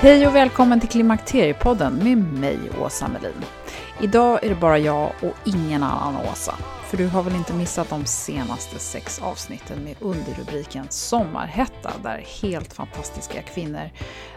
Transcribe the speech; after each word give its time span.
Hej 0.00 0.26
och 0.26 0.34
välkommen 0.34 0.80
till 0.80 0.88
Klimakteriepodden 0.88 1.94
med 1.94 2.18
mig, 2.40 2.58
Åsa 2.80 3.08
Melin. 3.08 3.44
Idag 4.00 4.44
är 4.44 4.48
det 4.48 4.54
bara 4.54 4.78
jag 4.78 5.12
och 5.22 5.34
ingen 5.44 5.82
annan 5.82 6.16
Åsa. 6.16 6.54
För 6.84 6.96
du 6.96 7.06
har 7.06 7.22
väl 7.22 7.34
inte 7.34 7.52
missat 7.52 7.90
de 7.90 8.04
senaste 8.04 8.78
sex 8.78 9.22
avsnitten 9.22 9.84
med 9.84 9.96
underrubriken 10.00 10.86
Sommarhetta, 10.90 11.92
där 12.02 12.24
helt 12.42 12.72
fantastiska 12.72 13.42
kvinnor 13.42 13.90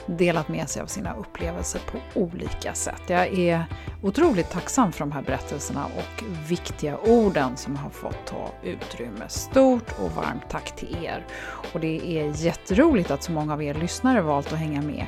delat 0.06 0.48
med 0.48 0.70
sig 0.70 0.82
av 0.82 0.86
sina 0.86 1.14
upplevelser 1.16 1.82
på 1.92 2.20
olika 2.20 2.74
sätt. 2.74 3.02
Jag 3.08 3.40
är 3.40 3.66
otroligt 4.02 4.50
tacksam 4.50 4.92
för 4.92 5.00
de 5.00 5.12
här 5.12 5.22
berättelserna 5.22 5.86
och 5.86 6.24
viktiga 6.50 6.98
orden 6.98 7.58
som 7.58 7.76
har 7.76 7.90
fått 7.90 8.26
ta 8.26 8.52
utrymme. 8.64 9.30
Stort 9.30 10.00
och 10.00 10.12
varmt 10.12 10.50
tack 10.50 10.76
till 10.76 10.98
er. 11.04 11.26
Och 11.74 11.80
det 11.80 12.20
är 12.20 12.44
jätteroligt 12.46 13.12
att 13.12 13.24
så 13.24 13.32
många 13.32 13.54
av 13.54 13.64
er 13.64 13.74
lyssnare 13.74 14.22
valt 14.22 14.54
att 14.54 14.60
hänga 14.60 14.82
med 14.82 15.08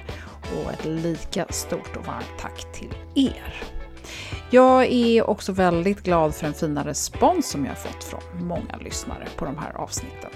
och 0.56 0.74
ett 0.74 0.86
lika 0.86 1.46
stort 1.50 1.98
och 1.98 2.06
varmt 2.06 2.34
tack 2.40 2.72
till 2.74 2.94
er. 3.16 3.83
Jag 4.50 4.86
är 4.92 5.30
också 5.30 5.52
väldigt 5.52 6.04
glad 6.04 6.36
för 6.36 6.44
den 6.44 6.54
fina 6.54 6.86
respons 6.86 7.50
som 7.50 7.66
jag 7.66 7.72
har 7.72 7.76
fått 7.76 8.04
från 8.04 8.48
många 8.48 8.78
lyssnare 8.82 9.28
på 9.38 9.46
de 9.46 9.58
här 9.58 9.74
avsnitten. 9.78 10.30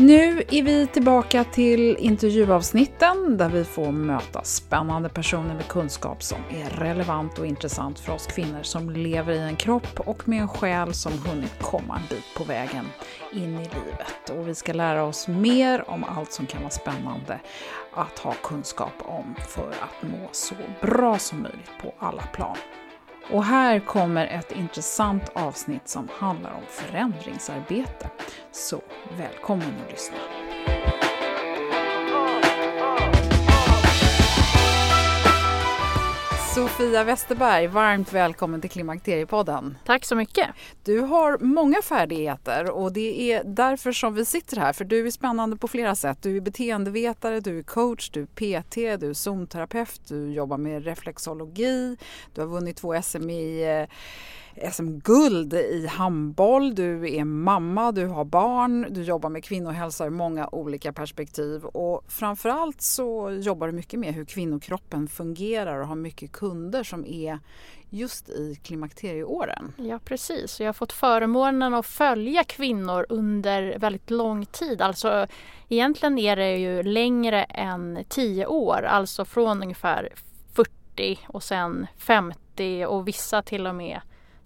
Nu 0.00 0.42
är 0.50 0.62
vi 0.62 0.86
tillbaka 0.86 1.44
till 1.44 1.96
intervjuavsnitten 1.96 3.36
där 3.36 3.48
vi 3.48 3.64
får 3.64 3.92
möta 3.92 4.44
spännande 4.44 5.08
personer 5.08 5.54
med 5.54 5.68
kunskap 5.68 6.22
som 6.22 6.38
är 6.50 6.70
relevant 6.70 7.38
och 7.38 7.46
intressant 7.46 7.98
för 7.98 8.12
oss 8.12 8.26
kvinnor 8.26 8.62
som 8.62 8.90
lever 8.90 9.32
i 9.32 9.38
en 9.38 9.56
kropp 9.56 10.00
och 10.00 10.28
med 10.28 10.40
en 10.40 10.48
själ 10.48 10.94
som 10.94 11.12
hunnit 11.12 11.62
komma 11.62 11.96
en 11.96 12.02
bit 12.08 12.24
på 12.36 12.44
vägen 12.44 12.84
in 13.32 13.54
i 13.54 13.58
livet. 13.58 14.30
Och 14.30 14.48
vi 14.48 14.54
ska 14.54 14.72
lära 14.72 15.04
oss 15.04 15.28
mer 15.28 15.90
om 15.90 16.04
allt 16.04 16.32
som 16.32 16.46
kan 16.46 16.60
vara 16.60 16.70
spännande 16.70 17.40
att 17.94 18.18
ha 18.18 18.34
kunskap 18.42 18.92
om 18.98 19.34
för 19.48 19.70
att 19.70 20.02
må 20.02 20.28
så 20.32 20.54
bra 20.80 21.18
som 21.18 21.42
möjligt 21.42 21.70
på 21.82 21.94
alla 21.98 22.22
plan. 22.22 22.56
Och 23.30 23.44
här 23.44 23.80
kommer 23.80 24.26
ett 24.26 24.52
intressant 24.52 25.30
avsnitt 25.32 25.88
som 25.88 26.08
handlar 26.12 26.52
om 26.52 26.62
förändringsarbete. 26.68 28.10
Så 28.52 28.80
välkommen 29.18 29.74
att 29.84 29.90
lyssna! 29.92 30.49
Sofia 36.60 37.04
Westerberg, 37.04 37.66
varmt 37.66 38.12
välkommen 38.12 38.60
till 38.60 38.70
Klimakteriepodden. 38.70 39.78
Tack 39.84 40.04
så 40.04 40.16
mycket. 40.16 40.48
Du 40.84 41.00
har 41.00 41.38
många 41.38 41.82
färdigheter 41.82 42.70
och 42.70 42.92
det 42.92 43.32
är 43.32 43.44
därför 43.44 43.92
som 43.92 44.14
vi 44.14 44.24
sitter 44.24 44.56
här. 44.56 44.72
För 44.72 44.84
du 44.84 45.06
är 45.06 45.10
spännande 45.10 45.56
på 45.56 45.68
flera 45.68 45.94
sätt. 45.94 46.18
Du 46.22 46.36
är 46.36 46.40
beteendevetare, 46.40 47.40
du 47.40 47.58
är 47.58 47.62
coach, 47.62 48.10
du 48.10 48.22
är 48.22 48.26
PT, 48.26 49.00
du 49.00 49.10
är 49.10 49.14
zonterapeut, 49.14 50.00
du 50.08 50.32
jobbar 50.32 50.58
med 50.58 50.84
reflexologi, 50.84 51.96
du 52.34 52.40
har 52.40 52.48
vunnit 52.48 52.76
två 52.76 53.02
SM 53.02 53.30
i 53.30 53.62
eh, 53.62 53.94
Eh, 54.54 54.70
SM-guld 54.70 55.54
i 55.54 55.86
handboll, 55.86 56.74
du 56.74 57.14
är 57.14 57.24
mamma, 57.24 57.92
du 57.92 58.06
har 58.06 58.24
barn, 58.24 58.86
du 58.90 59.02
jobbar 59.02 59.30
med 59.30 59.44
kvinnohälsa 59.44 60.06
ur 60.06 60.10
många 60.10 60.48
olika 60.52 60.92
perspektiv 60.92 61.64
och 61.64 62.04
framförallt 62.08 62.82
så 62.82 63.30
jobbar 63.30 63.66
du 63.66 63.72
mycket 63.72 64.00
med 64.00 64.14
hur 64.14 64.24
kvinnokroppen 64.24 65.08
fungerar 65.08 65.80
och 65.80 65.86
har 65.86 65.96
mycket 65.96 66.32
kunder 66.32 66.82
som 66.84 67.04
är 67.04 67.38
just 67.90 68.28
i 68.28 68.58
klimakterieåren. 68.62 69.72
Ja 69.76 69.98
precis, 70.04 70.60
jag 70.60 70.68
har 70.68 70.72
fått 70.72 70.92
förmånen 70.92 71.74
att 71.74 71.86
följa 71.86 72.44
kvinnor 72.44 73.06
under 73.08 73.78
väldigt 73.78 74.10
lång 74.10 74.46
tid. 74.46 74.82
Alltså 74.82 75.26
egentligen 75.68 76.18
är 76.18 76.36
det 76.36 76.56
ju 76.56 76.82
längre 76.82 77.44
än 77.44 78.04
10 78.08 78.46
år, 78.46 78.82
alltså 78.82 79.24
från 79.24 79.62
ungefär 79.62 80.08
40 80.52 81.18
och 81.28 81.42
sen 81.42 81.86
50 81.98 82.86
och 82.86 83.08
vissa 83.08 83.42
till 83.42 83.66
och 83.66 83.74
med 83.74 84.00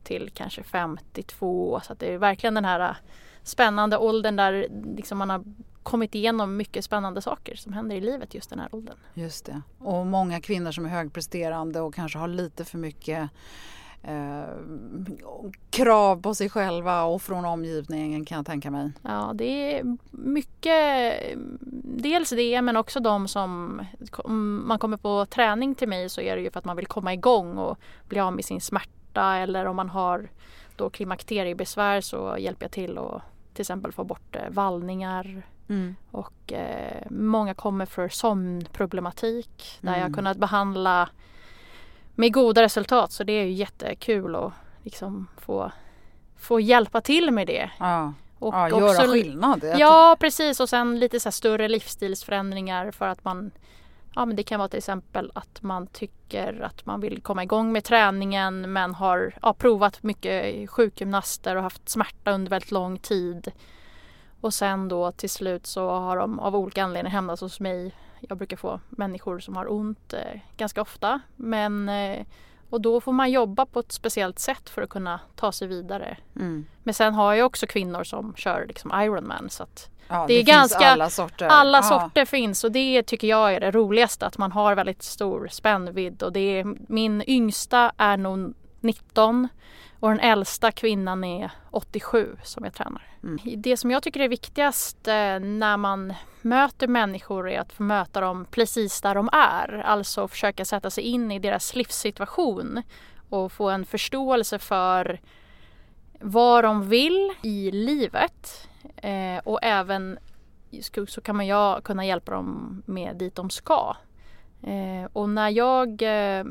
till 0.04 0.31
kanske 0.34 0.62
52. 0.62 1.81
Så 1.84 1.94
det 1.94 2.12
är 2.12 2.19
verkligen 2.19 2.54
den 2.54 2.65
här 2.65 2.81
äh, 2.81 2.97
spännande 3.42 3.98
åldern 3.98 4.37
där 4.37 4.69
liksom 4.97 5.19
man 5.19 5.31
har 5.31 5.44
kommit 5.82 6.15
igenom 6.15 6.56
mycket 6.56 6.84
spännande 6.84 7.22
saker 7.22 7.56
som 7.56 7.72
händer 7.72 7.97
i 7.97 8.00
livet 8.00 8.34
just 8.34 8.50
den 8.50 8.59
här 8.59 8.75
åldern. 8.75 8.97
Just 9.15 9.44
det. 9.44 9.62
Och 9.78 10.06
många 10.06 10.41
kvinnor 10.41 10.72
som 10.72 10.84
är 10.84 10.88
högpresterande 10.88 11.81
och 11.81 11.94
kanske 11.94 12.19
har 12.19 12.28
lite 12.28 12.65
för 12.65 12.78
mycket 12.78 13.31
eh, 14.03 14.44
krav 15.70 16.22
på 16.22 16.34
sig 16.34 16.50
själva 16.50 17.04
och 17.04 17.22
från 17.22 17.44
omgivningen 17.44 18.25
kan 18.25 18.36
jag 18.36 18.47
tänka 18.47 18.71
mig. 18.71 18.92
Ja, 19.03 19.32
det 19.34 19.78
är 19.78 19.97
mycket, 20.10 21.15
dels 21.84 22.31
det 22.31 22.62
men 22.62 22.76
också 22.76 23.00
de 23.00 23.28
som, 23.28 23.82
om 24.12 24.69
man 24.69 24.78
kommer 24.78 24.97
på 24.97 25.26
träning 25.26 25.75
till 25.75 25.88
mig 25.88 26.09
så 26.09 26.21
är 26.21 26.36
det 26.36 26.42
ju 26.42 26.50
för 26.50 26.59
att 26.59 26.65
man 26.65 26.76
vill 26.76 26.86
komma 26.86 27.15
igång 27.15 27.59
och 27.59 27.78
bli 28.09 28.21
av 28.21 28.32
med 28.32 28.44
sin 28.44 28.60
smärta 28.60 28.91
smärta 29.14 29.36
eller 29.36 29.66
om 29.66 29.76
man 29.76 29.88
har 29.88 30.28
då 30.76 30.91
klimakteriebesvär 30.91 32.00
så 32.00 32.36
hjälper 32.38 32.64
jag 32.64 32.72
till 32.72 32.98
att 32.98 33.22
till 33.54 33.62
exempel 33.62 33.92
få 33.92 34.04
bort 34.04 34.36
eh, 34.36 34.50
vallningar. 34.50 35.42
Mm. 35.68 35.97
Och 36.12 36.53
eh, 36.53 37.06
många 37.10 37.54
kommer 37.54 37.86
för 37.86 38.09
sömnproblematik 38.09 39.78
där 39.80 39.92
mm. 39.92 40.00
jag 40.00 40.15
kunnat 40.15 40.36
behandla 40.36 41.09
med 42.16 42.33
goda 42.33 42.62
resultat 42.62 43.12
så 43.12 43.24
det 43.24 43.33
är 43.33 43.44
ju 43.44 43.53
jättekul 43.53 44.34
att 44.34 44.53
liksom 44.83 45.27
få, 45.36 45.72
få 46.36 46.60
hjälpa 46.60 47.00
till 47.00 47.30
med 47.30 47.47
det. 47.47 47.71
Ja. 47.78 48.12
Och 48.39 48.54
ja, 48.54 48.66
också, 48.66 48.80
göra 48.80 49.12
skillnad. 49.12 49.65
Ja 49.78 50.16
precis 50.21 50.60
och 50.60 50.68
sen 50.68 50.98
lite 50.98 51.21
så 51.21 51.30
större 51.30 51.68
livsstilsförändringar 51.68 52.91
för 52.91 53.09
att 53.09 53.24
man 53.24 53.50
Ja, 54.15 54.25
men 54.25 54.37
det 54.37 54.43
kan 54.43 54.59
vara 54.59 54.69
till 54.69 54.78
exempel 54.78 55.33
att 55.34 55.63
man 55.63 55.87
tycker 55.87 56.61
att 56.61 56.87
man 56.87 57.01
vill 57.01 57.22
komma 57.22 57.43
igång 57.43 57.72
med 57.72 57.84
träningen 57.84 58.72
men 58.72 58.95
har 58.95 59.34
ja, 59.43 59.55
provat 59.55 60.03
mycket 60.03 60.71
sjukgymnaster 60.71 61.57
och 61.57 61.63
haft 61.63 61.89
smärta 61.89 62.31
under 62.31 62.51
väldigt 62.51 62.71
lång 62.71 62.99
tid. 62.99 63.53
Och 64.41 64.55
sen 64.55 64.89
då 64.89 65.13
till 65.13 65.31
slut 65.31 65.66
så 65.66 65.91
har 65.91 66.16
de 66.16 66.41
av 66.41 66.57
olika 66.57 66.84
anledningar 66.84 67.15
hamnat 67.15 67.41
hos 67.41 67.61
mig. 67.61 67.95
Jag 68.21 68.39
brukar 68.39 68.57
få 68.57 68.81
människor 68.89 69.39
som 69.39 69.57
har 69.57 69.72
ont 69.72 70.13
eh, 70.13 70.41
ganska 70.57 70.83
ofta 70.83 71.21
men 71.37 71.89
eh, 71.89 72.27
Och 72.71 72.81
då 72.81 73.01
får 73.01 73.13
man 73.13 73.31
jobba 73.31 73.66
på 73.66 73.81
ett 73.81 73.93
speciellt 73.93 74.39
sätt 74.39 74.71
för 74.71 74.83
att 74.83 74.91
kunna 74.91 75.21
ta 75.34 75.53
sig 75.53 75.69
vidare. 75.69 76.16
Mm. 76.37 76.66
Men 76.83 76.95
sen 76.95 77.15
har 77.15 77.34
jag 77.34 77.47
också 77.47 77.66
kvinnor 77.66 78.05
som 78.05 78.34
kör 78.37 78.66
liksom 78.66 78.93
Ironman 78.95 79.51
så 79.51 79.63
att 79.63 79.91
Ja, 80.15 80.25
Det 80.28 80.34
är 80.34 80.37
finns 80.39 80.49
ganska- 80.49 80.87
alla 80.91 81.11
sorter. 81.11 81.47
alla 81.47 81.78
Ja. 81.78 81.83
sorter 81.83 82.25
finns 82.25 82.65
och 82.65 82.72
det 82.72 83.03
tycker 83.03 83.28
jag 83.28 83.55
är 83.55 83.61
det 83.61 83.71
roligaste 83.71 84.27
att 84.27 84.39
man 84.39 84.53
har 84.53 84.75
väldigt 84.75 85.03
stor 85.03 85.49
spännvidd 85.51 86.22
och 86.22 86.33
det 86.33 86.41
är, 86.61 86.65
min 86.93 87.22
yngsta 87.27 87.93
är 87.97 88.16
nog 88.16 88.55
19 88.81 89.49
och 90.01 90.09
den 90.11 90.21
äldsta 90.21 90.72
kvinnan 90.72 91.25
är 91.25 91.51
87 91.71 92.37
som 92.43 92.65
jag 92.65 92.75
tränar. 92.75 93.03
Mm. 93.22 93.39
Det 93.57 93.77
som 93.77 93.91
jag 93.91 94.03
tycker 94.03 94.21
är 94.21 94.28
viktigast 94.28 95.09
eh, 95.09 95.39
när 95.41 95.77
man 95.77 96.15
möter 96.43 96.89
människor 96.89 97.51
är 97.51 97.61
att 97.61 97.72
få 97.72 97.83
möta 97.83 98.21
dem 98.21 98.47
precis 98.51 99.01
där 99.01 99.15
de 99.15 99.28
är. 99.33 99.83
Alltså 99.87 100.28
försöka 100.28 100.65
sätta 100.65 100.91
sig 100.91 101.05
in 101.05 101.31
i 101.31 101.39
deras 101.39 101.75
livssituation 101.75 102.83
och 103.31 103.53
få 103.53 103.71
en 103.71 103.87
förståelse 103.87 104.59
för 104.59 105.21
vad 106.21 106.65
de 106.65 106.89
vill 106.89 107.33
i 107.43 107.71
livet 107.71 108.69
eh, 108.97 109.39
och 109.45 109.59
även 109.63 110.19
så 111.09 111.21
kan 111.21 111.36
man 111.36 111.47
jag 111.47 111.84
kunna 111.84 112.07
hjälpa 112.07 112.33
dem 112.33 112.83
med 112.86 113.16
dit 113.16 113.34
de 113.34 113.51
ska. 113.51 113.97
Eh, 114.63 115.09
och 115.13 115.28
när 115.28 115.48
jag 115.48 116.03
eh, 116.03 116.45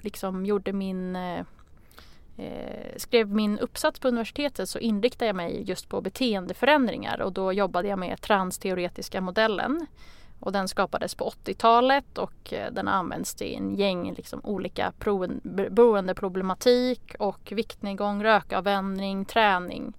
liksom 0.00 0.46
gjorde 0.46 0.72
min 0.72 1.16
eh, 1.16 1.44
eh, 2.36 2.96
skrev 2.96 3.28
min 3.28 3.58
uppsats 3.58 4.00
på 4.00 4.08
universitetet 4.08 4.68
så 4.68 4.78
inriktade 4.78 5.26
jag 5.26 5.36
mig 5.36 5.62
just 5.66 5.88
på 5.88 6.00
beteendeförändringar 6.00 7.20
och 7.20 7.32
då 7.32 7.52
jobbade 7.52 7.88
jag 7.88 7.98
med 7.98 8.20
transteoretiska 8.20 9.20
modellen. 9.20 9.86
Och 10.40 10.52
den 10.52 10.68
skapades 10.68 11.14
på 11.14 11.32
80-talet 11.44 12.18
och 12.18 12.52
eh, 12.52 12.72
den 12.72 12.88
används 12.88 13.42
i 13.42 13.54
en 13.54 13.74
gäng 13.74 14.14
liksom, 14.14 14.40
olika 14.44 14.92
boendeproblematik 15.70 17.14
och 17.18 17.52
viktnedgång, 17.52 18.24
rökavvänjning, 18.24 19.24
träning. 19.24 19.92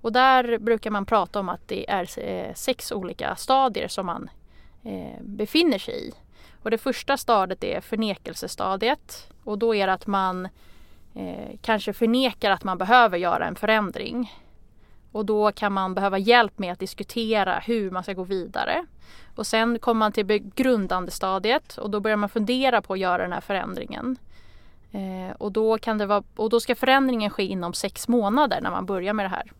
Och 0.00 0.12
där 0.12 0.58
brukar 0.58 0.90
man 0.90 1.06
prata 1.06 1.40
om 1.40 1.48
att 1.48 1.68
det 1.68 1.90
är 1.90 2.18
eh, 2.18 2.54
sex 2.54 2.92
olika 2.92 3.36
stadier 3.36 3.88
som 3.88 4.06
man 4.06 4.30
eh, 4.84 5.22
befinner 5.22 5.78
sig 5.78 6.08
i. 6.08 6.12
Och 6.62 6.70
det 6.70 6.78
första 6.78 7.16
stadiet 7.16 7.64
är 7.64 7.80
förnekelsestadiet 7.80 9.28
och 9.44 9.58
då 9.58 9.74
är 9.74 9.86
det 9.86 9.92
att 9.92 10.06
man 10.06 10.48
eh, 11.14 11.56
kanske 11.62 11.92
förnekar 11.92 12.50
att 12.50 12.64
man 12.64 12.78
behöver 12.78 13.18
göra 13.18 13.46
en 13.46 13.54
förändring. 13.54 14.32
Och 15.12 15.26
då 15.26 15.52
kan 15.52 15.72
man 15.72 15.94
behöva 15.94 16.18
hjälp 16.18 16.58
med 16.58 16.72
att 16.72 16.78
diskutera 16.78 17.58
hur 17.58 17.90
man 17.90 18.02
ska 18.02 18.12
gå 18.12 18.24
vidare. 18.24 18.86
Och 19.34 19.46
sen 19.46 19.78
kommer 19.78 19.98
man 19.98 20.12
till 20.12 20.26
begrundande 20.26 21.10
stadiet 21.10 21.78
och 21.78 21.90
då 21.90 22.00
börjar 22.00 22.16
man 22.16 22.28
fundera 22.28 22.82
på 22.82 22.92
att 22.92 22.98
göra 22.98 23.22
den 23.22 23.32
här 23.32 23.40
förändringen. 23.40 24.16
Eh, 24.92 25.36
och, 25.38 25.52
då 25.52 25.78
kan 25.78 25.98
det 25.98 26.06
vara, 26.06 26.22
och 26.36 26.50
då 26.50 26.60
ska 26.60 26.74
förändringen 26.74 27.30
ske 27.30 27.42
inom 27.42 27.72
sex 27.72 28.08
månader 28.08 28.60
när 28.60 28.70
man 28.70 28.86
börjar 28.86 29.12
med 29.12 29.24
det 29.24 29.30
här. 29.30 29.52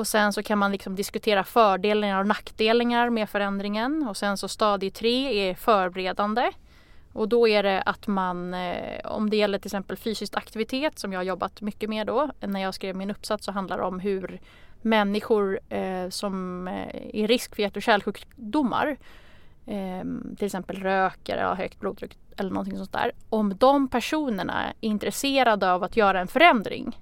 Och 0.00 0.06
sen 0.06 0.32
så 0.32 0.42
kan 0.42 0.58
man 0.58 0.72
liksom 0.72 0.96
diskutera 0.96 1.44
fördelar 1.44 2.20
och 2.20 2.26
nackdelar 2.26 3.10
med 3.10 3.30
förändringen. 3.30 4.08
Och 4.08 4.16
sen 4.16 4.36
så 4.36 4.48
stadie 4.48 4.90
tre 4.90 5.48
är 5.50 5.54
förberedande. 5.54 6.50
Och 7.12 7.28
då 7.28 7.48
är 7.48 7.62
det 7.62 7.82
att 7.82 8.06
man, 8.06 8.54
eh, 8.54 9.00
om 9.04 9.30
det 9.30 9.36
gäller 9.36 9.58
till 9.58 9.68
exempel 9.68 9.96
fysisk 9.96 10.36
aktivitet 10.36 10.98
som 10.98 11.12
jag 11.12 11.18
har 11.18 11.24
jobbat 11.24 11.60
mycket 11.60 11.88
med 11.90 12.06
då. 12.06 12.30
När 12.40 12.60
jag 12.60 12.74
skrev 12.74 12.96
min 12.96 13.10
uppsats 13.10 13.44
så 13.44 13.52
handlar 13.52 13.78
det 13.78 13.84
om 13.84 14.00
hur 14.00 14.40
människor 14.82 15.60
eh, 15.68 16.08
som 16.08 16.68
är 16.68 16.96
i 17.16 17.26
risk 17.26 17.54
för 17.54 17.62
hjärt 17.62 17.76
och 17.76 17.82
kärlsjukdomar 17.82 18.96
eh, 19.66 20.04
till 20.36 20.46
exempel 20.46 20.76
röker 20.76 21.42
har 21.42 21.54
högt 21.54 21.80
blodtryck 21.80 22.18
eller 22.36 22.50
någonting 22.50 22.76
sånt 22.76 22.92
där. 22.92 23.12
Om 23.28 23.56
de 23.56 23.88
personerna 23.88 24.64
är 24.64 24.72
intresserade 24.80 25.72
av 25.72 25.84
att 25.84 25.96
göra 25.96 26.20
en 26.20 26.28
förändring 26.28 26.96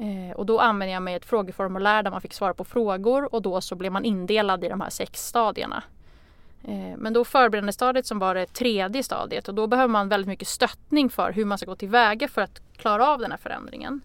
Eh, 0.00 0.36
och 0.36 0.46
då 0.46 0.60
använde 0.60 0.92
jag 0.92 1.02
mig 1.02 1.14
ett 1.14 1.24
frågeformulär 1.24 2.02
där 2.02 2.10
man 2.10 2.20
fick 2.20 2.32
svara 2.32 2.54
på 2.54 2.64
frågor 2.64 3.34
och 3.34 3.42
då 3.42 3.60
så 3.60 3.74
blev 3.74 3.92
man 3.92 4.04
indelad 4.04 4.64
i 4.64 4.68
de 4.68 4.80
här 4.80 4.90
sex 4.90 5.26
stadierna. 5.26 5.82
Eh, 6.64 6.96
men 6.96 7.12
då 7.12 7.24
förberedande 7.24 7.72
stadiet 7.72 8.06
som 8.06 8.18
var 8.18 8.34
det 8.34 8.46
tredje 8.46 9.02
stadiet 9.02 9.48
och 9.48 9.54
då 9.54 9.66
behöver 9.66 9.88
man 9.88 10.08
väldigt 10.08 10.28
mycket 10.28 10.48
stöttning 10.48 11.10
för 11.10 11.32
hur 11.32 11.44
man 11.44 11.58
ska 11.58 11.66
gå 11.66 11.76
tillväga 11.76 12.28
för 12.28 12.42
att 12.42 12.60
klara 12.76 13.08
av 13.08 13.18
den 13.18 13.30
här 13.30 13.38
förändringen. 13.38 14.00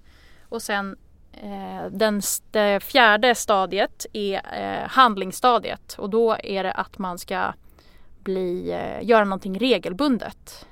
Och 0.50 0.62
sen 0.62 0.98
eh, 1.34 1.92
den, 1.92 2.22
det 2.52 2.84
fjärde 2.84 3.36
stadiet 3.36 4.06
är 4.14 4.42
eh, 4.54 4.88
handlingsstadiet 4.88 5.96
och 5.98 6.10
då 6.10 6.38
är 6.44 6.64
det 6.64 6.72
att 6.72 6.98
man 6.98 7.18
ska 7.18 7.54
bli, 8.24 8.72
eh, 8.72 9.08
göra 9.08 9.24
någonting 9.24 9.60
regelbundet. 9.60 10.68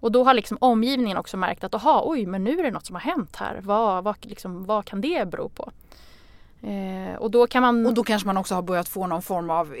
Och 0.00 0.12
då 0.12 0.24
har 0.24 0.34
liksom 0.34 0.58
omgivningen 0.60 1.16
också 1.16 1.36
märkt 1.36 1.64
att 1.64 1.74
aha, 1.74 2.02
oj, 2.04 2.26
men 2.26 2.44
nu 2.44 2.58
är 2.58 2.62
det 2.62 2.70
något 2.70 2.86
som 2.86 2.96
har 2.96 3.02
hänt 3.02 3.36
här. 3.36 3.60
Vad, 3.62 4.04
vad, 4.04 4.16
liksom, 4.20 4.64
vad 4.64 4.84
kan 4.84 5.00
det 5.00 5.30
bero 5.30 5.48
på? 5.48 5.72
Eh, 6.62 7.16
och 7.18 7.30
då 7.30 7.46
kan 7.46 7.62
man... 7.62 7.86
Och 7.86 7.94
då 7.94 8.04
kanske 8.04 8.26
man 8.26 8.36
också 8.36 8.54
har 8.54 8.62
börjat 8.62 8.88
få 8.88 9.06
någon 9.06 9.22
form 9.22 9.50
av 9.50 9.74
eh, 9.74 9.80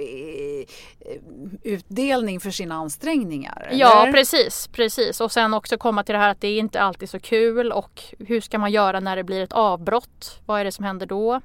eh, 1.00 1.20
utdelning 1.62 2.40
för 2.40 2.50
sina 2.50 2.74
ansträngningar? 2.74 3.68
Ja 3.72 4.02
eller? 4.02 4.12
precis, 4.12 4.68
precis. 4.68 5.20
Och 5.20 5.32
sen 5.32 5.54
också 5.54 5.78
komma 5.78 6.04
till 6.04 6.12
det 6.12 6.18
här 6.18 6.28
att 6.28 6.40
det 6.40 6.48
är 6.48 6.58
inte 6.58 6.80
alltid 6.80 7.10
så 7.10 7.20
kul 7.20 7.72
och 7.72 8.02
hur 8.18 8.40
ska 8.40 8.58
man 8.58 8.72
göra 8.72 9.00
när 9.00 9.16
det 9.16 9.24
blir 9.24 9.42
ett 9.42 9.52
avbrott? 9.52 10.40
Vad 10.46 10.60
är 10.60 10.64
det 10.64 10.72
som 10.72 10.84
händer 10.84 11.06
då? 11.06 11.40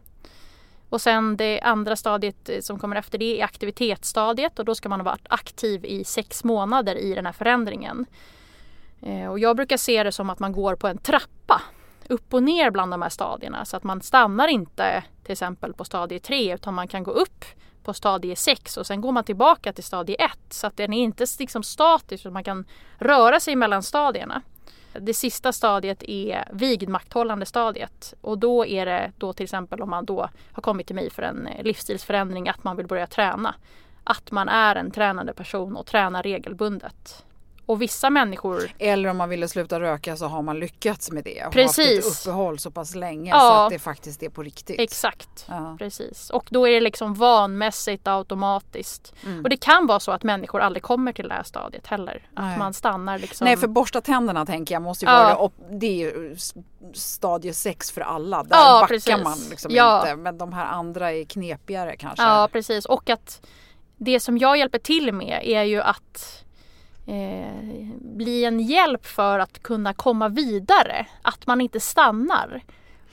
Och 0.89 1.01
sen 1.01 1.38
det 1.38 1.62
andra 1.62 1.95
stadiet 1.95 2.50
eh, 2.50 2.59
som 2.59 2.79
kommer 2.79 2.95
efter 2.95 3.17
det 3.17 3.41
är 3.41 3.44
aktivitetsstadiet 3.44 4.59
och 4.59 4.65
då 4.65 4.75
ska 4.75 4.89
man 4.89 5.00
ha 5.00 5.06
varit 5.06 5.27
aktiv 5.29 5.85
i 5.85 6.03
sex 6.03 6.44
månader 6.44 6.95
i 6.95 7.13
den 7.13 7.25
här 7.25 7.33
förändringen. 7.33 8.06
Eh, 9.01 9.27
och 9.27 9.39
jag 9.39 9.56
brukar 9.56 9.77
se 9.77 10.03
det 10.03 10.12
som 10.12 10.30
att 10.30 10.39
man 10.39 10.51
går 10.51 10.75
på 10.75 10.88
en 10.88 10.98
trappa 10.98 11.62
upp 12.09 12.33
och 12.33 12.44
ner 12.44 12.71
bland 12.71 12.94
de 12.94 13.01
här 13.01 13.09
stadierna 13.09 13.65
så 13.65 13.77
att 13.77 13.83
man 13.83 14.01
stannar 14.01 14.48
inte 14.48 15.03
till 15.24 15.31
exempel 15.31 15.74
på 15.74 15.86
stadie 15.86 16.19
3 16.19 16.53
utan 16.53 16.74
man 16.74 16.88
kan 16.88 17.03
gå 17.03 17.12
upp 17.12 17.45
på 17.83 17.94
stadie 17.94 18.36
6 18.36 18.77
och 18.77 18.88
sen 18.88 19.01
går 19.01 19.12
man 19.12 19.24
tillbaka 19.24 19.74
till 19.74 19.83
stadie 19.83 20.15
1 20.15 20.31
så 20.50 20.68
att 20.68 20.77
den 20.77 20.94
är 20.94 21.03
inte 21.03 21.25
liksom 21.39 21.63
statisk 21.63 22.25
utan 22.25 22.33
man 22.33 22.44
kan 22.44 22.65
röra 22.98 23.39
sig 23.39 23.56
mellan 23.56 23.83
stadierna. 23.83 24.42
Det 24.94 25.13
sista 25.13 25.51
stadiet 25.51 26.03
är 26.03 26.48
vigdmakthållande 26.51 27.45
stadiet 27.45 28.13
och 28.21 28.38
då 28.38 28.65
är 28.65 28.86
det 28.86 29.12
då 29.18 29.33
till 29.33 29.44
exempel 29.44 29.81
om 29.81 29.89
man 29.89 30.06
då 30.06 30.30
har 30.51 30.62
kommit 30.62 30.88
till 30.88 30.95
mig 30.95 31.09
för 31.09 31.21
en 31.21 31.48
eh, 31.48 31.63
livsstilsförändring 31.63 32.50
att 32.50 32.63
man 32.63 32.77
vill 32.77 32.88
börja 32.88 33.07
träna. 33.07 33.56
Att 34.03 34.31
man 34.31 34.50
är 34.50 34.75
en 34.75 34.92
tränande 34.92 35.33
person 35.33 35.75
och 35.75 35.86
tränar 35.86 36.24
regelbundet. 36.24 37.25
Och 37.65 37.81
vissa 37.81 38.09
människor 38.09 38.71
Eller 38.79 39.09
om 39.09 39.17
man 39.17 39.29
ville 39.29 39.47
sluta 39.47 39.79
röka 39.79 40.15
så 40.17 40.25
har 40.25 40.41
man 40.41 40.59
lyckats 40.59 41.11
med 41.11 41.23
det 41.23 41.45
och 41.45 41.53
Precis. 41.53 42.05
haft 42.05 42.21
ett 42.21 42.27
uppehåll 42.27 42.59
så 42.59 42.71
pass 42.71 42.95
länge 42.95 43.31
Ja. 43.31 43.39
så 43.39 43.53
att 43.53 43.69
det 43.71 43.79
faktiskt 43.79 44.23
är 44.23 44.29
på 44.29 44.43
riktigt. 44.43 44.79
Exakt, 44.79 45.45
Ja. 45.49 45.75
precis. 45.79 46.29
Och 46.29 46.47
då 46.51 46.67
är 46.67 46.71
det 46.71 46.79
liksom 46.81 47.13
vanmässigt 47.13 48.07
automatiskt. 48.07 49.13
Mm. 49.25 49.43
Och 49.43 49.50
det 49.50 49.57
kan 49.57 49.88
vara 49.88 50.00
så 50.00 50.12
att 50.12 50.24
människor 50.24 50.62
aldrig 50.62 50.83
kommer 50.83 51.13
till 51.13 51.27
det 51.27 51.33
här 51.33 51.43
stadiet 51.43 51.88
heller. 51.88 52.27
Nej. 52.38 52.51
Att 52.53 52.59
man 52.59 52.74
stannar 52.74 53.19
liksom. 53.19 53.45
Nej 53.45 53.57
för 53.57 53.67
borsta 53.67 54.01
tänderna 54.01 54.45
tänker 54.45 54.75
jag 54.75 54.81
måste 54.81 55.05
ju 55.05 55.12
Ja. 55.12 55.17
vara 55.17 55.29
det, 55.33 55.36
op- 55.39 55.79
det 55.81 55.86
är 55.88 55.95
ju 55.97 56.36
stadie 56.93 57.53
6 57.53 57.91
för 57.91 58.01
alla. 58.01 58.43
Där 58.43 58.55
Ja, 58.57 58.79
backar 58.81 58.88
precis. 58.88 59.24
man 59.24 59.38
liksom 59.50 59.71
Ja. 59.75 60.00
inte 60.01 60.15
men 60.15 60.38
de 60.38 60.53
här 60.53 60.65
andra 60.65 61.12
är 61.12 61.24
knepigare 61.25 61.95
kanske. 61.95 62.24
Ja, 62.24 62.50
precis. 62.51 62.86
Och 62.86 63.09
att 63.09 63.41
det 63.97 64.19
som 64.19 64.38
jag 64.38 64.57
hjälper 64.57 64.79
till 64.79 65.13
med 65.13 65.39
är 65.43 65.63
ju 65.63 65.81
att 65.81 66.43
eh, 67.05 67.88
bli 68.01 68.46
en 68.46 68.60
hjälp 68.60 69.05
för 69.05 69.39
att 69.39 69.63
kunna 69.63 69.93
komma 69.93 70.29
vidare. 70.29 71.08
Att 71.22 71.48
man 71.48 71.62
inte 71.62 71.79
stannar. 71.79 72.63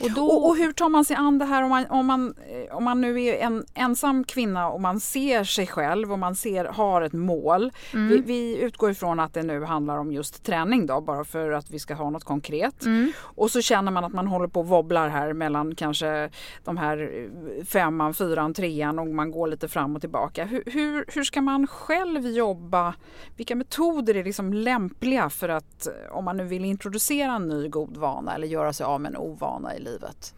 Och 0.00 0.10
då, 0.10 0.26
Och, 0.26 0.48
och 0.48 0.56
hur 0.56 0.72
tar 0.72 0.88
man 0.88 1.04
sig 1.04 1.16
an 1.16 1.38
det 1.38 1.44
här 1.44 1.62
om 1.62 1.68
man, 1.70 1.86
om 1.86 2.06
man, 2.06 2.34
eh, 2.48 2.76
om 2.76 2.84
man 2.84 3.00
nu 3.00 3.24
är 3.24 3.34
en 3.34 3.64
ensam 3.74 4.24
kvinna 4.24 4.68
och 4.68 4.80
man 4.80 5.00
ser 5.00 5.44
sig 5.44 5.66
själv 5.66 6.12
och 6.12 6.18
man 6.18 6.34
ser, 6.34 6.64
har 6.64 7.02
ett 7.02 7.12
mål. 7.12 7.72
Mm. 7.94 8.08
Vi, 8.08 8.20
vi 8.20 8.58
utgår 8.58 8.90
ifrån 8.90 9.20
att 9.20 9.34
det 9.34 9.42
nu 9.42 9.64
handlar 9.64 9.98
om 9.98 10.12
just 10.12 10.44
träning 10.44 10.86
då 10.86 11.00
bara 11.00 11.24
för 11.24 11.50
att 11.50 11.70
vi 11.70 11.78
ska 11.78 11.94
ha 11.94 12.10
något 12.10 12.24
konkret. 12.24 12.84
Mm. 12.84 13.12
Och 13.20 13.50
så 13.50 13.60
känner 13.60 13.92
man 13.92 14.04
att 14.04 14.12
man 14.12 14.26
håller 14.26 14.48
på 14.48 14.60
och 14.60 14.68
wobblar 14.68 15.08
här 15.08 15.32
mellan 15.32 15.74
kanske 15.74 16.30
de 16.64 16.76
här 16.76 16.98
eh, 16.98 17.64
femman, 17.64 18.14
fyran, 18.14 18.54
trean 18.54 18.98
och 18.98 19.06
man 19.06 19.30
går 19.30 19.48
lite 19.48 19.68
fram 19.68 19.94
och 19.94 20.00
tillbaka. 20.00 20.44
Hur, 20.44 20.62
hur, 20.66 21.04
hur 21.08 21.24
ska 21.24 21.40
man 21.40 21.66
själv 21.66 22.26
jobba? 22.26 22.94
Vilka 23.36 23.56
metoder 23.56 24.16
är 24.16 24.24
liksom 24.24 24.52
lämpliga 24.52 25.30
för 25.30 25.48
att 25.48 25.86
eh, 25.86 26.16
om 26.16 26.24
man 26.24 26.36
nu 26.36 26.44
vill 26.44 26.64
introducera 26.64 27.32
en 27.32 27.48
ny 27.48 27.68
god 27.68 27.96
vana 27.96 28.34
eller 28.34 28.46
göra 28.46 28.72
sig 28.72 28.86
av 28.86 29.00
med 29.00 29.10
en 29.10 29.16
ovana 29.16 29.76
i 29.76 29.80
livet? 29.90 30.34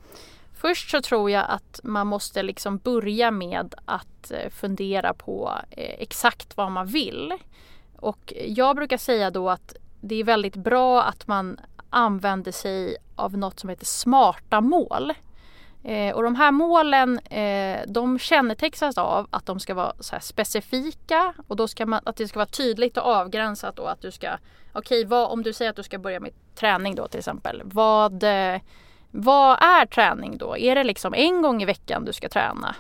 Först 0.55 0.91
så 0.91 1.01
tror 1.01 1.31
jag 1.31 1.45
att 1.49 1.81
man 1.83 2.07
måste 2.07 2.43
liksom 2.43 2.79
börja 2.79 3.31
med 3.31 3.75
att 3.85 4.31
eh, 4.31 4.51
fundera 4.51 5.15
på 5.15 5.53
eh, 5.71 5.95
exakt 5.99 6.57
vad 6.57 6.73
man 6.73 6.87
vill. 6.87 7.35
Och 7.97 8.33
jag 8.47 8.77
brukar 8.77 8.97
säga 8.97 9.31
då 9.31 9.51
att 9.51 9.75
det 10.01 10.15
är 10.15 10.25
väldigt 10.25 10.57
bra 10.57 11.03
att 11.03 11.27
man 11.27 11.61
använder 11.91 12.53
sig 12.53 12.97
av 13.17 13.37
något 13.37 13.61
som 13.61 13.71
heter 13.71 13.87
smarta 13.87 14.61
mål. 14.61 15.13
Eh, 15.85 16.15
och 16.15 16.23
de 16.23 16.35
här 16.35 16.51
målen 16.51 17.19
eh, 17.19 17.81
de 17.87 18.19
kännetecknas 18.19 18.99
av 18.99 19.27
att 19.31 19.47
de 19.47 19.61
ska 19.61 19.75
vara 19.75 19.93
så 20.01 20.17
specifika 20.21 21.35
och 21.47 21.57
då 21.57 21.69
ska 21.69 21.87
man, 21.87 22.01
att 22.05 22.17
det 22.17 22.29
ska 22.29 22.39
vara 22.39 22.47
tydligt 22.47 22.97
och 22.97 23.05
avgränsat 23.05 23.77
Då, 23.77 23.85
att 23.85 24.03
du 24.03 24.11
ska 24.11 24.29
okay, 24.75 25.05
vad, 25.05 25.31
om 25.31 25.43
du 25.43 25.53
säger 25.53 25.71
att 25.71 25.77
du 25.77 25.83
ska 25.83 25.99
börja 25.99 26.21
med 26.21 26.33
träning 26.55 26.95
då 26.95 27.09
till 27.09 27.19
exempel. 27.19 27.63
Vad, 27.65 28.23
eh, 28.23 28.61
vad 29.11 29.63
är 29.63 29.87
träning 29.87 30.39
då? 30.39 30.59
Är 30.59 30.75
det 30.75 30.85
liksom 30.85 31.15
en 31.15 31.43
gång 31.43 31.63
i 31.63 31.65
veckan 31.65 32.05
du 32.05 32.13
ska 32.13 32.29
träna? 32.29 32.75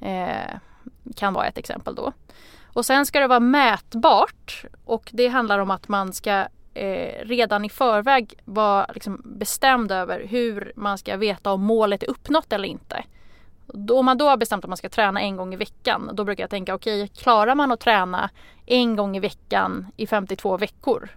Eh, 0.00 0.56
kan 1.16 1.34
vara 1.34 1.46
ett 1.46 1.58
exempel 1.58 1.94
då. 1.94 2.12
Och 2.72 2.86
sen 2.86 3.06
ska 3.06 3.20
det 3.20 3.26
vara 3.26 3.40
mätbart 3.40 4.64
och 4.84 5.10
det 5.12 5.28
handlar 5.28 5.58
om 5.58 5.70
att 5.70 5.88
man 5.88 6.12
ska 6.12 6.46
eh, 6.74 7.24
redan 7.24 7.64
i 7.64 7.68
förväg 7.68 8.34
vara 8.44 8.86
liksom 8.94 9.22
bestämd 9.24 9.92
över 9.92 10.26
hur 10.26 10.72
man 10.76 10.98
ska 10.98 11.16
veta 11.16 11.52
om 11.52 11.62
målet 11.62 12.02
är 12.02 12.10
uppnått 12.10 12.52
eller 12.52 12.68
inte. 12.68 13.04
Då, 13.66 13.98
om 13.98 14.06
man 14.06 14.18
då 14.18 14.28
har 14.28 14.36
bestämt 14.36 14.64
att 14.64 14.68
man 14.68 14.76
ska 14.76 14.88
träna 14.88 15.20
en 15.20 15.36
gång 15.36 15.54
i 15.54 15.56
veckan 15.56 16.10
då 16.12 16.24
brukar 16.24 16.42
jag 16.42 16.50
tänka 16.50 16.74
okej, 16.74 17.02
okay, 17.02 17.22
klarar 17.22 17.54
man 17.54 17.72
att 17.72 17.80
träna 17.80 18.30
en 18.66 18.96
gång 18.96 19.16
i 19.16 19.20
veckan 19.20 19.86
i 19.96 20.06
52 20.06 20.56
veckor? 20.56 21.08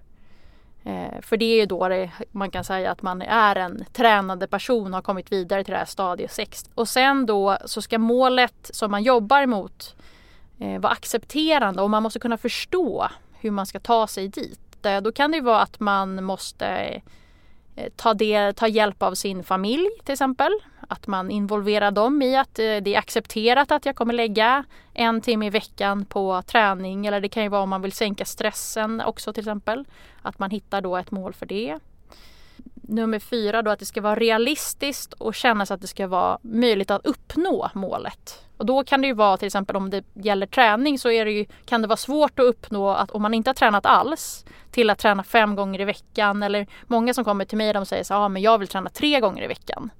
Eh, 0.86 1.22
för 1.22 1.38
det 1.38 1.46
är 1.46 1.60
ju 1.60 1.66
då 1.66 1.88
det, 1.88 2.12
man 2.32 2.52
kan 2.52 2.64
säga 2.64 2.92
att 2.92 3.02
man 3.02 3.22
är 3.22 3.56
en 3.56 3.86
tränande 3.94 4.48
person 4.48 4.88
och 4.88 4.98
har 4.98 5.02
kommit 5.02 5.32
vidare 5.32 5.64
till 5.64 5.72
det 5.72 5.78
här 5.78 5.86
stadie 5.86 6.28
6. 6.28 6.70
Och 6.76 6.90
sen 6.90 7.26
då 7.26 7.58
så 7.66 7.82
ska 7.82 7.98
målet 7.98 8.70
som 8.74 8.92
man 8.92 9.04
jobbar 9.04 9.46
mot 9.46 9.96
eh, 10.60 10.80
vara 10.80 10.94
accepterande 10.94 11.82
och 11.82 11.90
man 11.90 12.04
måste 12.04 12.20
kunna 12.20 12.38
förstå 12.38 13.08
hur 13.40 13.52
man 13.52 13.66
ska 13.66 13.80
ta 13.80 14.08
sig 14.08 14.28
dit. 14.28 14.86
Eh, 14.86 15.02
då 15.02 15.12
kan 15.12 15.32
det 15.32 15.38
ju 15.38 15.44
vara 15.44 15.62
att 15.62 15.80
man 15.80 16.24
måste 16.24 16.68
eh, 17.76 17.90
ta, 17.96 18.14
del, 18.14 18.54
ta 18.54 18.68
hjälp 18.68 19.04
av 19.04 19.16
sin 19.16 19.44
familj 19.44 19.90
till 20.04 20.14
exempel. 20.14 20.52
Att 20.94 21.08
man 21.08 21.32
involverar 21.32 21.92
dem 21.92 22.22
i 22.22 22.38
att 22.38 22.60
eh, 22.60 22.64
det 22.64 22.96
är 22.96 22.98
accepterat 22.98 23.72
att 23.72 23.86
jag 23.86 23.96
kommer 23.96 24.14
lägga 24.14 24.64
en 24.94 25.22
timme 25.22 25.46
i 25.46 25.50
veckan 25.50 26.06
på 26.06 26.42
träning. 26.42 27.06
Eller 27.06 27.22
det 27.22 27.30
kan 27.30 27.44
ju 27.44 27.50
vara 27.50 27.62
om 27.62 27.70
man 27.70 27.82
vill 27.82 27.92
sänka 27.92 28.26
stressen 28.26 29.02
också 29.02 29.34
till 29.34 29.42
exempel. 29.42 29.86
Att 30.22 30.40
man 30.40 30.50
hittar 30.50 30.82
då 30.82 30.98
ett 30.98 31.12
mål 31.12 31.34
för 31.34 31.46
det. 31.46 31.80
Nummer 32.74 33.20
fyra 33.20 33.62
då 33.62 33.72
att 33.72 33.80
det 33.80 33.86
ska 33.86 34.02
vara 34.02 34.16
realistiskt 34.16 35.14
och 35.14 35.36
kännas 35.36 35.72
att 35.72 35.82
det 35.82 35.88
ska 35.88 36.08
vara 36.08 36.38
möjligt 36.42 36.92
att 36.92 37.06
uppnå 37.06 37.70
målet. 37.74 38.44
Och 38.58 38.66
då 38.66 38.84
kan 38.84 39.02
det 39.02 39.08
ju 39.08 39.14
vara 39.14 39.38
till 39.38 39.46
exempel 39.46 39.76
om 39.76 39.90
det 39.90 40.04
gäller 40.14 40.48
träning 40.48 41.00
så 41.00 41.12
är 41.12 41.26
det 41.26 41.32
ju, 41.32 41.46
kan 41.66 41.82
det 41.82 41.88
vara 41.88 41.98
svårt 41.98 42.40
att 42.40 42.46
uppnå 42.46 42.90
att 42.90 43.12
om 43.12 43.22
man 43.22 43.34
inte 43.34 43.50
har 43.50 43.56
tränat 43.56 43.86
alls 43.86 44.46
till 44.72 44.90
att 44.90 45.00
träna 45.00 45.24
fem 45.24 45.56
gånger 45.56 45.82
i 45.82 45.86
veckan 45.86 46.44
eller 46.44 46.68
många 46.88 47.14
som 47.14 47.24
kommer 47.24 47.46
till 47.46 47.58
mig 47.58 47.74
de 47.74 47.86
säger 47.86 48.04
så 48.04 48.14
ja 48.14 48.18
ah, 48.18 48.30
men 48.30 48.42
jag 48.42 48.58
vill 48.58 48.68
träna 48.68 48.90
tre 48.90 49.20
gånger 49.20 49.44
i 49.44 49.48
veckan. 49.48 49.92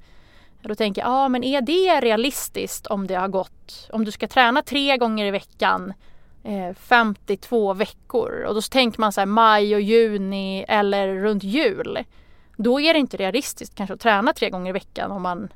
Då 0.64 0.76
tänker 0.76 1.02
jag, 1.02 1.10
ja 1.10 1.26
ah, 1.26 1.30
men 1.30 1.44
är 1.44 1.62
det 1.62 2.00
realistiskt 2.02 2.88
om 2.88 3.08
det 3.08 3.16
har 3.16 3.28
gått, 3.28 3.90
om 3.92 4.06
du 4.06 4.12
ska 4.12 4.28
träna 4.28 4.62
tre 4.62 4.98
gånger 4.98 5.26
i 5.26 5.32
veckan 5.32 5.94
eh, 6.44 6.76
52 6.76 7.74
veckor 7.74 8.44
och 8.48 8.56
då 8.56 8.62
tänker 8.62 9.00
man 9.00 9.12
så 9.12 9.22
här 9.22 9.26
maj 9.26 9.76
och 9.76 9.82
juni 9.82 10.66
eller 10.68 11.16
runt 11.16 11.44
jul. 11.44 12.00
Då 12.58 12.80
är 12.80 12.94
det 12.94 13.00
inte 13.00 13.18
realistiskt 13.18 13.76
kanske 13.76 13.94
att 13.94 14.00
träna 14.00 14.34
tre 14.34 14.50
gånger 14.50 14.70
i 14.70 14.74
veckan 14.74 15.12
om 15.12 15.22
man 15.22 15.50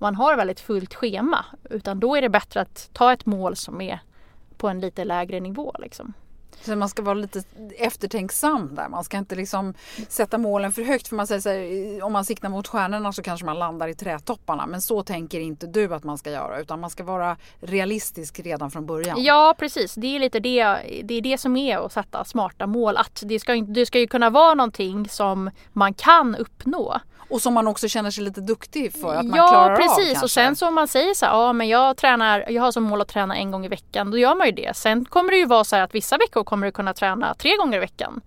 man 0.00 0.14
har 0.14 0.36
väldigt 0.36 0.60
fullt 0.60 0.94
schema. 0.94 1.44
Utan 1.70 2.00
då 2.00 2.16
är 2.16 2.22
det 2.22 2.28
bättre 2.28 2.60
att 2.60 2.90
ta 2.92 3.12
ett 3.12 3.26
mål 3.26 3.56
som 3.56 3.80
är 3.80 4.00
på 4.56 4.68
en 4.68 4.80
lite 4.80 5.04
lägre 5.04 5.40
nivå. 5.40 5.74
Liksom. 5.78 6.12
Så 6.64 6.76
man 6.76 6.88
ska 6.88 7.02
vara 7.02 7.14
lite 7.14 7.42
eftertänksam 7.78 8.74
där. 8.74 8.88
Man 8.88 9.04
ska 9.04 9.16
inte 9.16 9.34
liksom 9.34 9.74
sätta 10.08 10.38
målen 10.38 10.72
för 10.72 10.82
högt. 10.82 11.08
För 11.08 11.16
man 11.16 11.26
säger 11.26 11.40
så 11.40 11.48
här, 11.48 12.04
om 12.04 12.12
man 12.12 12.24
siktar 12.24 12.48
mot 12.48 12.68
stjärnorna 12.68 13.12
så 13.12 13.22
kanske 13.22 13.46
man 13.46 13.58
landar 13.58 13.88
i 13.88 13.94
trädtopparna. 13.94 14.66
Men 14.66 14.80
så 14.80 15.02
tänker 15.02 15.40
inte 15.40 15.66
du 15.66 15.94
att 15.94 16.04
man 16.04 16.18
ska 16.18 16.30
göra. 16.30 16.60
Utan 16.60 16.80
man 16.80 16.90
ska 16.90 17.04
vara 17.04 17.36
realistisk 17.60 18.40
redan 18.40 18.70
från 18.70 18.86
början. 18.86 19.22
Ja 19.22 19.54
precis. 19.58 19.94
Det 19.94 20.16
är 20.16 20.18
lite 20.18 20.40
det, 20.40 20.64
det, 21.04 21.14
är 21.14 21.20
det 21.20 21.38
som 21.38 21.56
är 21.56 21.78
att 21.78 21.92
sätta 21.92 22.24
smarta 22.24 22.66
mål. 22.66 22.96
Att 22.96 23.22
det 23.26 23.40
ska, 23.40 23.54
det 23.54 23.86
ska 23.86 23.98
ju 23.98 24.06
kunna 24.06 24.30
vara 24.30 24.54
någonting 24.54 25.08
som 25.08 25.50
man 25.72 25.94
kan 25.94 26.36
uppnå. 26.36 27.00
Och 27.30 27.42
som 27.42 27.54
man 27.54 27.66
också 27.66 27.88
känner 27.88 28.10
sig 28.10 28.24
lite 28.24 28.40
duktig 28.40 28.92
för 28.92 29.14
att 29.14 29.26
man 29.26 29.36
ja, 29.36 29.48
klarar 29.48 29.76
precis. 29.76 29.90
av. 29.90 29.98
Ja 30.00 30.04
precis 30.04 30.22
och 30.22 30.30
sen 30.30 30.56
så 30.56 30.68
om 30.68 30.74
man 30.74 30.88
säger 30.88 31.14
så 31.14 31.26
här, 31.26 31.32
ja 31.32 31.52
men 31.52 31.68
jag 31.68 31.96
tränar, 31.96 32.44
jag 32.48 32.62
har 32.62 32.72
som 32.72 32.82
mål 32.82 33.00
att 33.00 33.08
träna 33.08 33.36
en 33.36 33.50
gång 33.50 33.64
i 33.64 33.68
veckan. 33.68 34.10
Då 34.10 34.18
gör 34.18 34.34
man 34.34 34.46
ju 34.46 34.52
det. 34.52 34.76
Sen 34.76 35.04
kommer 35.04 35.30
det 35.30 35.36
ju 35.36 35.46
vara 35.46 35.64
så 35.64 35.76
här 35.76 35.82
att 35.82 35.94
vissa 35.94 36.16
veckor 36.18 36.44
kommer 36.44 36.66
du 36.66 36.72
kunna 36.72 36.94
träna 36.94 37.34
tre 37.34 37.56
gånger 37.56 37.76
i 37.76 37.80
veckan. 37.80 38.20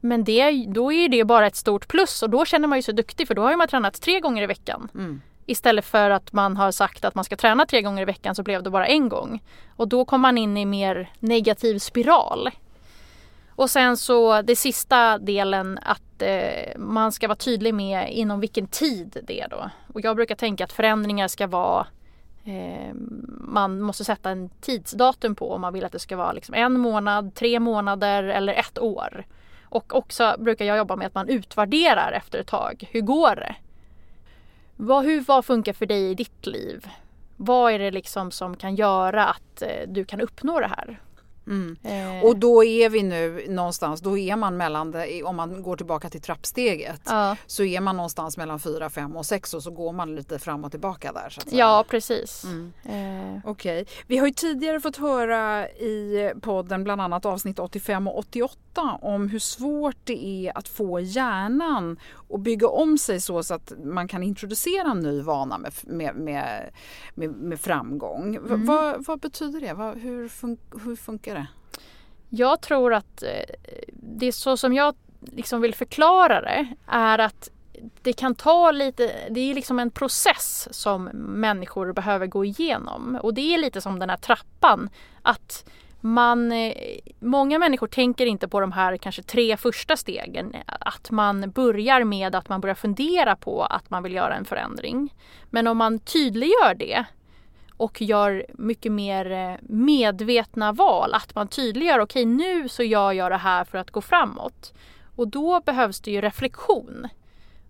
Men 0.00 0.24
det, 0.24 0.64
då 0.68 0.92
är 0.92 1.08
det 1.08 1.24
bara 1.24 1.46
ett 1.46 1.56
stort 1.56 1.88
plus 1.88 2.22
och 2.22 2.30
då 2.30 2.44
känner 2.44 2.68
man 2.68 2.78
ju 2.78 2.82
sig 2.82 2.94
duktig 2.94 3.28
för 3.28 3.34
då 3.34 3.42
har 3.42 3.56
man 3.56 3.68
tränat 3.68 4.00
tre 4.00 4.20
gånger 4.20 4.42
i 4.42 4.46
veckan. 4.46 4.88
Mm. 4.94 5.20
Istället 5.46 5.84
för 5.84 6.10
att 6.10 6.32
man 6.32 6.56
har 6.56 6.70
sagt 6.70 7.04
att 7.04 7.14
man 7.14 7.24
ska 7.24 7.36
träna 7.36 7.66
tre 7.66 7.82
gånger 7.82 8.02
i 8.02 8.04
veckan 8.04 8.34
så 8.34 8.42
blev 8.42 8.62
det 8.62 8.70
bara 8.70 8.86
en 8.86 9.08
gång. 9.08 9.42
Och 9.76 9.88
då 9.88 10.04
kommer 10.04 10.22
man 10.22 10.38
in 10.38 10.56
i 10.56 10.64
mer 10.64 11.12
negativ 11.18 11.78
spiral. 11.78 12.50
Och 13.58 13.70
sen 13.70 13.96
så 13.96 14.42
det 14.42 14.56
sista 14.56 15.18
delen 15.18 15.78
att 15.82 16.22
eh, 16.22 16.76
man 16.78 17.12
ska 17.12 17.28
vara 17.28 17.36
tydlig 17.36 17.74
med 17.74 18.12
inom 18.12 18.40
vilken 18.40 18.66
tid 18.66 19.16
det 19.26 19.40
är 19.40 19.48
då. 19.48 19.70
Och 19.94 20.00
jag 20.00 20.16
brukar 20.16 20.34
tänka 20.34 20.64
att 20.64 20.72
förändringar 20.72 21.28
ska 21.28 21.46
vara 21.46 21.86
eh, 22.44 22.94
man 23.40 23.80
måste 23.80 24.04
sätta 24.04 24.30
en 24.30 24.48
tidsdatum 24.60 25.34
på 25.34 25.52
om 25.52 25.60
man 25.60 25.72
vill 25.72 25.84
att 25.84 25.92
det 25.92 25.98
ska 25.98 26.16
vara 26.16 26.32
liksom 26.32 26.54
en 26.54 26.80
månad, 26.80 27.34
tre 27.34 27.60
månader 27.60 28.22
eller 28.22 28.52
ett 28.52 28.78
år. 28.78 29.26
Och 29.62 29.94
också 29.94 30.36
brukar 30.38 30.64
jag 30.64 30.76
jobba 30.76 30.96
med 30.96 31.06
att 31.06 31.14
man 31.14 31.28
utvärderar 31.28 32.12
efter 32.12 32.38
ett 32.38 32.46
tag. 32.46 32.88
Hur 32.90 33.00
går 33.00 33.36
det? 33.36 33.54
Vad, 34.76 35.04
hur, 35.04 35.20
vad 35.20 35.44
funkar 35.44 35.72
för 35.72 35.86
dig 35.86 36.10
i 36.10 36.14
ditt 36.14 36.46
liv? 36.46 36.88
Vad 37.36 37.72
är 37.72 37.78
det 37.78 37.90
liksom 37.90 38.30
som 38.30 38.56
kan 38.56 38.74
göra 38.74 39.26
att 39.26 39.62
eh, 39.62 39.88
du 39.88 40.04
kan 40.04 40.20
uppnå 40.20 40.60
det 40.60 40.68
här? 40.76 40.98
Mm. 41.48 41.76
Eh. 41.82 42.24
Och 42.24 42.36
då 42.36 42.64
är 42.64 42.88
vi 42.88 43.02
nu 43.02 43.46
någonstans, 43.48 44.00
då 44.00 44.18
är 44.18 44.36
man 44.36 44.56
mellan, 44.56 44.90
det, 44.90 45.22
om 45.22 45.36
man 45.36 45.62
går 45.62 45.76
tillbaka 45.76 46.10
till 46.10 46.20
trappsteget, 46.20 47.00
ja. 47.04 47.36
så 47.46 47.64
är 47.64 47.80
man 47.80 47.96
någonstans 47.96 48.36
mellan 48.36 48.60
4, 48.60 48.90
5 48.90 49.16
och 49.16 49.26
6 49.26 49.54
och 49.54 49.62
så 49.62 49.70
går 49.70 49.92
man 49.92 50.16
lite 50.16 50.38
fram 50.38 50.64
och 50.64 50.70
tillbaka 50.70 51.12
där. 51.12 51.30
Så. 51.30 51.40
Ja, 51.50 51.84
precis. 51.88 52.44
Mm. 52.44 52.72
Eh. 52.84 53.40
Okej. 53.44 53.82
Okay. 53.82 53.94
Vi 54.06 54.18
har 54.18 54.26
ju 54.26 54.32
tidigare 54.32 54.80
fått 54.80 54.96
höra 54.96 55.68
i 55.68 56.32
podden, 56.40 56.84
bland 56.84 57.00
annat 57.00 57.26
avsnitt 57.26 57.58
85 57.58 58.08
och 58.08 58.18
88, 58.18 58.98
om 59.02 59.28
hur 59.28 59.38
svårt 59.38 59.96
det 60.04 60.24
är 60.24 60.58
att 60.58 60.68
få 60.68 61.00
hjärnan 61.00 61.98
att 62.30 62.40
bygga 62.40 62.68
om 62.68 62.98
sig 62.98 63.20
så, 63.20 63.42
så 63.42 63.54
att 63.54 63.72
man 63.84 64.08
kan 64.08 64.22
introducera 64.22 64.90
en 64.90 65.00
ny 65.00 65.20
vana 65.20 65.58
med, 65.58 65.72
med, 65.86 66.14
med, 66.14 66.70
med, 67.14 67.30
med 67.30 67.60
framgång. 67.60 68.36
Mm. 68.36 68.66
Vad, 68.66 69.04
vad 69.06 69.20
betyder 69.20 69.60
det? 69.60 69.72
Vad, 69.72 69.98
hur, 69.98 70.28
fun 70.28 70.56
hur 70.84 70.96
funkar 70.96 71.34
det? 71.34 71.37
Jag 72.28 72.60
tror 72.60 72.94
att 72.94 73.22
eh, 73.22 73.54
det 73.90 74.26
är 74.26 74.32
så 74.32 74.56
som 74.56 74.74
jag 74.74 74.94
liksom 75.20 75.60
vill 75.60 75.74
förklara 75.74 76.40
det 76.40 76.66
är 76.86 77.18
att 77.18 77.50
det 78.02 78.12
kan 78.12 78.34
ta 78.34 78.70
lite, 78.70 79.12
det 79.30 79.40
är 79.40 79.54
liksom 79.54 79.78
en 79.78 79.90
process 79.90 80.68
som 80.70 81.04
människor 81.14 81.92
behöver 81.92 82.26
gå 82.26 82.44
igenom. 82.44 83.18
Och 83.22 83.34
det 83.34 83.54
är 83.54 83.58
lite 83.58 83.80
som 83.80 83.98
den 83.98 84.10
här 84.10 84.16
trappan. 84.16 84.90
Att 85.22 85.64
man, 86.00 86.52
eh, 86.52 86.72
många 87.20 87.58
människor 87.58 87.86
tänker 87.86 88.26
inte 88.26 88.48
på 88.48 88.60
de 88.60 88.72
här 88.72 88.96
kanske 88.96 89.22
tre 89.22 89.56
första 89.56 89.96
stegen. 89.96 90.56
Att 90.66 91.10
man 91.10 91.50
börjar 91.50 92.04
med 92.04 92.34
att 92.34 92.48
man 92.48 92.60
börjar 92.60 92.74
fundera 92.74 93.36
på 93.36 93.62
att 93.62 93.90
man 93.90 94.02
vill 94.02 94.14
göra 94.14 94.34
en 94.34 94.44
förändring. 94.44 95.14
Men 95.50 95.66
om 95.66 95.76
man 95.76 95.98
tydliggör 95.98 96.74
det 96.74 97.04
och 97.78 98.02
gör 98.02 98.46
mycket 98.54 98.92
mer 98.92 99.30
eh, 99.30 99.54
medvetna 99.62 100.72
val. 100.72 101.14
Att 101.14 101.34
man 101.34 101.48
tydliggör, 101.48 101.98
okej 101.98 102.22
okay, 102.22 102.34
nu 102.34 102.68
så 102.68 102.82
gör 102.82 103.12
jag 103.12 103.32
det 103.32 103.36
här 103.36 103.64
för 103.64 103.78
att 103.78 103.90
gå 103.90 104.00
framåt. 104.00 104.74
Och 105.16 105.28
då 105.28 105.60
behövs 105.60 106.00
det 106.00 106.10
ju 106.10 106.20
reflektion. 106.20 107.08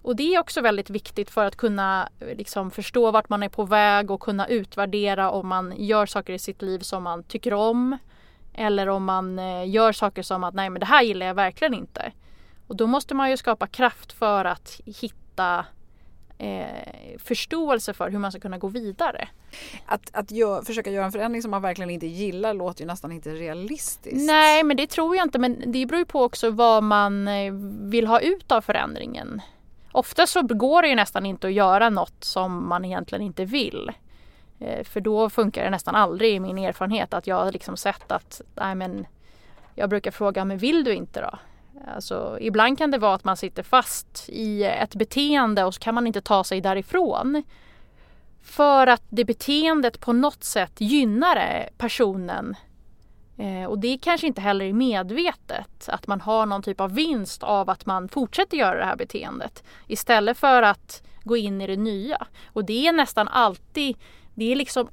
Och 0.02 0.16
det 0.16 0.34
är 0.34 0.40
också 0.40 0.60
väldigt 0.60 0.90
viktigt 0.90 1.30
för 1.30 1.44
att 1.44 1.56
kunna 1.56 2.08
eh, 2.20 2.36
liksom, 2.36 2.70
förstå 2.70 3.10
vart 3.10 3.28
man 3.28 3.42
är 3.42 3.48
på 3.48 3.64
väg 3.64 4.10
och 4.10 4.20
kunna 4.20 4.46
utvärdera 4.46 5.30
om 5.30 5.48
man 5.48 5.74
gör 5.76 6.06
saker 6.06 6.32
i 6.32 6.38
sitt 6.38 6.62
liv 6.62 6.78
som 6.78 7.02
man 7.02 7.22
tycker 7.22 7.54
om. 7.54 7.98
Eller 8.54 8.88
om 8.88 9.04
man 9.04 9.38
eh, 9.38 9.68
gör 9.68 9.92
saker 9.92 10.22
som 10.22 10.44
att 10.44 10.54
nej 10.54 10.70
men 10.70 10.80
det 10.80 10.86
här 10.86 11.02
gillar 11.02 11.26
jag 11.26 11.34
verkligen 11.34 11.74
inte. 11.74 12.12
Och 12.66 12.76
då 12.76 12.86
måste 12.86 13.14
man 13.14 13.30
ju 13.30 13.36
skapa 13.36 13.66
kraft 13.66 14.12
för 14.12 14.44
att 14.44 14.80
hitta 14.84 15.64
eh, 16.38 17.18
förståelse 17.18 17.95
för 17.95 18.11
hur 18.11 18.18
man 18.18 18.33
ska 18.33 18.40
kunna 18.40 18.59
gå 18.59 18.68
vidare. 18.68 19.28
Att, 19.87 20.11
att 20.12 20.30
gör, 20.30 20.62
försöka 20.62 20.90
göra 20.90 21.04
en 21.04 21.12
förändring 21.12 21.42
som 21.42 21.50
man 21.50 21.62
verkligen 21.62 21.90
inte 21.90 22.07
gillar 22.07 22.54
låter 22.54 22.80
ju 22.80 22.87
nästan 22.87 23.12
inte 23.12 23.30
realistiskt. 23.30 24.26
Nej, 24.26 24.64
men 24.64 24.76
det 24.76 24.87
tror 24.87 25.16
jag 25.16 25.26
inte. 25.26 25.38
Men 25.38 25.73
det 25.73 25.87
beror 25.87 25.99
ju 25.99 26.04
på 26.04 26.23
också 26.23 26.50
vad 26.50 26.83
man 26.83 27.28
eh, 27.28 27.52
vill 27.80 28.07
ha 28.07 28.21
ut 28.21 28.52
av 28.52 28.61
förändringen. 28.61 29.40
Ofta 29.92 30.26
så 30.26 30.42
går 30.42 30.83
det 30.83 30.88
ju 30.88 30.95
nästan 30.95 31.26
inte 31.26 31.47
att 31.47 31.52
göra 31.52 31.90
något 31.90 32.25
som 32.25 32.68
man 32.68 32.85
egentligen 32.85 33.23
inte 33.23 33.45
vill. 33.45 33.92
Eh, 34.61 34.85
för 34.85 35.00
då 35.00 35.30
funkar 35.30 35.64
det 35.64 35.71
nästan 35.71 35.95
aldrig 35.95 36.35
i 36.35 36.40
min 36.40 36.59
erfarenhet 36.59 37.14
att 37.14 37.26
jag 37.26 37.45
har 37.45 37.52
liksom 37.52 37.76
sett 37.76 38.12
att 38.12 38.40
nej 38.54 38.75
men 38.75 39.07
jag 39.75 39.90
brukar 39.90 40.11
fråga 40.11 40.45
men 40.45 40.59
vill 40.59 40.85
du 40.85 40.95
inte 40.95 41.21
då? 41.21 41.38
Alltså, 41.87 42.38
ibland 42.40 42.78
kan 42.78 42.90
det 42.90 42.99
vara 42.99 43.14
att 43.14 43.25
man 43.25 43.37
sitter 43.37 43.62
fast 43.62 44.28
i 44.28 44.64
ett 44.64 44.94
beteende 44.94 45.64
och 45.64 45.75
så 45.75 45.80
kan 45.80 45.94
man 45.94 46.06
inte 46.06 46.20
ta 46.20 46.44
sig 46.44 46.61
därifrån. 46.61 47.42
för 48.42 48.87
att 48.87 49.02
det 49.08 49.25
beteendet 49.25 50.00
på 50.00 50.12
något 50.12 50.44
sätt 50.44 50.73
gynnar 50.80 51.68
personen. 51.78 52.56
Eh, 53.38 53.64
och 53.64 53.78
det 53.78 53.99
kanske 53.99 54.26
inte 54.26 54.40
heller 54.40 54.64
är 54.64 54.73
medvetet 54.73 55.88
att 55.88 56.06
man 56.06 56.20
har 56.20 56.47
någon 56.47 56.62
typ 56.62 56.80
av 56.80 56.94
vinst 56.94 57.42
av 57.42 57.70
att 57.70 57.87
man 57.87 58.08
fortsätter 58.08 58.56
göra 58.56 58.78
det 58.78 58.85
här 58.85 58.97
beteendet. 58.97 59.64
Istället 59.87 60.38
för 60.38 60.62
att 60.62 61.02
gå 61.25 61.37
in 61.37 61.61
i 61.61 61.66
det 61.66 61.76
nya. 61.76 62.26
Och 62.52 62.64
det 62.64 62.87
är 62.87 62.92
nästan 62.92 63.28
alltid, 63.28 63.97
det 64.35 64.52
är 64.52 64.56
liksom 64.56 64.88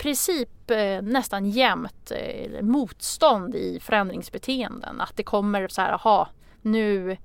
princip 0.00 0.70
eh, 0.70 1.02
nästan 1.02 1.50
jämt 1.50 2.12
eh, 2.16 2.62
motstånd 2.62 3.54
i 3.54 3.80
förändringsbeteenden. 3.80 5.00
Att 5.00 5.16
det 5.16 5.22
kommer 5.22 5.68
så 5.68 5.80
här, 5.80 5.92
aha, 5.92 6.28
nu 6.62 7.16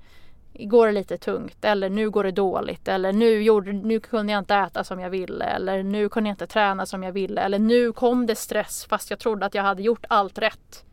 går 0.60 0.88
det 0.88 0.92
lite 0.92 1.18
tungt 1.18 1.66
eller 1.66 1.90
nu 1.90 2.10
går 2.10 2.24
det 2.24 2.32
dåligt 2.32 2.88
eller 2.88 3.14
nu, 3.14 3.42
gjorde, 3.44 3.74
nu 3.74 4.00
kunde 4.00 4.34
jag 4.34 4.40
inte 4.40 4.56
äta 4.56 4.84
som 4.84 5.00
jag 5.00 5.10
ville 5.10 5.46
eller 5.46 5.84
nu 5.84 6.10
kunde 6.10 6.30
jag 6.30 6.34
inte 6.34 6.48
träna 6.48 6.86
som 6.86 7.04
jag 7.04 7.12
ville 7.12 7.42
eller 7.42 7.60
nu 7.60 7.92
kom 7.92 8.26
det 8.26 8.36
stress 8.36 8.86
fast 8.86 9.10
jag 9.10 9.20
trodde 9.20 9.46
att 9.46 9.56
jag 9.56 9.64
hade 9.64 9.84
gjort 9.84 10.06
allt 10.10 10.38
rätt. 10.38 10.86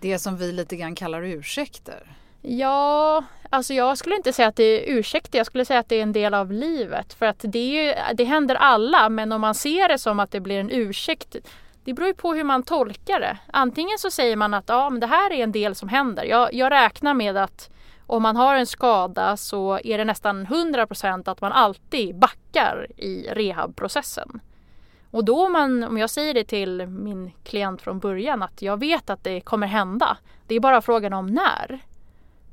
Det 0.00 0.18
som 0.18 0.36
vi 0.36 0.52
lite 0.52 0.76
grann 0.76 0.94
kallar 0.94 1.22
ursäkter. 1.22 2.16
Ja, 2.48 3.24
alltså 3.50 3.74
jag 3.74 3.98
skulle 3.98 4.16
inte 4.16 4.32
säga 4.32 4.48
att 4.48 4.56
det 4.56 4.62
är 4.64 4.98
ursäkter. 4.98 5.38
Jag 5.38 5.46
skulle 5.46 5.64
säga 5.64 5.80
att 5.80 5.88
det 5.88 5.96
är 5.96 6.02
en 6.02 6.12
del 6.12 6.34
av 6.34 6.52
livet. 6.52 7.14
För 7.14 7.26
att 7.26 7.38
det, 7.38 7.58
är 7.58 7.84
ju, 7.84 8.14
det 8.14 8.24
händer 8.24 8.54
alla, 8.54 9.08
men 9.08 9.32
om 9.32 9.40
man 9.40 9.54
ser 9.54 9.88
det 9.88 9.98
som 9.98 10.20
att 10.20 10.30
det 10.30 10.40
blir 10.40 10.60
en 10.60 10.70
ursäkt 10.70 11.36
det 11.84 11.92
beror 11.92 12.08
ju 12.08 12.14
på 12.14 12.34
hur 12.34 12.44
man 12.44 12.62
tolkar 12.62 13.20
det. 13.20 13.38
Antingen 13.46 13.98
så 13.98 14.10
säger 14.10 14.36
man 14.36 14.54
att 14.54 14.64
ja, 14.68 14.90
men 14.90 15.00
det 15.00 15.06
här 15.06 15.32
är 15.32 15.42
en 15.42 15.52
del 15.52 15.74
som 15.74 15.88
händer. 15.88 16.24
Jag, 16.24 16.54
jag 16.54 16.72
räknar 16.72 17.14
med 17.14 17.36
att 17.36 17.70
om 18.06 18.22
man 18.22 18.36
har 18.36 18.54
en 18.54 18.66
skada 18.66 19.36
så 19.36 19.80
är 19.84 19.98
det 19.98 20.04
nästan 20.04 20.46
100% 20.46 21.30
att 21.30 21.40
man 21.40 21.52
alltid 21.52 22.18
backar 22.18 22.86
i 22.96 23.28
rehabprocessen. 23.30 24.40
Och 25.10 25.24
då 25.24 25.46
om, 25.46 25.52
man, 25.52 25.84
om 25.84 25.98
jag 25.98 26.10
säger 26.10 26.34
det 26.34 26.44
till 26.44 26.86
min 26.86 27.32
klient 27.44 27.82
från 27.82 27.98
början 27.98 28.42
att 28.42 28.62
jag 28.62 28.80
vet 28.80 29.10
att 29.10 29.24
det 29.24 29.40
kommer 29.40 29.66
hända. 29.66 30.16
Det 30.46 30.54
är 30.54 30.60
bara 30.60 30.82
frågan 30.82 31.12
om 31.12 31.26
när. 31.26 31.80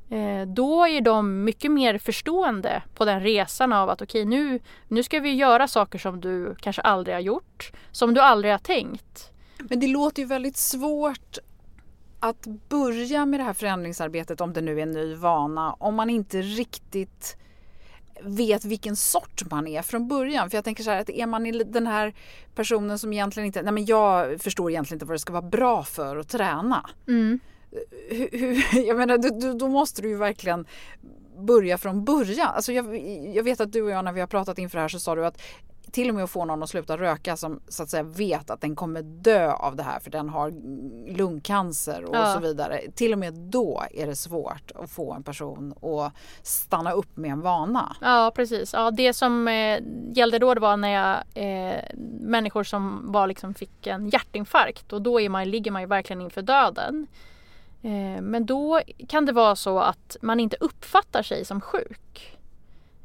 Eh, 0.08 0.46
då 0.46 0.86
är 0.86 1.00
de 1.00 1.44
mycket 1.44 1.72
mer 1.72 1.98
förstående 1.98 2.82
på 2.94 3.04
den 3.04 3.20
resan 3.20 3.72
av 3.72 3.90
att 3.90 4.02
okej 4.02 4.22
okay, 4.22 4.38
nu, 4.38 4.60
nu 4.88 5.02
ska 5.02 5.20
vi 5.20 5.34
göra 5.34 5.68
saker 5.68 5.98
som 5.98 6.20
du 6.20 6.54
kanske 6.60 6.82
aldrig 6.82 7.16
har 7.16 7.20
gjort, 7.20 7.72
som 7.90 8.14
du 8.14 8.20
aldrig 8.20 8.52
har 8.52 8.58
tänkt. 8.58 9.30
Men 9.58 9.80
det 9.80 9.86
låter 9.86 10.22
ju 10.22 10.28
väldigt 10.28 10.56
svårt 10.56 11.38
att 12.20 12.46
börja 12.68 13.26
med 13.26 13.40
det 13.40 13.44
här 13.44 13.52
förändringsarbetet 13.52 14.40
om 14.40 14.52
det 14.52 14.60
nu 14.60 14.78
är 14.78 14.82
en 14.82 14.90
ny 14.90 15.14
vana 15.14 15.72
om 15.72 15.94
man 15.94 16.10
inte 16.10 16.42
riktigt 16.42 17.36
vet 18.22 18.64
vilken 18.64 18.96
sort 18.96 19.50
man 19.50 19.66
är 19.66 19.82
från 19.82 20.08
början. 20.08 20.50
För 20.50 20.56
jag 20.56 20.64
tänker 20.64 20.82
så 20.82 20.90
här 20.90 21.00
att 21.00 21.10
är 21.10 21.26
man 21.26 21.62
den 21.66 21.86
här 21.86 22.14
personen 22.54 22.98
som 22.98 23.12
egentligen 23.12 23.46
inte, 23.46 23.62
nej 23.62 23.72
men 23.72 23.84
jag 23.84 24.40
förstår 24.40 24.70
egentligen 24.70 24.96
inte 24.96 25.06
vad 25.06 25.14
det 25.14 25.18
ska 25.18 25.32
vara 25.32 25.42
bra 25.42 25.82
för 25.82 26.16
att 26.16 26.28
träna. 26.28 26.90
Mm 27.08 27.40
jag 28.86 28.96
menar, 28.96 29.40
då, 29.40 29.52
då 29.52 29.68
måste 29.68 30.02
du 30.02 30.08
ju 30.08 30.16
verkligen 30.16 30.66
börja 31.38 31.78
från 31.78 32.04
början. 32.04 32.48
Alltså 32.54 32.72
jag, 32.72 32.96
jag, 33.34 33.42
vet 33.42 33.60
att 33.60 33.72
du 33.72 33.82
och 33.82 33.90
jag 33.90 34.04
när 34.04 34.12
vi 34.12 34.20
har 34.20 34.26
pratat 34.26 34.58
inför 34.58 34.78
det 34.78 34.82
här 34.82 34.88
så 34.88 35.00
sa 35.00 35.14
du 35.14 35.26
att 35.26 35.42
till 35.92 36.08
och 36.08 36.14
med 36.14 36.24
att 36.24 36.30
få 36.30 36.44
någon 36.44 36.62
att 36.62 36.68
sluta 36.68 36.96
röka 36.96 37.36
som 37.36 37.60
så 37.68 37.82
att 37.82 37.90
säga 37.90 38.02
vet 38.02 38.50
att 38.50 38.60
den 38.60 38.76
kommer 38.76 39.02
dö 39.02 39.52
av 39.52 39.76
det 39.76 39.82
här 39.82 40.00
för 40.00 40.10
den 40.10 40.28
har 40.28 40.50
lungcancer 41.16 42.04
och 42.04 42.16
ja. 42.16 42.34
så 42.34 42.40
vidare. 42.40 42.80
Till 42.94 43.12
och 43.12 43.18
med 43.18 43.34
då 43.34 43.82
är 43.90 44.06
det 44.06 44.16
svårt 44.16 44.72
att 44.74 44.90
få 44.90 45.12
en 45.12 45.22
person 45.22 45.74
att 45.82 46.12
stanna 46.42 46.92
upp 46.92 47.16
med 47.16 47.30
en 47.30 47.40
vana. 47.40 47.96
Ja 48.00 48.32
precis. 48.34 48.72
Ja, 48.72 48.90
det 48.90 49.12
som 49.12 49.48
eh, 49.48 49.80
gällde 50.12 50.38
då 50.38 50.54
det 50.54 50.60
var 50.60 50.76
när 50.76 50.88
jag 50.88 51.16
eh, 51.34 51.80
människor 52.20 52.64
som 52.64 53.12
var 53.12 53.26
liksom 53.26 53.54
fick 53.54 53.86
en 53.86 54.08
hjärtinfarkt 54.08 54.92
och 54.92 55.02
då 55.02 55.20
är 55.20 55.28
man, 55.28 55.50
ligger 55.50 55.70
man 55.70 55.82
ju 55.82 55.88
verkligen 55.88 56.20
inför 56.20 56.42
döden. 56.42 57.06
Eh, 57.84 58.22
men 58.22 58.46
då 58.46 58.80
kan 59.08 59.26
det 59.26 59.32
vara 59.32 59.56
så 59.56 59.78
att 59.78 60.16
man 60.22 60.40
inte 60.40 60.56
uppfattar 60.60 61.22
sig 61.22 61.44
som 61.44 61.60
sjuk. 61.60 62.38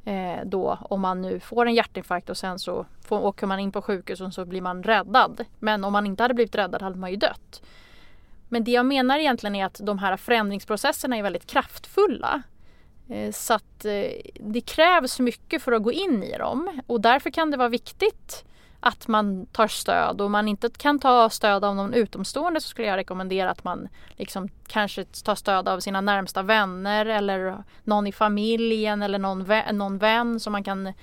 Eh, 0.06 0.46
då 0.46 0.78
om 0.82 1.02
man 1.02 1.22
nu 1.22 1.40
får 1.40 1.66
en 1.66 1.74
hjärtinfarkt 1.74 2.30
och 2.30 2.38
sen 2.38 2.60
så 2.60 2.86
får, 3.02 3.20
åker 3.20 3.48
man 3.48 3.60
in 3.60 3.72
på 3.72 3.82
sjukhus 3.82 4.22
och 4.22 4.34
så 4.34 4.46
blir 4.46 4.62
man 4.62 4.84
räddad. 4.84 5.46
Men 5.60 5.84
om 5.84 5.94
man 5.94 6.06
inte 6.06 6.24
hade 6.24 6.34
blivit 6.34 6.56
räddad 6.56 6.82
hade 6.82 6.98
man 6.98 7.12
ju 7.12 7.18
dött. 7.18 7.62
Men 8.50 8.64
det 8.64 8.72
jag 8.72 8.86
menar 8.86 9.20
egentligen 9.20 9.56
är 9.56 9.66
att 9.66 9.80
de 9.84 10.00
här 10.00 10.18
förändringsprocesserna 10.18 11.18
är 11.18 11.24
väldigt 11.24 11.46
kraftfulla. 11.46 12.42
Eh, 13.10 13.32
så 13.32 13.54
att 13.54 13.86
eh, 13.86 14.12
det 14.40 14.62
krävs 14.62 15.20
mycket 15.20 15.62
för 15.62 15.72
att 15.72 15.84
gå 15.84 15.92
in 15.92 16.24
i 16.24 16.38
dem 16.38 16.82
och 16.88 17.02
därför 17.02 17.30
kan 17.30 17.52
det 17.52 17.58
vara 17.58 17.70
viktigt 17.70 18.46
att 18.80 19.08
man 19.08 19.46
tar 19.46 19.68
stöd 19.68 20.22
och 20.22 20.26
om 20.26 20.32
man 20.32 20.48
inte 20.48 20.70
kan 20.78 21.00
ta 21.00 21.30
stöd 21.30 21.66
av 21.66 21.76
någon 21.76 21.94
utomstående 21.94 22.62
så 22.62 22.68
skulle 22.68 22.88
jag 22.88 22.98
rekommendera 22.98 23.52
att 23.52 23.64
man 23.64 23.88
liksom 24.18 24.50
kanske 24.68 25.06
tar 25.06 25.36
stöd 25.36 25.68
av 25.68 25.80
sina 25.80 26.02
närmsta 26.02 26.42
vänner 26.42 27.06
eller 27.06 27.64
någon 27.84 28.08
i 28.08 28.12
familjen 28.12 29.02
eller 29.02 29.20
någon, 29.20 29.44
vän, 29.44 29.78
någon 29.78 29.98
vän 29.98 30.40
som 30.40 30.52
man 30.52 30.64
kan 30.64 30.88
eh, 30.88 30.94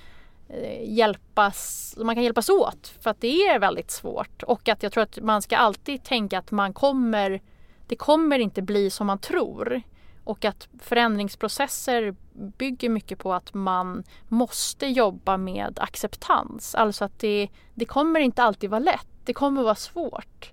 hjälpas, 0.83 1.95
man 1.97 2.15
kan 2.15 2.23
hjälpas 2.23 2.49
åt 2.49 2.93
för 3.01 3.09
att 3.09 3.21
det 3.21 3.41
är 3.41 3.59
väldigt 3.59 3.91
svårt 3.91 4.43
och 4.43 4.69
att 4.69 4.83
jag 4.83 4.91
tror 4.91 5.03
att 5.03 5.19
man 5.21 5.41
ska 5.41 5.57
alltid 5.57 6.03
tänka 6.03 6.39
att 6.39 6.51
man 6.51 6.73
kommer 6.73 7.41
det 7.87 7.95
kommer 7.95 8.39
inte 8.39 8.61
bli 8.61 8.89
som 8.89 9.07
man 9.07 9.19
tror. 9.19 9.81
Och 10.27 10.45
att 10.45 10.67
förändringsprocesser 10.79 12.15
bygger 12.57 12.89
mycket 12.89 13.19
på 13.19 13.33
att 13.33 13.53
man 13.53 14.03
måste 14.27 14.87
jobba 14.87 15.37
med 15.37 15.79
acceptans. 15.81 16.75
Alltså 16.75 17.05
att 17.05 17.19
det, 17.19 17.49
det 17.73 17.85
kommer 17.85 18.19
inte 18.19 18.43
alltid 18.43 18.69
vara 18.69 18.79
lätt. 18.79 19.07
Det 19.25 19.33
kommer 19.33 19.63
vara 19.63 19.75
svårt. 19.75 20.51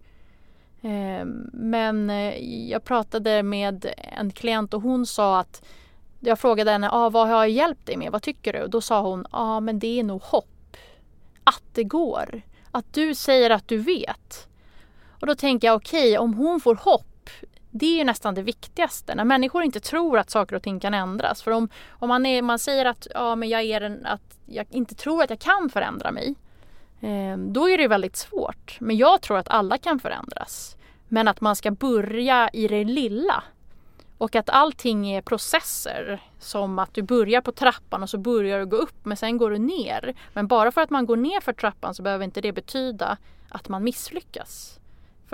Ehm, 0.82 1.50
men 1.52 2.10
eh, 2.10 2.34
jag 2.70 2.84
pratade 2.84 3.42
med 3.42 3.87
en 3.96 4.30
klient 4.30 4.74
och 4.74 4.82
hon 4.82 5.06
sa 5.06 5.40
att 5.40 5.64
jag 6.20 6.38
frågade 6.38 6.70
henne 6.70 6.90
ah, 6.92 7.10
vad 7.10 7.28
har 7.28 7.37
jag 7.37 7.50
hjälpt 7.50 7.87
dig 7.87 7.96
med, 7.96 8.12
vad 8.12 8.22
tycker 8.22 8.52
du? 8.52 8.62
Och 8.62 8.70
då 8.70 8.80
sa 8.80 9.00
hon 9.00 9.26
ah, 9.30 9.60
men 9.60 9.78
det 9.78 10.00
är 10.00 10.04
nog 10.04 10.22
hopp. 10.22 10.76
Att 11.44 11.64
det 11.72 11.84
går. 11.84 12.42
Att 12.70 12.94
du 12.94 13.14
säger 13.14 13.50
att 13.50 13.68
du 13.68 13.78
vet. 13.78 14.48
Och 15.20 15.26
då 15.26 15.34
tänker 15.34 15.68
jag 15.68 15.76
okej, 15.76 16.10
okay, 16.10 16.18
om 16.18 16.34
hon 16.34 16.60
får 16.60 16.74
hopp 16.74 17.13
det 17.76 17.87
är 17.87 17.98
ju 17.98 18.04
nästan 18.04 18.34
det 18.34 18.42
viktigaste. 18.42 19.14
När 19.14 19.24
människor 19.24 19.62
inte 19.62 19.80
tror 19.80 20.18
att 20.18 20.30
saker 20.30 20.56
och 20.56 20.62
ting 20.62 20.80
kan 20.80 20.94
ändras. 20.94 21.42
För 21.42 21.50
om, 21.50 21.68
om 21.90 22.08
man, 22.08 22.26
är, 22.26 22.42
man 22.42 22.58
säger 22.58 22.84
att, 22.84 23.06
ja, 23.14 23.37
men 23.37 23.48
jag, 23.48 23.62
är 23.62 23.80
en, 23.80 24.06
att 24.06 24.38
jag 24.46 24.66
inte 24.70 24.94
tror 24.94 25.22
att 25.22 25.30
jag 25.30 25.38
kan 25.38 25.70
förändra 25.70 26.10
mig. 26.12 26.34
Eh, 27.00 27.37
då 27.37 27.68
är 27.68 27.78
det 27.78 27.88
väldigt 27.88 28.16
svårt. 28.16 28.76
Men 28.80 28.96
jag 28.96 29.20
tror 29.20 29.38
att 29.38 29.48
alla 29.48 29.78
kan 29.78 30.00
förändras. 30.00 30.76
Men 31.08 31.28
att 31.28 31.40
man 31.40 31.56
ska 31.56 31.70
börja 31.70 32.50
i 32.52 32.68
det 32.68 32.84
lilla. 32.84 33.42
Och 34.18 34.34
att 34.34 34.50
allting 34.50 35.10
är 35.10 35.22
processer. 35.22 36.22
Som 36.38 36.78
att 36.78 36.94
du 36.94 37.02
börjar 37.02 37.40
på 37.40 37.52
trappan 37.52 38.02
och 38.02 38.10
så 38.10 38.18
börjar 38.18 38.58
du 38.58 38.66
gå 38.66 38.76
upp 38.76 39.04
men 39.04 39.16
sen 39.16 39.38
går 39.38 39.50
du 39.50 39.58
ner. 39.58 40.14
Men 40.32 40.46
bara 40.46 40.72
för 40.72 40.80
att 40.80 40.90
man 40.90 41.06
går 41.06 41.16
ner 41.16 41.40
för 41.40 41.52
trappan 41.52 41.94
så 41.94 42.02
behöver 42.02 42.24
inte 42.24 42.40
det 42.40 42.52
betyda 42.52 43.16
att 43.48 43.68
man 43.68 43.84
misslyckas. 43.84 44.80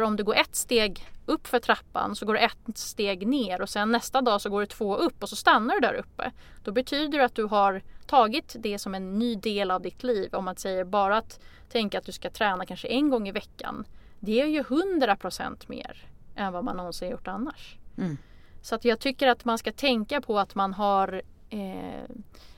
För 0.00 0.04
om 0.04 0.16
du 0.16 0.24
går 0.24 0.34
ett 0.34 0.56
steg 0.56 1.08
upp 1.26 1.46
för 1.46 1.58
trappan 1.58 2.16
så 2.16 2.26
går 2.26 2.34
du 2.34 2.40
ett 2.40 2.78
steg 2.78 3.26
ner 3.26 3.60
och 3.60 3.68
sen 3.68 3.92
nästa 3.92 4.20
dag 4.20 4.40
så 4.40 4.50
går 4.50 4.60
du 4.60 4.66
två 4.66 4.96
upp 4.96 5.22
och 5.22 5.28
så 5.28 5.36
stannar 5.36 5.74
du 5.74 5.80
där 5.80 5.94
uppe. 5.94 6.32
Då 6.64 6.72
betyder 6.72 7.18
det 7.18 7.24
att 7.24 7.34
du 7.34 7.44
har 7.44 7.82
tagit 8.06 8.56
det 8.58 8.78
som 8.78 8.94
en 8.94 9.18
ny 9.18 9.34
del 9.34 9.70
av 9.70 9.82
ditt 9.82 10.02
liv. 10.02 10.34
Om 10.34 10.44
man 10.44 10.56
säger 10.56 10.84
bara 10.84 11.16
att 11.16 11.40
tänka 11.68 11.98
att 11.98 12.04
du 12.04 12.12
ska 12.12 12.30
träna 12.30 12.66
kanske 12.66 12.88
en 12.88 13.10
gång 13.10 13.28
i 13.28 13.32
veckan. 13.32 13.84
Det 14.20 14.40
är 14.40 14.46
ju 14.46 14.62
hundra 14.62 15.16
procent 15.16 15.68
mer 15.68 16.06
än 16.34 16.52
vad 16.52 16.64
man 16.64 16.76
någonsin 16.76 17.10
gjort 17.10 17.28
annars. 17.28 17.76
Mm. 17.98 18.16
Så 18.62 18.74
att 18.74 18.84
jag 18.84 19.00
tycker 19.00 19.28
att 19.28 19.44
man 19.44 19.58
ska 19.58 19.72
tänka 19.72 20.20
på 20.20 20.38
att 20.38 20.54
man 20.54 20.74
har 20.74 21.22
eh, 21.50 22.16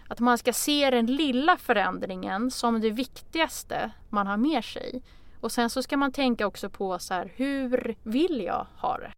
att 0.09 0.21
man 0.21 0.39
ska 0.39 0.53
se 0.53 0.91
den 0.91 1.07
lilla 1.07 1.57
förändringen 1.57 2.51
som 2.51 2.81
det 2.81 2.91
viktigaste 2.91 3.91
man 4.09 4.27
har 4.27 4.37
med 4.37 4.65
sig. 4.65 5.03
Och 5.43 5.53
sen 5.53 5.71
så 5.71 5.83
ska 5.83 5.97
man 5.97 6.13
tänka 6.13 6.47
också 6.47 6.71
på 6.71 6.99
så 6.99 7.15
här, 7.15 7.33
hur 7.37 7.97
vill 8.03 8.43
jag 8.47 8.67
ha 8.77 8.99
det? 8.99 9.13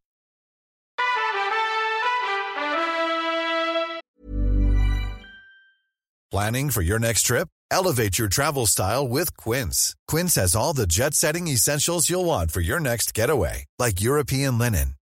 Planning 6.30 6.70
for 6.70 6.82
your 6.82 6.98
next 6.98 7.26
trip? 7.26 7.48
Elevate 7.70 8.18
your 8.18 8.28
travel 8.28 8.66
style 8.66 9.08
with 9.08 9.36
Quince. 9.36 9.94
Quince 10.12 10.40
has 10.40 10.56
all 10.56 10.74
the 10.76 10.86
jet-setting 10.86 11.48
essentials 11.48 12.10
you'll 12.10 12.24
want 12.24 12.50
for 12.50 12.60
your 12.60 12.80
next 12.80 13.18
getaway, 13.18 13.64
like 13.78 14.00
European 14.00 14.58
linen, 14.58 14.94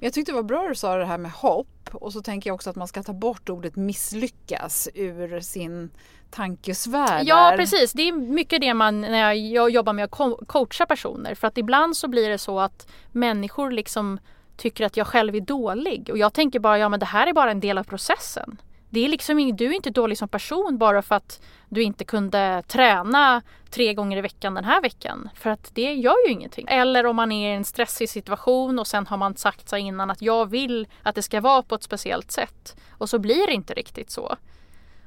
Jag 0.00 0.12
tyckte 0.12 0.32
det 0.32 0.36
var 0.36 0.42
bra 0.42 0.68
du 0.68 0.74
sa 0.74 0.96
det 0.96 1.04
här 1.04 1.18
med 1.18 1.32
hopp 1.32 1.88
och 1.92 2.12
så 2.12 2.22
tänker 2.22 2.50
jag 2.50 2.54
också 2.54 2.70
att 2.70 2.76
man 2.76 2.88
ska 2.88 3.02
ta 3.02 3.12
bort 3.12 3.48
ordet 3.48 3.76
misslyckas 3.76 4.88
ur 4.94 5.40
sin 5.40 5.90
tankesvärld. 6.30 7.26
Ja 7.26 7.54
precis, 7.56 7.92
det 7.92 8.02
är 8.08 8.12
mycket 8.12 8.60
det 8.60 8.74
man 8.74 9.00
när 9.00 9.32
jag, 9.34 9.70
jobbar 9.70 9.92
med 9.92 10.04
att 10.04 10.10
co- 10.10 10.44
coacha 10.46 10.86
personer 10.86 11.34
för 11.34 11.48
att 11.48 11.58
ibland 11.58 11.96
så 11.96 12.08
blir 12.08 12.28
det 12.28 12.38
så 12.38 12.60
att 12.60 12.86
människor 13.12 13.70
liksom 13.70 14.18
tycker 14.56 14.86
att 14.86 14.96
jag 14.96 15.06
själv 15.06 15.34
är 15.34 15.40
dålig 15.40 16.08
och 16.10 16.18
jag 16.18 16.32
tänker 16.32 16.58
bara 16.58 16.78
ja 16.78 16.88
men 16.88 17.00
det 17.00 17.06
här 17.06 17.26
är 17.26 17.32
bara 17.32 17.50
en 17.50 17.60
del 17.60 17.78
av 17.78 17.84
processen. 17.84 18.56
Det 18.94 19.04
är 19.04 19.08
liksom, 19.08 19.56
du 19.56 19.66
är 19.66 19.72
inte 19.72 19.90
dålig 19.90 20.18
som 20.18 20.28
person 20.28 20.78
bara 20.78 21.02
för 21.02 21.14
att 21.14 21.42
du 21.68 21.82
inte 21.82 22.04
kunde 22.04 22.62
träna 22.66 23.42
tre 23.70 23.94
gånger 23.94 24.16
i 24.16 24.20
veckan 24.20 24.54
den 24.54 24.64
här 24.64 24.82
veckan. 24.82 25.28
För 25.34 25.50
att 25.50 25.70
det 25.74 25.94
gör 25.94 26.26
ju 26.26 26.32
ingenting. 26.32 26.66
Eller 26.68 27.06
om 27.06 27.16
man 27.16 27.32
är 27.32 27.52
i 27.52 27.54
en 27.54 27.64
stressig 27.64 28.08
situation 28.08 28.78
och 28.78 28.86
sen 28.86 29.06
har 29.06 29.16
man 29.16 29.36
sagt 29.36 29.68
sig 29.68 29.80
innan 29.80 30.10
att 30.10 30.22
jag 30.22 30.50
vill 30.50 30.86
att 31.02 31.14
det 31.14 31.22
ska 31.22 31.40
vara 31.40 31.62
på 31.62 31.74
ett 31.74 31.82
speciellt 31.82 32.30
sätt. 32.30 32.76
Och 32.90 33.08
så 33.08 33.18
blir 33.18 33.46
det 33.46 33.52
inte 33.52 33.74
riktigt 33.74 34.10
så. 34.10 34.36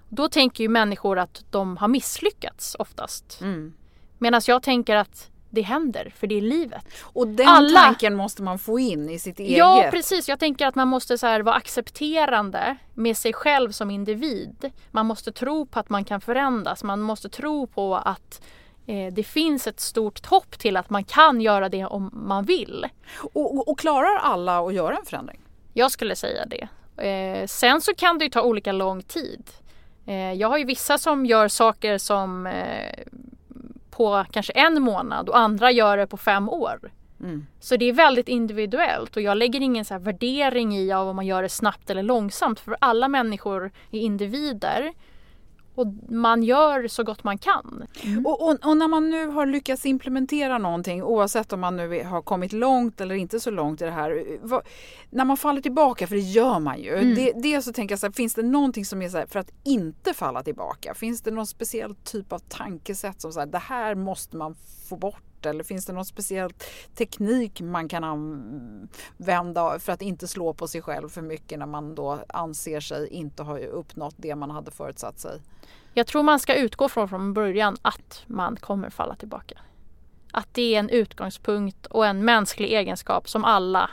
Då 0.10 0.30
tänker 0.30 0.64
ju 0.64 0.70
människor 0.70 1.20
att 1.20 1.46
de 1.52 1.78
har 1.78 1.88
misslyckats 1.88 2.76
oftast. 2.80 3.42
Mm. 3.42 3.74
Medan 4.18 4.42
jag 4.48 4.64
tänker 4.64 4.96
att 4.96 5.32
det 5.58 5.64
händer, 5.64 6.14
för 6.16 6.28
det 6.28 6.38
är 6.38 6.42
livet. 6.42 6.86
Och 7.02 7.28
den 7.28 7.48
Alla- 7.48 7.80
tanken 7.82 8.16
måste 8.16 8.44
man 8.44 8.60
få 8.60 8.80
in 8.80 9.10
i 9.10 9.20
sitt 9.20 9.40
eget. 9.40 9.58
Ja 9.58 9.88
precis, 9.92 10.30
jag 10.30 10.40
tänker 10.40 10.68
att 10.68 10.76
man 10.76 10.88
måste 10.88 11.18
så 11.18 11.28
här 11.28 11.40
vara 11.42 11.56
accepterande 11.56 12.78
med 12.94 13.18
sig 13.18 13.34
själv 13.34 13.72
som 13.72 13.92
individ. 13.92 14.72
Man 14.92 15.06
måste 15.06 15.32
tro 15.32 15.66
på 15.66 15.80
att 15.80 15.90
man 15.90 16.06
kan 16.06 16.22
förändras, 16.22 16.84
man 16.84 17.02
måste 17.02 17.30
tro 17.30 17.68
på 17.68 17.96
att 17.96 18.42
eh, 18.88 19.14
det 19.14 19.24
finns 19.24 19.68
ett 19.68 19.80
stort 19.80 20.26
hopp 20.26 20.60
till 20.60 20.78
att 20.78 20.90
man 20.90 21.04
kan 21.04 21.42
göra 21.42 21.70
det 21.70 21.86
om 21.86 22.10
man 22.14 22.46
vill. 22.46 22.88
Och, 23.34 23.56
och, 23.56 23.68
och 23.68 23.80
klarar 23.80 24.18
alla 24.18 24.60
att 24.60 24.74
göra 24.74 24.96
en 24.98 25.06
förändring? 25.06 25.40
Jag 25.74 25.92
skulle 25.92 26.16
säga 26.16 26.46
det. 26.46 26.68
Eh, 27.08 27.48
sen 27.48 27.82
så 27.82 27.94
kan 27.94 28.18
det 28.18 28.24
ju 28.26 28.30
ta 28.32 28.42
olika 28.42 28.72
lång 28.72 29.02
tid. 29.02 29.44
Eh, 30.06 30.34
jag 30.34 30.50
har 30.50 30.58
ju 30.58 30.64
vissa 30.66 30.98
som 30.98 31.26
gör 31.26 31.48
saker 31.48 31.98
som 31.98 32.48
eh, 32.48 33.04
på 33.98 34.26
kanske 34.32 34.54
en 34.54 34.82
månad 34.82 35.30
och 35.30 35.38
andra 35.38 35.72
gör 35.72 35.98
det 35.98 36.08
på 36.08 36.18
fem 36.18 36.50
år. 36.50 36.92
Mm. 37.20 37.46
Så 37.60 37.78
det 37.78 37.86
är 37.86 37.94
väldigt 37.94 38.28
individuellt 38.28 39.16
och 39.16 39.22
jag 39.22 39.38
lägger 39.38 39.62
ingen 39.62 39.86
så 39.86 39.98
värdering 40.00 40.78
i 40.78 40.92
av 40.92 41.08
om 41.08 41.16
man 41.16 41.26
gör 41.26 41.42
det 41.42 41.50
snabbt 41.50 41.90
eller 41.90 42.04
långsamt 42.04 42.60
för 42.60 42.78
alla 42.82 43.08
människor 43.08 43.72
är 43.92 44.00
individer. 44.00 44.94
Och 45.78 45.88
man 46.10 46.44
gör 46.44 46.88
så 46.88 47.04
gott 47.04 47.24
man 47.24 47.38
kan. 47.38 47.84
Och, 48.26 48.42
och, 48.42 48.66
och 48.66 48.78
när 48.78 48.88
man 48.88 49.10
nu 49.10 49.28
har 49.28 49.46
lyckats 49.46 49.86
implementera 49.86 50.58
någonting 50.58 51.04
oavsett 51.04 51.54
om 51.54 51.60
man 51.60 51.78
nu 51.78 52.04
har 52.04 52.22
kommit 52.22 52.54
långt 52.54 53.02
eller 53.02 53.16
inte 53.16 53.40
så 53.40 53.52
långt 53.52 53.82
i 53.82 53.86
det 53.86 53.92
här. 53.92 54.38
Vad, 54.42 54.62
när 55.10 55.26
man 55.26 55.38
faller 55.38 55.62
tillbaka, 55.62 56.08
för 56.08 56.16
det 56.16 56.22
gör 56.22 56.60
man 56.60 56.82
ju. 56.82 56.96
Mm. 56.96 57.16
Det, 57.16 57.32
det 57.36 57.62
så 57.62 57.74
tänker 57.74 57.94
jag 57.94 58.00
så 58.00 58.06
här, 58.06 58.14
finns 58.14 58.34
det 58.34 58.44
någonting 58.44 58.86
som 58.86 59.02
är 59.02 59.10
så 59.10 59.18
här, 59.18 59.26
för 59.26 59.40
att 59.40 59.52
inte 59.64 60.14
falla 60.14 60.44
tillbaka? 60.44 60.94
Finns 60.94 61.22
det 61.22 61.32
någon 61.32 61.48
speciell 61.48 61.96
typ 61.96 62.34
av 62.34 62.40
tankesätt 62.40 63.22
som 63.22 63.34
så 63.34 63.40
här, 63.40 63.48
det 63.48 63.58
här 63.58 63.96
måste 63.96 64.38
man 64.38 64.56
få 64.90 64.96
bort? 64.96 65.24
Eller 65.50 65.64
finns 65.64 65.86
det 65.86 65.94
någon 65.94 66.06
speciell 66.06 66.54
teknik 66.96 67.62
man 67.62 67.88
kan 67.88 68.04
använda 68.04 69.80
för 69.80 69.92
att 69.92 70.02
inte 70.02 70.28
slå 70.28 70.54
på 70.54 70.68
sig 70.68 70.82
själv 70.82 71.10
för 71.10 71.22
mycket 71.22 71.60
när 71.60 71.66
man 71.66 71.96
då 71.96 72.20
anser 72.30 72.80
sig 72.80 73.08
inte 73.08 73.44
ha 73.44 73.60
uppnått 73.60 74.16
det 74.18 74.36
man 74.36 74.52
hade 74.52 74.72
förutsatt 74.72 75.20
sig? 75.20 75.42
Jag 75.94 76.08
tror 76.08 76.24
man 76.24 76.40
ska 76.40 76.56
utgå 76.56 76.90
från 76.90 77.10
från 77.10 77.34
början 77.34 77.78
att 77.82 78.24
man 78.28 78.56
kommer 78.56 78.90
falla 78.90 79.16
tillbaka. 79.16 79.60
Att 80.32 80.54
det 80.54 80.76
är 80.76 80.80
en 80.80 80.90
utgångspunkt 80.90 81.86
och 81.86 82.06
en 82.06 82.26
mänsklig 82.26 82.74
egenskap 82.74 83.30
som 83.30 83.44
alla 83.44 83.90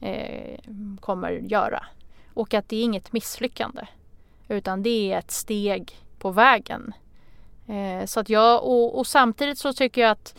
eh, 0.00 0.58
kommer 1.00 1.30
göra. 1.30 1.86
Och 2.34 2.54
att 2.54 2.68
det 2.68 2.76
är 2.76 2.82
inget 2.82 3.12
misslyckande. 3.12 3.86
Utan 4.48 4.82
det 4.82 5.12
är 5.12 5.18
ett 5.18 5.30
steg 5.30 5.98
på 6.18 6.30
vägen. 6.30 6.94
Eh, 7.66 8.06
så 8.06 8.20
att 8.20 8.28
jag, 8.28 8.64
och, 8.64 8.98
och 8.98 9.06
samtidigt 9.06 9.58
så 9.58 9.72
tycker 9.72 10.00
jag 10.00 10.10
att 10.10 10.34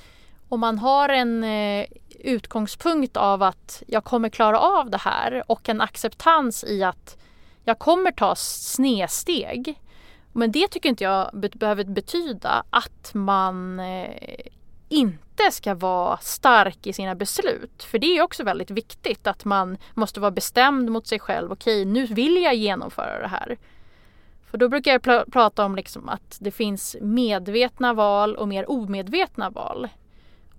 om 0.49 0.59
man 0.59 0.79
har 0.79 1.09
en 1.09 1.43
eh, 1.43 1.85
utgångspunkt 2.19 3.17
av 3.17 3.43
att 3.43 3.83
jag 3.87 4.03
kommer 4.03 4.29
klara 4.29 4.59
av 4.59 4.89
det 4.89 4.97
här 4.97 5.43
och 5.47 5.69
en 5.69 5.81
acceptans 5.81 6.63
i 6.63 6.83
att 6.83 7.17
jag 7.63 7.79
kommer 7.79 8.11
ta 8.11 8.35
snedsteg. 8.35 9.81
Men 10.31 10.51
det 10.51 10.67
tycker 10.67 10.89
inte 10.89 11.03
jag 11.03 11.29
be- 11.33 11.49
behöver 11.53 11.83
betyda 11.83 12.63
att 12.69 13.13
man 13.13 13.79
eh, 13.79 14.39
inte 14.89 15.51
ska 15.51 15.73
vara 15.73 16.17
stark 16.17 16.87
i 16.87 16.93
sina 16.93 17.15
beslut. 17.15 17.83
För 17.83 17.99
det 17.99 18.17
är 18.17 18.21
också 18.21 18.43
väldigt 18.43 18.71
viktigt 18.71 19.27
att 19.27 19.45
man 19.45 19.77
måste 19.93 20.19
vara 20.19 20.31
bestämd 20.31 20.91
mot 20.91 21.07
sig 21.07 21.19
själv. 21.19 21.51
Okej, 21.51 21.85
nu 21.85 22.05
vill 22.05 22.43
jag 22.43 22.55
genomföra 22.55 23.19
det 23.19 23.27
här. 23.27 23.57
För 24.51 24.57
då 24.57 24.69
brukar 24.69 24.91
jag 24.91 25.01
pl- 25.01 25.31
prata 25.31 25.65
om 25.65 25.75
liksom 25.75 26.09
att 26.09 26.37
det 26.39 26.51
finns 26.51 26.95
medvetna 27.01 27.93
val 27.93 28.35
och 28.35 28.47
mer 28.47 28.71
omedvetna 28.71 29.49
val. 29.49 29.87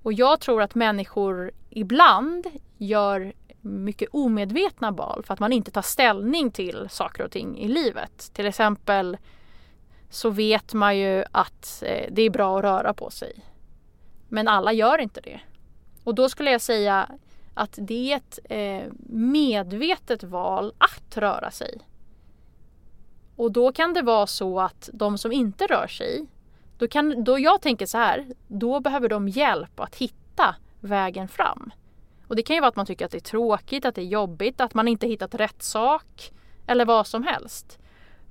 Och 0.06 0.12
jag 0.12 0.40
tror 0.40 0.62
att 0.62 0.74
människor 0.74 1.50
ibland 1.70 2.46
gör 2.78 3.32
mycket 3.60 4.08
omedvetna 4.12 4.90
val 4.90 5.22
för 5.26 5.34
att 5.34 5.40
man 5.40 5.52
inte 5.52 5.70
tar 5.70 5.82
ställning 5.82 6.50
till 6.50 6.86
saker 6.90 7.24
och 7.24 7.30
ting 7.30 7.58
i 7.58 7.68
livet. 7.68 8.30
Till 8.32 8.46
exempel 8.46 9.16
så 10.10 10.30
vet 10.30 10.74
man 10.74 10.98
ju 10.98 11.24
att 11.30 11.82
eh, 11.86 12.06
det 12.10 12.22
är 12.22 12.30
bra 12.30 12.58
att 12.58 12.64
röra 12.64 12.94
på 12.94 13.10
sig. 13.10 13.44
Men 14.28 14.48
alla 14.48 14.72
gör 14.72 14.98
inte 14.98 15.20
det. 15.20 15.40
Och 16.04 16.14
då 16.14 16.28
skulle 16.28 16.50
jag 16.50 16.60
säga 16.60 17.10
att 17.54 17.78
det 17.82 18.12
är 18.12 18.16
ett 18.16 18.38
eh, 18.44 18.92
medvetet 19.10 20.22
val 20.22 20.74
att 20.78 21.16
röra 21.16 21.50
sig. 21.50 21.78
Och 23.36 23.52
då 23.52 23.72
kan 23.72 23.94
det 23.94 24.02
vara 24.02 24.26
så 24.26 24.60
att 24.60 24.90
de 24.92 25.18
som 25.18 25.32
inte 25.32 25.66
rör 25.66 25.86
sig, 25.86 26.26
då, 26.78 26.88
kan, 26.88 27.24
då 27.24 27.38
jag 27.38 27.62
tänker 27.62 27.86
så 27.86 27.98
här, 27.98 28.26
då 28.46 28.80
behöver 28.80 29.08
de 29.08 29.28
hjälp 29.28 29.80
att 29.80 29.96
hitta 29.96 30.54
vägen 30.80 31.28
fram. 31.28 31.70
Och 32.28 32.36
det 32.36 32.42
kan 32.42 32.56
ju 32.56 32.60
vara 32.60 32.68
att 32.68 32.76
man 32.76 32.86
tycker 32.86 33.04
att 33.04 33.10
det 33.10 33.18
är 33.18 33.20
tråkigt, 33.20 33.84
att 33.84 33.94
det 33.94 34.00
är 34.00 34.06
jobbigt, 34.06 34.60
att 34.60 34.74
man 34.74 34.88
inte 34.88 35.06
hittat 35.06 35.34
rätt 35.34 35.62
sak 35.62 36.32
eller 36.66 36.84
vad 36.84 37.06
som 37.06 37.22
helst. 37.22 37.78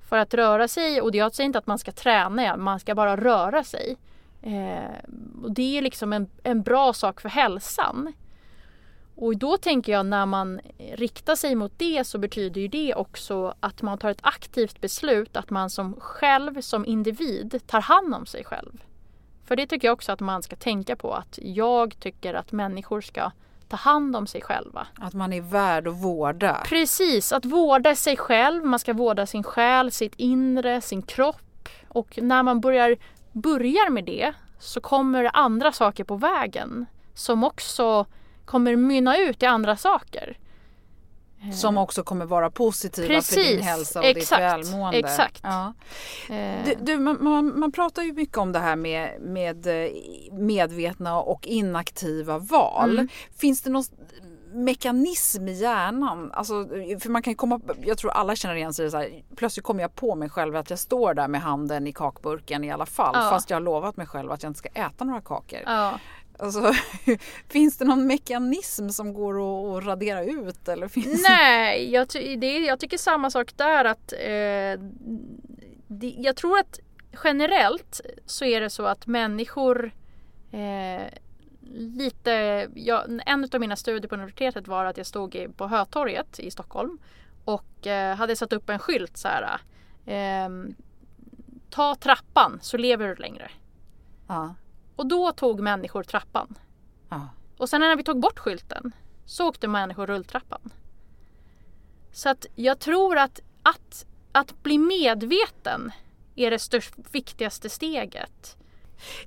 För 0.08 0.18
att 0.18 0.34
röra 0.34 0.68
sig, 0.68 1.00
och 1.00 1.14
jag 1.14 1.34
säger 1.34 1.46
inte 1.46 1.58
att 1.58 1.66
man 1.66 1.78
ska 1.78 1.92
träna, 1.92 2.56
man 2.56 2.80
ska 2.80 2.94
bara 2.94 3.16
röra 3.16 3.64
sig. 3.64 3.96
Eh, 4.42 5.10
och 5.42 5.52
det 5.52 5.78
är 5.78 5.82
liksom 5.82 6.12
en, 6.12 6.28
en 6.42 6.62
bra 6.62 6.92
sak 6.92 7.20
för 7.20 7.28
hälsan. 7.28 8.12
Och 9.16 9.36
då 9.36 9.56
tänker 9.56 9.92
jag 9.92 10.06
när 10.06 10.26
man 10.26 10.60
riktar 10.94 11.34
sig 11.34 11.54
mot 11.54 11.72
det 11.76 12.04
så 12.04 12.18
betyder 12.18 12.60
ju 12.60 12.68
det 12.68 12.94
också 12.94 13.54
att 13.60 13.82
man 13.82 13.98
tar 13.98 14.10
ett 14.10 14.20
aktivt 14.22 14.80
beslut 14.80 15.36
att 15.36 15.50
man 15.50 15.70
som 15.70 16.00
själv, 16.00 16.60
som 16.60 16.86
individ, 16.86 17.60
tar 17.66 17.80
hand 17.80 18.14
om 18.14 18.26
sig 18.26 18.44
själv. 18.44 18.82
För 19.44 19.56
det 19.56 19.66
tycker 19.66 19.88
jag 19.88 19.92
också 19.92 20.12
att 20.12 20.20
man 20.20 20.42
ska 20.42 20.56
tänka 20.56 20.96
på 20.96 21.12
att 21.12 21.38
jag 21.42 22.00
tycker 22.00 22.34
att 22.34 22.52
människor 22.52 23.00
ska 23.00 23.30
ta 23.68 23.76
hand 23.76 24.16
om 24.16 24.26
sig 24.26 24.40
själva. 24.40 24.86
Att 24.94 25.14
man 25.14 25.32
är 25.32 25.40
värd 25.40 25.88
att 25.88 26.02
vårda. 26.02 26.62
Precis, 26.64 27.32
att 27.32 27.44
vårda 27.44 27.94
sig 27.96 28.16
själv. 28.16 28.64
Man 28.64 28.78
ska 28.78 28.92
vårda 28.92 29.26
sin 29.26 29.42
själ, 29.42 29.92
sitt 29.92 30.14
inre, 30.16 30.80
sin 30.80 31.02
kropp. 31.02 31.68
Och 31.88 32.18
när 32.22 32.42
man 32.42 32.60
börjar, 32.60 32.96
börjar 33.32 33.90
med 33.90 34.04
det 34.04 34.32
så 34.58 34.80
kommer 34.80 35.30
andra 35.32 35.72
saker 35.72 36.04
på 36.04 36.16
vägen 36.16 36.86
som 37.14 37.44
också 37.44 38.06
kommer 38.46 38.76
mynna 38.76 39.18
ut 39.18 39.42
i 39.42 39.46
andra 39.46 39.76
saker. 39.76 40.38
Som 41.52 41.78
också 41.78 42.02
kommer 42.02 42.24
vara 42.26 42.50
positiva 42.50 43.08
Precis, 43.08 43.34
för 43.34 43.42
din 43.56 43.62
hälsa 43.62 43.98
och 44.00 44.04
exakt, 44.06 44.30
ditt 44.30 44.38
välmående. 44.40 44.98
exakt. 44.98 45.40
Ja. 45.42 45.74
Eh, 46.28 46.64
Du, 46.64 46.74
du, 46.80 46.98
man, 46.98 47.16
man, 47.20 47.58
man 47.60 47.72
pratar 47.72 48.02
ju 48.02 48.12
mycket 48.12 48.36
om 48.38 48.52
det 48.52 48.58
här 48.58 48.76
med, 48.76 49.20
med 49.20 49.66
eh, 49.84 49.90
medvetna 50.32 51.20
och 51.20 51.46
inaktiva 51.46 52.38
val. 52.38 52.90
Mm. 52.90 53.08
Finns 53.38 53.62
det 53.62 53.70
någon 53.70 53.84
mekanism 54.52 55.48
i 55.48 55.52
hjärnan? 55.52 56.32
Alltså, 56.32 56.54
för 57.00 57.08
man 57.08 57.22
kan 57.22 57.34
komma, 57.34 57.60
jag 57.84 57.98
tror 57.98 58.10
alla 58.10 58.36
känner 58.36 58.54
igen 58.54 58.74
sig 58.74 58.90
så 58.90 58.96
här, 58.96 59.22
plötsligt 59.36 59.64
kommer 59.64 59.80
jag 59.82 59.94
på 59.94 60.14
mig 60.14 60.28
själv 60.30 60.56
att 60.56 60.70
jag 60.70 60.78
står 60.78 61.14
där 61.14 61.28
med 61.28 61.40
handen 61.40 61.86
i 61.86 61.92
kakburken 61.92 62.64
i 62.64 62.70
alla 62.70 62.86
fall 62.86 63.14
Ja. 63.14 63.30
fast 63.30 63.50
jag 63.50 63.56
har 63.56 63.62
lovat 63.62 63.96
mig 63.96 64.06
själv 64.06 64.32
att 64.32 64.42
jag 64.42 64.50
inte 64.50 64.58
ska 64.58 64.68
äta 64.68 65.04
några 65.04 65.20
kakor. 65.20 65.60
ja. 65.66 65.98
Alltså, 66.38 66.72
finns 67.48 67.78
det 67.78 67.84
någon 67.84 68.06
mekanism 68.06 68.88
som 68.88 69.14
går 69.14 69.34
att, 69.78 69.84
radera 69.84 70.24
ut? 70.24 70.68
Eller 70.68 70.88
finns 70.88 71.22
Nej, 71.28 71.92
jag, 71.92 72.08
ty- 72.08 72.36
det, 72.36 72.58
jag 72.58 72.80
tycker 72.80 72.98
samma 72.98 73.30
sak 73.30 73.56
där 73.56 73.84
att 73.84 74.12
eh, 74.12 74.80
det, 75.86 76.14
jag 76.18 76.36
tror 76.36 76.58
att 76.58 76.80
generellt 77.24 78.00
så 78.26 78.44
är 78.44 78.60
det 78.60 78.70
så 78.70 78.86
att 78.86 79.06
människor 79.06 79.92
eh, 80.52 81.02
lite, 81.74 82.66
ja, 82.74 83.04
en 83.26 83.48
av 83.52 83.60
mina 83.60 83.76
studier 83.76 84.08
på 84.08 84.14
universitetet 84.14 84.68
var 84.68 84.84
att 84.84 84.96
jag 84.96 85.06
stod 85.06 85.52
på 85.56 85.66
Hötorget 85.66 86.38
i 86.38 86.50
Stockholm 86.50 86.98
och 87.44 87.86
eh, 87.86 88.16
hade 88.16 88.36
satt 88.36 88.52
upp 88.52 88.70
en 88.70 88.78
skylt 88.78 89.16
så 89.16 89.28
här. 89.28 89.60
ehm, 90.06 90.74
ta 91.70 91.94
trappan 91.94 92.58
så 92.62 92.76
lever 92.76 93.08
du 93.08 93.14
längre. 93.14 93.50
Ja, 94.26 94.54
Och 94.96 95.06
då 95.06 95.32
tog 95.32 95.60
människor 95.60 96.02
trappan. 96.02 96.58
ja. 97.08 97.28
Och 97.56 97.68
sen 97.68 97.80
när 97.80 97.96
vi 97.96 98.04
tog 98.04 98.20
bort 98.20 98.38
skylten 98.38 98.92
så 99.26 99.48
åkte 99.48 99.68
människor 99.68 100.06
rulltrappan. 100.06 100.70
Så 102.12 102.28
att 102.28 102.46
jag 102.54 102.78
tror 102.78 103.18
att, 103.18 103.40
att, 103.62 104.06
att 104.32 104.62
bli 104.62 104.78
medveten 104.78 105.92
är 106.34 106.50
det 106.50 106.58
störst, 106.58 106.94
viktigaste 107.12 107.68
steget. 107.68 108.56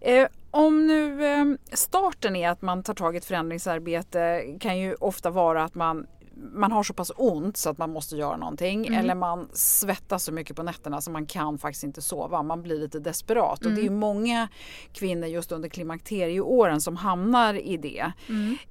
Eh, 0.01 0.27
om 0.51 0.87
nu 0.87 1.25
eh, 1.25 1.45
starten 1.73 2.35
är 2.35 2.49
att 2.49 2.61
man 2.61 2.83
tar 2.83 2.93
tag 2.93 3.15
i 3.15 3.17
ett 3.17 3.25
förändringsarbete 3.25 4.45
kan 4.59 4.79
ju 4.79 4.95
ofta 4.95 5.29
vara 5.29 5.63
att 5.63 5.75
man 5.75 6.07
man 6.41 6.71
har 6.71 6.83
så 6.83 6.93
pass 6.93 7.11
ont 7.15 7.57
så 7.57 7.69
att 7.69 7.77
man 7.77 7.89
måste 7.89 8.15
göra 8.15 8.37
någonting 8.37 8.87
eller 8.87 9.15
man 9.15 9.49
svettas 9.53 10.23
så 10.23 10.31
mycket 10.31 10.55
på 10.55 10.63
nätterna 10.63 11.01
så 11.01 11.11
man 11.11 11.25
kan 11.25 11.57
faktiskt 11.57 11.83
inte 11.83 12.01
sova. 12.01 12.43
Man 12.43 12.61
blir 12.61 12.79
lite 12.79 12.99
desperat 12.99 13.65
och 13.65 13.71
det 13.71 13.81
är 13.81 13.83
ju 13.83 13.89
många 13.89 14.47
kvinnor 14.93 15.27
just 15.27 15.51
under 15.51 15.69
klimakterieåren 15.69 16.81
som 16.81 16.95
hamnar 16.95 17.53
i 17.53 17.77
det. 17.77 18.11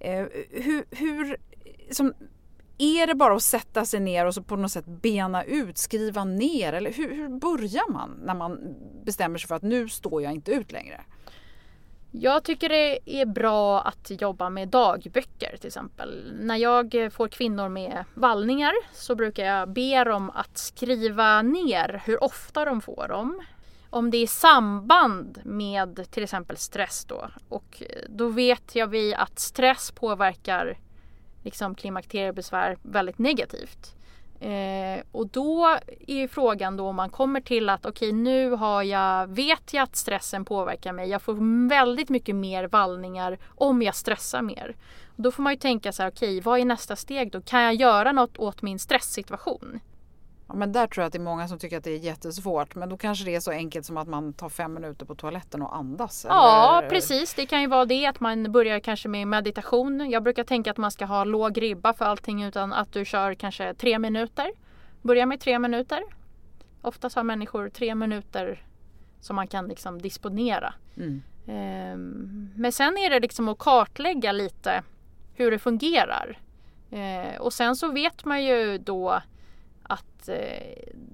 Eh, 0.01 0.27
hur, 0.51 0.85
hur 0.91 1.37
som, 1.91 2.13
är 2.79 3.07
det 3.07 3.15
bara 3.15 3.35
att 3.35 3.43
sätta 3.43 3.85
sig 3.85 4.01
ner 4.01 4.27
och 4.27 4.35
så 4.35 4.43
på 4.43 4.57
något 4.57 4.73
sätt 4.73 4.87
bena 4.87 5.45
ut, 5.45 5.79
skriva 5.79 6.25
ner 6.25 6.73
eller 6.73 6.93
hur, 6.93 7.15
hur 7.15 7.29
börjar 7.29 7.93
man 7.93 8.21
när 8.25 8.35
man 8.35 8.77
bestämmer 9.05 9.39
sig 9.39 9.49
för 9.49 9.55
att 9.55 9.63
nu 9.63 9.89
står 9.89 10.23
jag 10.23 10.33
inte 10.33 10.53
ut 10.53 10.73
längre? 10.73 11.01
Jag 12.21 12.45
tycker 12.45 12.69
det 12.69 12.99
är 13.05 13.27
bra 13.27 13.81
att 13.81 14.11
jobba 14.21 14.51
med 14.51 14.69
dagböcker 14.69 15.57
till 15.57 15.67
exempel. 15.67 16.33
När 16.41 16.57
jag 16.57 17.09
får 17.13 17.29
kvinnor 17.29 17.69
med 17.69 18.05
vallningar 18.15 18.73
så 18.93 19.15
brukar 19.15 19.45
jag 19.45 19.69
be 19.69 20.05
dem 20.05 20.31
att 20.31 20.59
skriva 20.59 21.43
ner 21.43 22.03
hur 22.05 22.25
ofta 22.25 22.65
de 22.65 22.81
får 22.81 23.09
dem. 23.09 23.41
Om 23.91 24.11
det 24.11 24.17
är 24.17 24.23
i 24.23 24.27
samband 24.27 25.41
med 25.45 26.11
till 26.11 26.23
exempel 26.23 26.57
stress 26.57 27.05
då. 27.05 27.29
Och 27.49 27.83
då 28.09 28.29
vet 28.29 28.75
jag 28.75 28.87
vi 28.87 29.15
att 29.15 29.39
stress 29.39 29.91
påverkar 29.91 30.79
liksom 31.45 31.75
klimakteriebesvär 31.75 32.77
väldigt 32.83 33.19
negativt. 33.19 33.95
Eh, 34.41 35.03
och 35.13 35.27
då 35.27 35.77
är 36.07 36.29
frågan 36.29 36.77
då 36.77 36.89
om 36.89 36.97
man 36.97 37.11
kommer 37.11 37.41
till 37.41 37.69
att 37.69 37.87
okej 37.87 38.13
nu 38.13 38.51
har 38.51 38.83
jag, 38.83 39.27
vet 39.27 39.75
jag 39.75 39.83
att 39.83 39.97
stressen 39.97 40.45
påverkar 40.45 40.93
mig. 40.93 41.09
Jag 41.09 41.23
får 41.23 41.69
väldigt 41.69 42.09
mycket 42.09 42.37
mer 42.37 42.69
vallningar 42.69 43.39
om 43.55 43.83
jag 43.83 43.95
stressar 43.95 44.43
mer. 44.43 44.77
Och 45.17 45.23
då 45.23 45.33
får 45.33 45.43
man 45.43 45.53
ju 45.53 45.59
tänka 45.59 45.93
så 45.93 46.03
här, 46.03 46.11
okej 46.11 46.41
vad 46.41 46.61
är 46.61 46.65
nästa 46.65 46.97
steg 46.97 47.33
då? 47.33 47.41
Kan 47.41 47.63
jag 47.63 47.75
göra 47.75 48.13
något 48.13 48.39
åt 48.39 48.63
min 48.63 48.79
stresssituation? 48.79 49.81
Ja, 50.49 50.55
men 50.55 50.73
där 50.73 50.87
tror 50.87 51.03
jag 51.03 51.07
att 51.07 51.13
det 51.13 51.19
är 51.19 51.23
många 51.23 51.49
som 51.49 51.59
tycker 51.59 51.79
att 51.79 51.85
det 51.85 51.91
är 51.91 51.99
jättesvårt. 51.99 52.75
Men 52.75 52.89
då 52.89 52.97
kanske 52.97 53.25
det 53.25 53.35
är 53.35 53.41
så 53.41 53.51
enkelt 53.51 53.87
som 53.87 53.97
att 53.97 54.09
man 54.09 54.33
tar 54.33 54.49
fem 54.49 54.75
minuter 54.75 55.07
på 55.07 55.15
toaletten 55.15 55.63
och 55.63 55.77
andas. 55.77 56.27
Ja, 56.29 56.79
eller? 56.79 56.89
precis. 56.91 57.35
Det 57.35 57.47
kan 57.47 57.61
ju 57.61 57.67
vara 57.67 57.85
det 57.85 58.07
att 58.07 58.21
man 58.21 58.53
börjar 58.53 58.81
kanske 58.81 59.09
med 59.09 59.29
meditation. 59.29 60.11
Jag 60.11 60.23
brukar 60.23 60.45
tänka 60.45 60.71
att 60.71 60.77
man 60.77 60.91
ska 60.91 61.05
ha 61.05 61.25
låg 61.25 61.63
ribba 61.63 61.93
för 61.93 62.05
allting 62.05 62.43
utan 62.43 62.73
att 62.73 62.93
du 62.93 63.05
kör 63.05 63.35
kanske 63.35 63.75
tre 63.75 63.99
minuter. 63.99 64.53
Börja 65.03 65.27
med 65.27 65.41
tre 65.41 65.59
minuter. 65.59 66.03
Oftast 66.83 67.17
har 67.17 67.23
människor 67.23 67.69
tre 67.69 67.95
minuter 67.95 68.63
som 69.21 69.37
man 69.37 69.47
kan 69.47 69.67
liksom 69.69 70.03
disponera. 70.03 70.75
Mm. 70.97 71.23
Ehm, 71.47 72.51
Men 72.57 72.73
sen 72.73 72.99
är 72.99 73.11
det 73.11 73.21
liksom 73.21 73.49
att 73.49 73.59
kartlägga 73.59 74.33
lite 74.33 74.83
hur 75.35 75.51
det 75.51 75.59
fungerar. 75.59 76.39
Eh, 76.91 77.41
Och 77.41 77.53
sen 77.53 77.77
så 77.77 77.89
vet 77.93 78.25
man 78.25 78.45
ju 78.45 78.79
då 78.79 79.23
att 80.21 80.29
eh, 80.29 80.37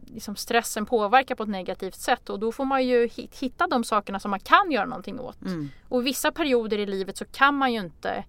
liksom 0.06 0.36
stressen 0.36 0.86
påverkar 0.86 1.34
på 1.34 1.42
ett 1.42 1.48
negativt 1.48 1.94
sätt 1.94 2.30
och 2.30 2.38
då 2.40 2.52
får 2.52 2.64
man 2.64 2.86
ju 2.86 3.08
hit- 3.08 3.38
hitta 3.38 3.66
de 3.66 3.84
sakerna 3.84 4.20
som 4.20 4.30
man 4.30 4.40
kan 4.40 4.70
göra 4.70 4.84
någonting 4.86 5.20
åt. 5.20 5.42
Mm. 5.42 5.68
Och 5.88 6.06
vissa 6.06 6.32
perioder 6.32 6.78
i 6.78 6.86
livet 6.86 7.16
så 7.16 7.24
kan 7.24 7.54
man 7.54 7.72
ju 7.72 7.80
inte 7.80 8.24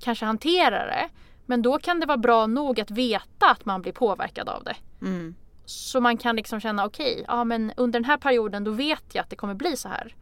kanske 0.00 0.24
hantera 0.24 0.86
det. 0.86 1.08
Men 1.46 1.62
då 1.62 1.78
kan 1.78 2.00
det 2.00 2.06
vara 2.06 2.18
bra 2.18 2.46
nog 2.46 2.80
att 2.80 2.90
veta 2.90 3.50
att 3.50 3.64
man 3.64 3.82
blir 3.82 3.92
påverkad 3.92 4.48
av 4.48 4.64
det. 4.64 4.76
Mm. 5.02 5.34
Så 5.64 6.00
man 6.00 6.16
kan 6.16 6.36
liksom 6.36 6.60
känna 6.60 6.84
okej, 6.86 7.24
ja 7.28 7.44
men 7.44 7.72
under 7.76 8.00
den 8.00 8.04
här 8.04 8.16
perioden 8.16 8.64
då 8.64 8.70
vet 8.70 9.04
jag 9.12 9.22
att 9.22 9.30
det 9.30 9.36
kommer 9.36 9.54
bli 9.54 9.76
så 9.76 9.88
här. 9.88 10.14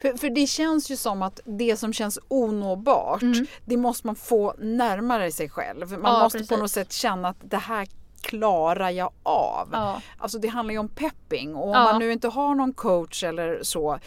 För, 0.00 0.18
för 0.18 0.30
det 0.30 0.46
känns 0.46 0.90
ju 0.90 0.96
som 0.96 1.22
att 1.22 1.40
det 1.44 1.76
som 1.76 1.92
känns 1.92 2.18
onåbart, 2.28 3.22
Mm. 3.22 3.46
det 3.64 3.76
måste 3.76 4.06
man 4.06 4.16
få 4.16 4.54
närmare 4.58 5.32
sig 5.32 5.48
själv. 5.48 5.90
Man 5.90 6.00
Ja, 6.14 6.22
måste 6.22 6.38
på 6.38 6.42
precis. 6.44 6.58
något 6.58 6.70
sätt 6.70 6.92
känna 6.92 7.28
att 7.28 7.36
det 7.40 7.56
här 7.56 7.88
klarar 8.24 8.90
jag 8.90 9.10
av. 9.22 9.68
Ja. 9.72 10.00
Alltså 10.18 10.38
det 10.38 10.48
handlar 10.48 10.72
ju 10.72 10.78
om 10.78 10.88
pepping 10.88 11.54
och 11.56 11.64
om 11.68 11.74
Ja. 11.74 11.84
man 11.84 11.98
nu 11.98 12.12
inte 12.12 12.28
har 12.28 12.54
någon 12.54 12.72
coach 12.72 13.24
eller 13.24 13.62
så, 13.62 13.98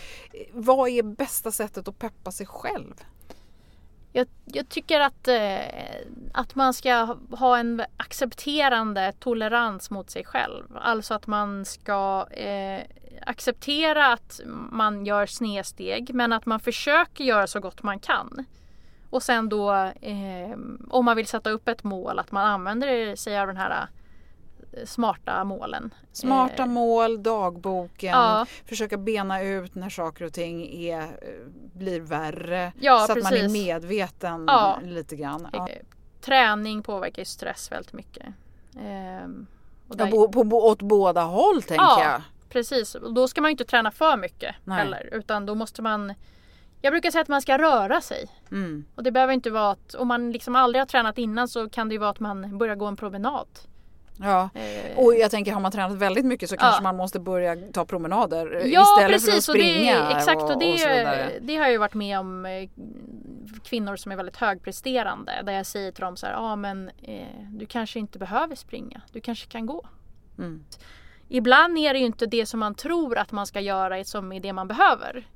vad 0.51 0.89
är 0.89 1.03
bästa 1.03 1.51
sättet 1.51 1.88
att 1.88 1.99
peppa 1.99 2.32
sig 2.32 2.45
själv? 2.45 2.93
Jag, 4.12 4.27
jag 4.45 4.69
tycker 4.69 4.99
att, 4.99 5.27
eh, 5.27 5.58
att 6.34 6.56
man 6.56 6.73
ska 6.73 7.15
ha 7.32 7.58
en 7.58 7.82
accepterande 7.97 9.13
tolerans 9.19 9.89
mot 9.89 10.10
sig 10.10 10.25
själv. 10.25 10.63
Alltså 10.82 11.13
att 11.13 11.27
man 11.27 11.65
ska 11.65 12.27
eh, 12.32 12.82
acceptera 13.25 14.13
att 14.13 14.39
man 14.71 15.06
gör 15.06 15.25
snedsteg 15.25 16.13
men 16.13 16.34
att 16.34 16.45
man 16.45 16.60
försöker 16.60 17.23
göra 17.23 17.47
så 17.47 17.60
gott 17.60 17.84
man 17.84 17.99
kan. 17.99 18.45
Och 19.10 19.23
sen 19.23 19.49
då 19.49 19.73
eh, 20.01 20.58
om 20.89 21.06
man 21.06 21.15
vill 21.17 21.27
sätta 21.27 21.49
upp 21.49 21.67
ett 21.67 21.84
mål 21.84 22.19
att 22.19 22.32
man 22.32 22.45
använder 22.45 23.15
sig 23.15 23.39
av 23.39 23.47
den 23.47 23.58
här 23.58 23.88
smarta 24.86 25.44
målen. 25.44 25.94
Smarta 26.12 26.63
Eh, 26.63 26.70
mål, 26.70 27.24
dagboken, 27.24 28.10
Ja. 28.10 28.46
försöka 28.66 28.98
bena 28.98 29.42
ut 29.42 29.76
när 29.76 29.90
saker 29.90 30.26
och 30.26 30.34
ting 30.34 30.68
är, 30.74 31.02
eh, 31.02 31.08
blir 31.74 32.00
värre. 32.00 32.74
Ja, 32.80 33.06
så 33.08 33.12
att 33.12 33.24
man 33.24 33.34
är 33.34 33.38
precis. 33.38 33.54
medveten 33.66 34.46
Ja. 34.48 34.80
lite 34.84 35.16
grann. 35.16 35.48
Eh, 35.54 35.66
Träning 36.22 36.84
påverkar 36.84 37.22
ju 37.22 37.26
stress 37.26 37.72
väldigt 37.72 37.94
mycket. 37.94 38.26
Ehm, 38.82 39.48
och 39.88 39.98
där- 39.98 40.12
på, 40.12 40.44
bo, 40.44 40.58
åt 40.58 40.82
båda 40.82 41.22
håll 41.22 41.62
tänker 41.62 41.84
Ja. 41.86 42.04
jag. 42.04 42.22
Precis, 42.50 42.96
och 42.96 43.13
då 43.13 43.28
ska 43.28 43.42
man 43.42 43.50
ju 43.50 43.52
inte 43.52 43.66
träna 43.66 43.92
för 43.92 44.18
mycket 44.18 44.56
Nej. 44.63 44.78
heller. 44.78 45.10
Utan 45.12 45.46
då 45.46 45.56
måste 45.56 45.82
man 45.82 46.13
Jag 46.82 46.94
brukar 46.94 47.12
säga 47.12 47.22
att 47.22 47.28
man 47.28 47.42
ska 47.42 47.58
röra 47.58 48.02
sig. 48.02 48.28
Mm. 48.52 48.86
Och 48.96 49.04
det 49.04 49.12
behöver 49.12 49.34
inte 49.34 49.50
vara 49.50 49.72
att 49.72 49.96
om 49.96 50.08
man 50.08 50.32
liksom 50.32 50.56
aldrig 50.56 50.82
har 50.82 50.86
tränat 50.86 51.18
innan 51.18 51.48
så 51.48 51.70
kan 51.70 51.90
det 51.90 51.94
ju 51.96 52.00
vara 52.00 52.10
att 52.10 52.20
man 52.20 52.58
börjar 52.58 52.76
gå 52.76 52.86
en 52.86 52.96
promenad. 52.96 53.48
Ja. 54.19 54.49
Eh, 54.53 54.97
Och 54.97 55.15
jag 55.15 55.32
tänker 55.32 55.51
har 55.53 55.62
man 55.62 55.71
tränat 55.71 55.97
väldigt 55.97 56.25
mycket 56.25 56.49
så 56.49 56.56
Ja. 56.56 56.60
kanske 56.60 56.84
man 56.84 56.95
måste 56.95 57.19
börja 57.19 57.56
ta 57.73 57.86
promenader 57.86 58.56
eh, 58.56 58.67
Ja 58.67 58.82
istället 58.82 58.97
för 58.97 59.30
att 59.30 59.36
precis 59.36 59.49
och 59.49 59.56
springa. 59.56 60.08
det, 60.10 60.15
exakt 60.15 60.41
och, 60.41 60.49
och, 60.51 60.60
det, 60.60 60.73
och 60.73 60.80
så 60.80 60.88
det 61.41 61.56
har 61.56 61.63
jag 61.63 61.71
ju 61.71 61.77
varit 61.77 61.93
med 61.93 62.19
om 62.19 62.45
eh, 62.45 62.69
kvinnor 63.63 63.95
som 63.95 64.12
är 64.12 64.15
väldigt 64.15 64.38
högpresterande 64.38 65.32
där 65.43 65.53
jag 65.53 65.65
säger 65.65 65.91
till 65.91 66.01
dem 66.03 66.17
så 66.17 66.25
här, 66.25 66.34
ja 66.34 66.39
ah, 66.39 66.56
men 66.56 66.89
eh, 67.03 67.27
du 67.49 67.65
kanske 67.65 67.99
inte 67.99 68.19
behöver 68.19 68.56
springa, 68.56 69.01
du 69.12 69.21
kanske 69.21 69.47
kan 69.47 69.65
gå. 69.65 69.88
Mm. 70.38 70.63
Ibland 71.30 71.77
är 71.77 71.93
det 71.93 71.99
ju 71.99 72.06
inte 72.06 72.25
det 72.25 72.45
som 72.45 72.60
man 72.60 72.75
tror 72.75 73.17
att 73.17 73.32
man 73.32 73.45
ska 73.47 73.60
göra 73.60 74.03
som 74.03 74.32
är 74.32 74.39
det 74.39 74.53
man 74.53 74.67
behöver. 74.67 75.27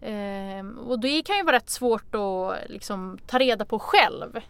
Ehm, 0.00 0.78
och 0.78 1.00
det 1.00 1.22
kan 1.22 1.36
ju 1.36 1.42
vara 1.42 1.56
rätt 1.56 1.70
svårt 1.70 2.14
att 2.14 2.70
liksom, 2.70 3.18
ta 3.26 3.38
reda 3.38 3.64
på 3.64 3.78
själv 3.78 4.40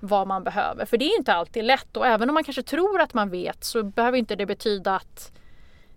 vad 0.00 0.26
man 0.26 0.44
behöver. 0.44 0.84
För 0.84 0.96
det 0.96 1.04
är 1.04 1.18
inte 1.18 1.34
alltid 1.34 1.64
lätt 1.64 1.96
och 1.96 2.06
även 2.06 2.30
om 2.30 2.34
man 2.34 2.44
kanske 2.44 2.62
tror 2.62 3.00
att 3.00 3.14
man 3.14 3.30
vet 3.30 3.64
så 3.64 3.82
behöver 3.82 4.18
inte 4.18 4.36
det 4.36 4.46
betyda 4.46 4.94
att 4.94 5.32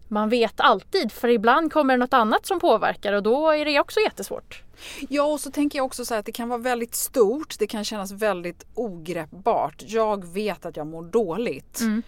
man 0.07 0.29
vet 0.29 0.53
alltid. 0.59 1.11
För 1.11 1.27
ibland 1.27 1.73
kommer 1.73 1.93
det 1.93 1.97
något 1.97 2.13
annat 2.13 2.45
som 2.45 2.59
påverkar 2.59 3.13
och 3.13 3.23
då 3.23 3.51
är 3.51 3.65
det 3.65 3.79
också 3.79 3.99
jättesvårt. 3.99 4.63
Ja 5.09 5.23
och 5.23 5.39
så 5.39 5.51
tänker 5.51 5.79
jag 5.79 5.85
också 5.85 6.05
så 6.05 6.13
här 6.13 6.19
att 6.19 6.25
det 6.25 6.31
kan 6.31 6.49
vara 6.49 6.59
väldigt 6.59 6.95
stort. 6.95 7.55
Det 7.59 7.67
kan 7.67 7.83
kännas 7.83 8.11
väldigt 8.11 8.65
ogreppbart. 8.73 9.83
Jag 9.87 10.25
vet 10.25 10.65
att 10.65 10.77
jag 10.77 10.87
mår 10.87 11.03
dåligt. 11.03 11.79
Mm. 11.79 12.03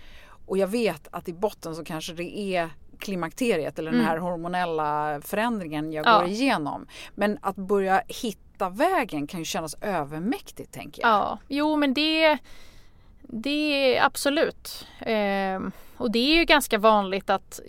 Och 0.45 0.57
jag 0.57 0.67
vet 0.67 1.07
att 1.11 1.29
i 1.29 1.33
botten 1.33 1.75
så 1.75 1.83
kanske 1.83 2.13
det 2.13 2.39
är 2.39 2.69
klimakteriet 2.99 3.79
eller 3.79 3.91
den 3.91 3.99
Mm. 3.99 4.09
här 4.11 4.17
hormonella 4.17 5.21
förändringen 5.21 5.93
jag 5.93 6.05
Ja. 6.05 6.19
går 6.19 6.27
igenom. 6.27 6.87
Men 7.15 7.37
att 7.41 7.55
börja 7.55 8.01
hitta 8.07 8.69
vägen 8.69 9.27
kan 9.27 9.39
ju 9.39 9.45
kännas 9.45 9.75
övermäktigt 9.81 10.71
tänker 10.73 11.01
jag. 11.01 11.09
Ja, 11.11 11.39
jo 11.47 11.75
men 11.75 11.93
det, 11.93 12.37
det 13.21 13.97
är 13.97 14.05
absolut. 14.05 14.87
Ehm, 14.99 15.71
och 15.97 16.11
det 16.11 16.19
är 16.19 16.37
ju 16.39 16.45
ganska 16.45 16.77
vanligt 16.77 17.29
att 17.29 17.59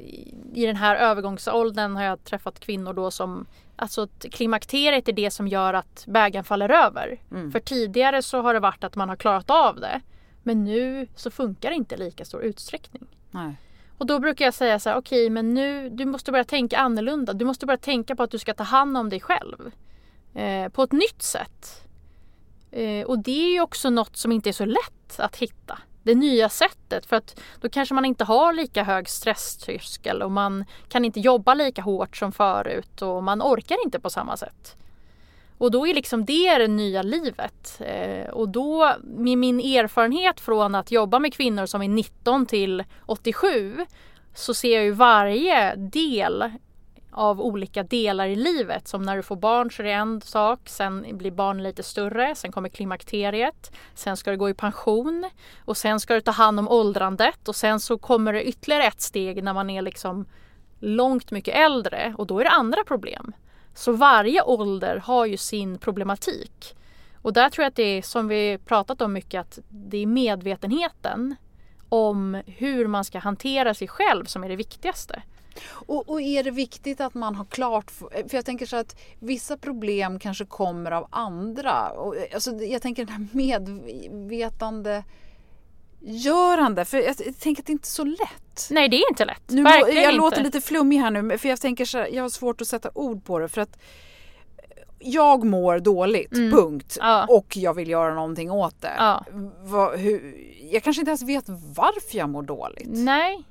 i, 0.54 0.66
den 0.66 0.76
här 0.76 0.96
övergångsåldern 0.96 1.96
har 1.96 2.02
jag 2.04 2.24
träffat 2.24 2.60
kvinnor 2.60 2.92
då 2.92 3.10
som 3.10 3.46
Alltså 3.78 4.08
klimakteriet 4.30 5.08
är 5.08 5.12
det 5.12 5.30
som 5.30 5.48
gör 5.48 5.74
att 5.74 6.04
bägaren 6.06 6.44
faller 6.44 6.68
över. 6.68 7.20
Mm. 7.30 7.52
För 7.52 7.60
tidigare 7.60 8.22
så 8.22 8.40
har 8.42 8.54
det 8.54 8.60
varit 8.60 8.84
att 8.84 8.96
man 8.96 9.08
har 9.08 9.16
klarat 9.16 9.50
av 9.50 9.80
det. 9.80 10.00
Men 10.42 10.64
nu 10.64 11.06
så 11.16 11.30
funkar 11.30 11.70
det 11.70 11.76
inte 11.76 11.94
i 11.94 11.98
lika 11.98 12.24
stor 12.24 12.42
utsträckning. 12.42 13.06
Nej. 13.30 13.56
Och 13.98 14.06
då 14.06 14.18
brukar 14.18 14.44
jag 14.44 14.54
säga 14.54 14.78
så 14.78 14.90
här, 14.90 14.96
okej 14.96 15.30
men 15.30 15.54
nu, 15.54 15.88
du 15.88 16.04
måste 16.04 16.32
börja 16.32 16.44
tänka 16.44 16.78
annorlunda. 16.78 17.32
Du 17.32 17.44
måste 17.44 17.66
börja 17.66 17.78
tänka 17.78 18.16
på 18.16 18.22
att 18.22 18.30
du 18.30 18.38
ska 18.38 18.54
ta 18.54 18.64
hand 18.64 18.96
om 18.98 19.08
dig 19.08 19.20
själv. 19.20 19.70
Eh, 20.34 20.68
på 20.68 20.82
ett 20.82 20.92
nytt 20.92 21.22
sätt. 21.22 21.82
Eh, 22.70 23.06
och 23.06 23.18
det 23.18 23.44
är 23.44 23.52
ju 23.52 23.60
också 23.60 23.90
något 23.90 24.16
som 24.16 24.32
inte 24.32 24.50
är 24.50 24.52
så 24.52 24.64
lätt 24.64 25.18
att 25.20 25.36
hitta. 25.36 25.78
Det 26.02 26.14
nya 26.14 26.48
sättet 26.48 27.06
för 27.06 27.16
att 27.16 27.40
då 27.60 27.68
kanske 27.68 27.94
man 27.94 28.04
inte 28.04 28.24
har 28.24 28.52
lika 28.52 28.84
hög 28.84 29.08
stresströskel 29.08 30.22
och 30.22 30.30
man 30.30 30.64
kan 30.88 31.04
inte 31.04 31.20
jobba 31.20 31.54
lika 31.54 31.82
hårt 31.82 32.16
som 32.16 32.32
förut 32.32 33.02
och 33.02 33.22
man 33.22 33.42
orkar 33.42 33.84
inte 33.84 34.00
på 34.00 34.10
samma 34.10 34.36
sätt. 34.36 34.76
Och 35.58 35.70
då 35.70 35.86
är 35.86 35.94
liksom 35.94 36.24
det 36.24 36.58
det 36.58 36.68
nya 36.68 37.02
livet. 37.02 37.80
Eh, 37.80 38.28
och 38.28 38.48
då 38.48 38.92
med 39.02 39.38
min 39.38 39.60
erfarenhet 39.60 40.40
från 40.40 40.74
att 40.74 40.90
jobba 40.90 41.18
med 41.18 41.34
kvinnor 41.34 41.66
som 41.66 41.82
är 41.82 41.88
19 41.88 42.46
till 42.46 42.84
87 43.06 43.76
så 44.34 44.54
ser 44.54 44.74
jag 44.74 44.84
ju 44.84 44.90
varje 44.90 45.74
del 45.76 46.50
av 47.16 47.40
olika 47.40 47.82
delar 47.82 48.26
i 48.26 48.36
livet. 48.36 48.88
Som 48.88 49.02
när 49.02 49.16
du 49.16 49.22
får 49.22 49.36
barn 49.36 49.70
så 49.70 49.82
är 49.82 49.86
det 49.86 49.92
en 49.92 50.20
sak, 50.20 50.60
sen 50.64 51.18
blir 51.18 51.30
barn 51.30 51.62
lite 51.62 51.82
större, 51.82 52.34
sen 52.34 52.52
kommer 52.52 52.68
klimakteriet, 52.68 53.72
sen 53.94 54.16
ska 54.16 54.30
du 54.30 54.36
gå 54.36 54.50
i 54.50 54.54
pension 54.54 55.30
och 55.64 55.76
sen 55.76 56.00
ska 56.00 56.14
du 56.14 56.20
ta 56.20 56.30
hand 56.30 56.58
om 56.58 56.68
åldrandet 56.68 57.48
och 57.48 57.56
sen 57.56 57.80
så 57.80 57.98
kommer 57.98 58.32
det 58.32 58.48
ytterligare 58.48 58.84
ett 58.84 59.00
steg 59.00 59.44
när 59.44 59.54
man 59.54 59.70
är 59.70 59.82
liksom 59.82 60.26
långt 60.80 61.30
mycket 61.30 61.54
äldre 61.54 62.14
och 62.18 62.26
då 62.26 62.40
är 62.40 62.44
det 62.44 62.50
andra 62.50 62.84
problem. 62.84 63.32
Så 63.76 63.92
varje 63.92 64.42
ålder 64.42 64.96
har 64.96 65.26
ju 65.26 65.36
sin 65.36 65.78
problematik. 65.78 66.76
Och 67.22 67.32
där 67.32 67.50
tror 67.50 67.62
jag 67.62 67.70
att 67.70 67.76
det 67.76 67.82
är 67.98 68.02
som 68.02 68.28
vi 68.28 68.58
pratat 68.64 69.00
om 69.02 69.12
mycket 69.12 69.40
att 69.40 69.58
det 69.68 69.98
är 69.98 70.06
medvetenheten 70.06 71.36
om 71.88 72.42
hur 72.46 72.86
man 72.86 73.04
ska 73.04 73.18
hantera 73.18 73.74
sig 73.74 73.88
själv 73.88 74.24
som 74.24 74.44
är 74.44 74.48
det 74.48 74.56
viktigaste. 74.56 75.22
Och, 75.68 76.08
och 76.08 76.20
är 76.20 76.44
det 76.44 76.50
viktigt 76.50 77.00
att 77.00 77.14
man 77.14 77.34
har 77.34 77.44
klart 77.44 77.90
för, 77.90 78.18
eh, 78.18 78.26
för 78.26 78.36
jag 78.36 78.44
tänker 78.44 78.66
så 78.66 78.76
att 78.76 78.96
vissa 79.18 79.56
problem 79.56 80.18
kanske 80.18 80.44
kommer 80.44 80.90
av 80.90 81.06
andra. 81.10 81.90
Och, 81.90 82.16
eh, 82.16 82.24
alltså, 82.34 82.50
jag 82.50 82.82
tänker 82.82 83.04
den 83.04 83.14
här 83.14 83.26
medvetande 83.32 85.04
görande. 86.06 86.84
För 86.84 86.96
jag, 86.98 87.14
jag 87.26 87.38
tänker 87.40 87.62
att 87.62 87.66
det 87.66 87.72
inte 87.72 87.86
är 87.86 87.90
så 87.90 88.04
lätt. 88.04 88.68
Nej 88.70 88.88
det 88.88 88.96
är 88.96 89.10
inte 89.10 89.24
lätt. 89.24 89.42
Nu, 89.46 89.62
Verkligen 89.62 90.02
jag 90.02 90.12
inte. 90.12 90.16
låter 90.22 90.42
lite 90.44 90.60
flummig 90.60 90.96
här 90.98 91.10
nu 91.10 91.38
för 91.38 91.48
jag 91.48 91.60
tänker 91.60 91.84
så 91.84 91.98
här, 91.98 92.06
jag 92.12 92.22
har 92.22 92.28
svårt 92.28 92.60
att 92.60 92.68
sätta 92.68 92.90
ord 92.94 93.24
på 93.24 93.38
det 93.38 93.48
för 93.48 93.60
att 93.60 93.78
jag 94.98 95.44
mår 95.44 95.78
dåligt, 95.78 96.32
Mm. 96.32 96.50
punkt. 96.52 96.96
Ja. 97.00 97.26
Och 97.28 97.56
jag 97.56 97.74
vill 97.74 97.90
göra 97.90 98.14
någonting 98.14 98.50
åt 98.50 98.80
det. 98.82 98.94
Ja. 98.98 99.24
Vad, 99.62 99.98
hur, 99.98 100.34
jag 100.72 100.82
kanske 100.82 101.00
inte 101.00 101.10
ens 101.10 101.22
vet 101.22 101.44
varför 101.76 102.18
jag 102.18 102.28
mår 102.28 102.42
dåligt. 102.42 102.88
Nej. 102.88 103.44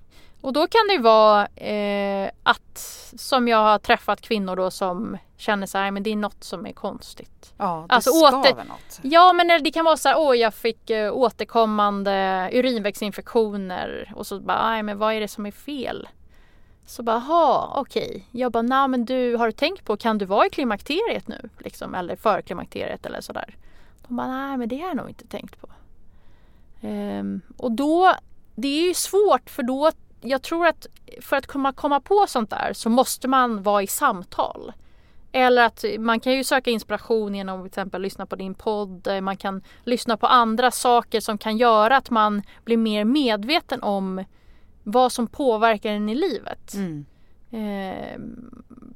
Och 0.45 0.53
då 0.53 0.67
kan 0.67 0.81
det 0.89 0.97
vara 0.97 1.47
eh, 1.47 2.29
att 2.43 2.77
som 3.17 3.47
jag 3.47 3.57
har 3.57 3.79
träffat 3.79 4.21
kvinnor 4.21 4.55
då 4.55 4.71
som 4.71 5.17
känner 5.37 5.67
så 5.67 5.77
här, 5.77 5.91
men 5.91 6.03
det 6.03 6.09
är 6.09 6.15
något 6.15 6.43
som 6.43 6.65
är 6.65 6.71
konstigt. 6.73 7.53
Ja, 7.57 7.85
det 7.89 7.95
Alltså, 7.95 8.09
skaver 8.11 8.51
åter- 8.51 8.67
något. 8.67 8.99
Ja 9.01 9.33
men 9.33 9.63
det 9.63 9.71
kan 9.71 9.85
vara 9.85 9.97
så 9.97 10.09
här, 10.09 10.15
åh 10.19 10.35
jag 10.37 10.53
fick 10.53 10.89
eh, 10.89 11.13
återkommande 11.13 12.49
urinvägsinfektioner 12.53 14.13
och 14.15 14.27
så 14.27 14.39
bara, 14.39 14.69
nej 14.69 14.83
men 14.83 14.97
vad 14.97 15.13
är 15.13 15.19
det 15.19 15.27
som 15.27 15.45
är 15.45 15.51
fel? 15.51 16.07
Så 16.85 17.03
bara, 17.03 17.17
ha 17.19 17.73
okej. 17.75 18.27
Jag 18.31 18.51
bara, 18.51 18.61
nej 18.63 18.87
men 18.87 19.05
du 19.05 19.35
har 19.35 19.45
du 19.45 19.51
tänkt 19.51 19.85
på, 19.85 19.97
kan 19.97 20.17
du 20.17 20.25
vara 20.25 20.45
i 20.45 20.49
klimakteriet 20.49 21.27
nu? 21.27 21.49
Liksom, 21.59 21.95
eller 21.95 22.15
förklimakteriet 22.15 23.05
eller 23.05 23.21
sådär. 23.21 23.55
De 24.07 24.15
bara, 24.15 24.27
nej 24.27 24.57
men 24.57 24.69
det 24.69 24.79
har 24.81 24.87
jag 24.87 24.97
nog 24.97 25.09
inte 25.09 25.27
tänkt 25.27 25.61
på. 25.61 25.67
Ehm, 26.81 27.41
och 27.57 27.71
då, 27.71 28.15
det 28.55 28.67
är 28.67 28.87
ju 28.87 28.93
svårt 28.93 29.49
för 29.49 29.63
då, 29.63 29.91
jag 30.25 30.41
tror 30.41 30.67
att 30.67 30.87
för 31.21 31.35
att 31.35 31.47
komma, 31.47 31.73
komma 31.73 31.99
på 31.99 32.25
sånt 32.27 32.49
där 32.49 32.73
så 32.73 32.89
måste 32.89 33.27
man 33.27 33.63
vara 33.63 33.83
i 33.83 33.87
samtal. 33.87 34.73
Eller 35.31 35.65
att 35.65 35.85
man 35.99 36.19
kan 36.19 36.33
ju 36.33 36.43
söka 36.43 36.71
inspiration 36.71 37.35
genom 37.35 37.59
till 37.61 37.67
exempel 37.67 38.01
lyssna 38.01 38.25
på 38.25 38.35
din 38.35 38.53
podd. 38.53 39.07
eh, 39.07 39.21
Man 39.21 39.37
kan 39.37 39.61
lyssna 39.83 40.17
på 40.17 40.27
andra 40.27 40.71
saker 40.71 41.19
som 41.19 41.37
kan 41.37 41.57
göra 41.57 41.97
att 41.97 42.09
man 42.09 42.41
blir 42.63 42.77
mer 42.77 43.05
medveten 43.05 43.83
om 43.83 44.23
vad 44.83 45.11
som 45.11 45.27
påverkar 45.27 45.91
en 45.91 46.09
i 46.09 46.15
livet. 46.15 46.73
Mm. 46.73 47.05
Eh, 47.51 48.19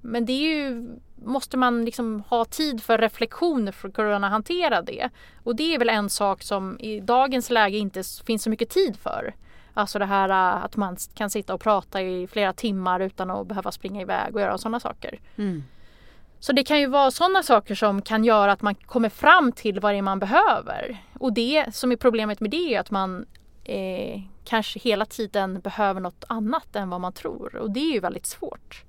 men 0.01 0.25
det 0.25 0.33
är 0.33 0.55
ju, 0.55 0.89
måste 1.25 1.57
man 1.57 1.85
liksom 1.85 2.23
ha 2.29 2.45
tid 2.45 2.83
för 2.83 2.97
reflektioner 2.97 3.71
för 3.71 3.87
att 3.87 3.93
kunna 3.93 4.29
hantera 4.29 4.81
det. 4.81 5.09
Och 5.43 5.55
det 5.55 5.75
är 5.75 5.79
väl 5.79 5.89
en 5.89 6.09
sak 6.09 6.43
som 6.43 6.79
i 6.79 6.99
dagens 6.99 7.49
läge 7.49 7.77
inte 7.77 8.03
finns 8.25 8.43
så 8.43 8.49
mycket 8.49 8.69
tid 8.69 8.97
för. 8.97 9.35
Alltså 9.73 9.99
det 9.99 10.05
här 10.05 10.29
eh, 10.29 10.63
att 10.63 10.75
man 10.75 10.97
kan 11.13 11.29
sitta 11.29 11.53
och 11.53 11.61
prata 11.61 12.01
i 12.01 12.27
flera 12.27 12.53
timmar 12.53 12.99
utan 12.99 13.31
att 13.31 13.47
behöva 13.47 13.71
springa 13.71 14.01
iväg 14.01 14.35
och 14.35 14.41
göra 14.41 14.57
sådana 14.57 14.79
saker. 14.79 15.19
Mm. 15.35 15.63
Så 16.39 16.51
det 16.53 16.63
kan 16.63 16.79
ju 16.79 16.87
vara 16.87 17.11
sådana 17.11 17.43
saker 17.43 17.75
som 17.75 18.01
kan 18.01 18.23
göra 18.23 18.51
att 18.51 18.61
man 18.61 18.75
kommer 18.75 19.09
fram 19.09 19.51
till 19.51 19.79
vad 19.79 19.93
det 19.93 19.97
är 19.97 20.01
man 20.01 20.19
behöver. 20.19 20.97
Och 21.19 21.33
det 21.33 21.75
som 21.75 21.91
är 21.91 21.95
problemet 21.95 22.39
med 22.39 22.51
det 22.51 22.75
är 22.75 22.79
att 22.79 22.91
man 22.91 23.25
eh, 23.63 24.21
kanske 24.45 24.79
hela 24.79 25.05
tiden 25.05 25.59
behöver 25.59 26.01
något 26.01 26.23
annat 26.27 26.75
än 26.75 26.89
vad 26.89 27.01
man 27.01 27.13
tror. 27.13 27.55
Och 27.55 27.71
det 27.71 27.79
är 27.79 27.93
ju 27.93 27.99
väldigt 27.99 28.25
svårt. 28.25 28.83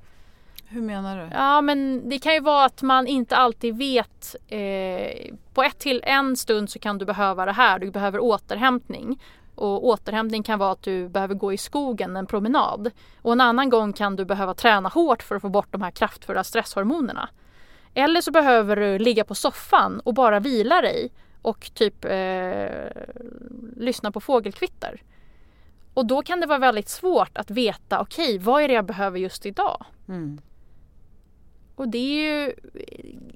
Hur 0.67 0.83
menar 0.83 1.19
du? 1.19 1.29
Ja 1.33 1.61
men 1.61 2.09
det 2.09 2.19
kan 2.19 2.35
ju 2.35 2.41
vara 2.41 2.65
att 2.65 2.83
man 2.83 3.07
inte 3.07 3.37
alltid 3.37 3.77
vet. 3.77 4.37
Eh, 4.49 5.35
på 5.55 5.63
ett 5.63 5.79
till 5.79 6.01
en 6.05 6.37
stund 6.37 6.71
så 6.71 6.79
kan 6.79 6.99
du 6.99 7.05
behöva 7.05 7.45
det 7.45 7.53
här. 7.53 7.79
Du 7.79 7.91
behöver 7.91 8.21
återhämtning. 8.21 9.21
Och 9.55 9.87
återhämtning 9.87 10.43
kan 10.43 10.59
vara 10.59 10.73
att 10.73 10.83
du 10.83 11.09
behöver 11.09 11.35
gå 11.35 11.53
i 11.53 11.57
skogen 11.57 12.17
en 12.17 12.27
promenad. 12.27 12.91
Och 13.23 13.33
en 13.33 13.41
annan 13.41 13.71
gång 13.71 13.93
kan 13.93 14.17
du 14.17 14.25
behöva 14.25 14.55
träna 14.55 14.89
hårt 14.89 15.23
för 15.23 15.37
att 15.37 15.43
få 15.43 15.49
bort 15.49 15.69
de 15.71 15.83
här 15.83 15.91
kraftfulla 15.91 16.45
stresshormonerna. 16.45 17.29
Eller 17.95 18.21
så 18.21 18.31
behöver 18.31 18.77
du 18.77 18.99
ligga 18.99 19.25
på 19.25 19.35
soffan 19.35 20.01
och 20.01 20.15
bara 20.15 20.41
vila 20.41 20.81
dig 20.81 21.11
och 21.43 21.71
typ 21.75 22.05
eh, 22.05 22.91
lyssna 23.77 24.13
på 24.13 24.21
fågelkvitter. 24.21 25.03
Och 25.95 26.07
då 26.07 26.23
kan 26.23 26.41
det 26.41 26.47
vara 26.47 26.59
väldigt 26.59 26.89
svårt 26.89 27.39
att 27.39 27.51
veta, 27.51 28.01
okej, 28.01 28.35
okay, 28.35 28.39
vad 28.39 28.63
är 28.63 28.69
det 28.69 28.75
jag 28.75 28.85
behöver 28.85 29.19
just 29.19 29.47
idag? 29.47 29.85
Mm. 30.09 30.41
Och 31.75 31.89
det 31.89 31.99
är 31.99 32.45
ju 32.45 32.53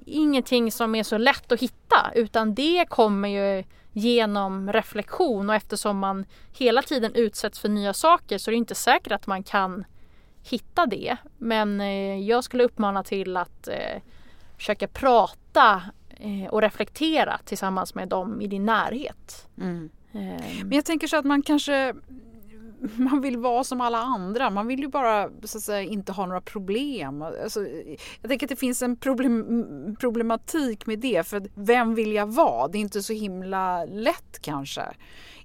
ingenting 0.05 0.71
som 0.71 0.95
är 0.95 1.03
så 1.03 1.17
lätt 1.17 1.51
att 1.51 1.59
hitta 1.59 2.11
utan 2.15 2.53
det 2.53 2.85
kommer 2.89 3.29
ju 3.29 3.63
genom 3.97 4.73
reflektion 4.73 5.49
och 5.49 5.55
eftersom 5.55 5.97
man 5.97 6.25
hela 6.51 6.81
tiden 6.81 7.15
utsätts 7.15 7.59
för 7.59 7.69
nya 7.69 7.93
saker 7.93 8.37
så 8.37 8.49
är 8.49 8.51
det 8.51 8.57
inte 8.57 8.75
säkert 8.75 9.11
att 9.11 9.27
man 9.27 9.43
kan 9.43 9.85
hitta 10.43 10.85
det. 10.85 11.17
Men 11.37 11.81
eh, 11.81 12.19
jag 12.19 12.43
skulle 12.43 12.63
uppmana 12.63 13.03
till 13.03 13.37
att 13.37 13.67
eh, 13.67 14.01
försöka 14.57 14.87
prata 14.87 15.83
eh, 16.09 16.49
och 16.49 16.61
reflektera 16.61 17.39
tillsammans 17.45 17.95
med 17.95 18.07
dem 18.07 18.41
i 18.41 18.47
din 18.47 18.65
närhet. 18.65 19.47
Mm. 19.57 19.89
Men 20.63 20.71
jag 20.71 20.85
tänker 20.85 21.07
så 21.07 21.17
att 21.17 21.25
man 21.25 21.41
kanske 21.41 21.95
man 22.97 23.21
vill 23.21 23.37
vara 23.37 23.63
som 23.63 23.81
alla 23.81 23.97
andra. 23.97 24.49
Man 24.49 24.67
vill 24.67 24.79
ju 24.79 24.87
bara 24.87 25.29
så 25.43 25.57
att 25.57 25.63
säga, 25.63 25.81
inte 25.81 26.11
ha 26.11 26.25
några 26.25 26.41
problem. 26.41 27.21
Alltså, 27.21 27.67
jag 28.21 28.29
tänker 28.29 28.45
att 28.45 28.49
det 28.49 28.55
finns 28.55 28.81
en 28.81 28.97
problem, 28.97 29.95
problematik 29.99 30.85
med 30.85 30.99
det. 30.99 31.27
För 31.27 31.43
vem 31.55 31.95
vill 31.95 32.13
jag 32.13 32.33
vara? 32.33 32.67
Det 32.67 32.77
är 32.77 32.79
inte 32.79 33.03
så 33.03 33.13
himla 33.13 33.85
lätt 33.85 34.39
kanske. 34.41 34.83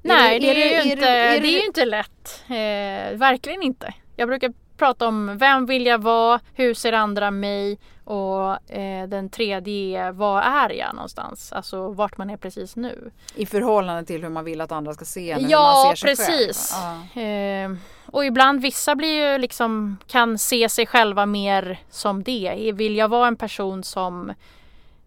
Nej, 0.02 0.36
är 0.36 0.40
det, 0.40 0.50
är 0.50 0.54
det, 0.54 0.74
är 0.74 0.84
det, 0.84 0.90
inte, 0.90 1.40
det, 1.40 1.48
är 1.48 1.60
ju 1.60 1.66
inte 1.66 1.84
lätt. 1.84 2.44
Eh, 2.46 3.18
verkligen 3.18 3.62
inte. 3.62 3.94
Jag 4.16 4.28
brukar 4.28 4.52
prata 4.80 5.08
om 5.08 5.38
vem 5.38 5.66
vill 5.66 5.86
jag 5.86 5.98
vara, 5.98 6.40
hur 6.54 6.74
ser 6.74 6.92
andra 6.92 7.30
mig 7.30 7.78
och 8.04 8.70
eh, 8.72 9.08
den 9.08 9.30
tredje 9.30 10.00
är 10.06 10.12
vad 10.12 10.42
är 10.42 10.70
jag 10.70 10.94
någonstans? 10.94 11.52
Alltså 11.52 11.88
vart 11.88 12.18
man 12.18 12.30
är 12.30 12.36
precis 12.36 12.76
nu. 12.76 13.10
I 13.34 13.46
förhållande 13.46 14.04
till 14.04 14.22
hur 14.22 14.28
man 14.28 14.44
vill 14.44 14.60
att 14.60 14.72
andra 14.72 14.94
ska 14.94 15.04
se 15.04 15.30
en? 15.30 15.48
Ja, 15.48 15.94
ser 15.96 16.06
precis. 16.06 16.74
Själv. 17.14 17.26
Eh, 17.26 17.78
och 18.06 18.24
ibland 18.24 18.62
vissa 18.62 18.94
blir 18.94 19.32
ju 19.32 19.38
liksom 19.38 19.96
kan 20.06 20.38
se 20.38 20.68
sig 20.68 20.86
själva 20.86 21.26
mer 21.26 21.78
som 21.90 22.22
det. 22.22 22.72
Vill 22.74 22.96
jag 22.96 23.08
vara 23.08 23.28
en 23.28 23.36
person 23.36 23.84
som 23.84 24.32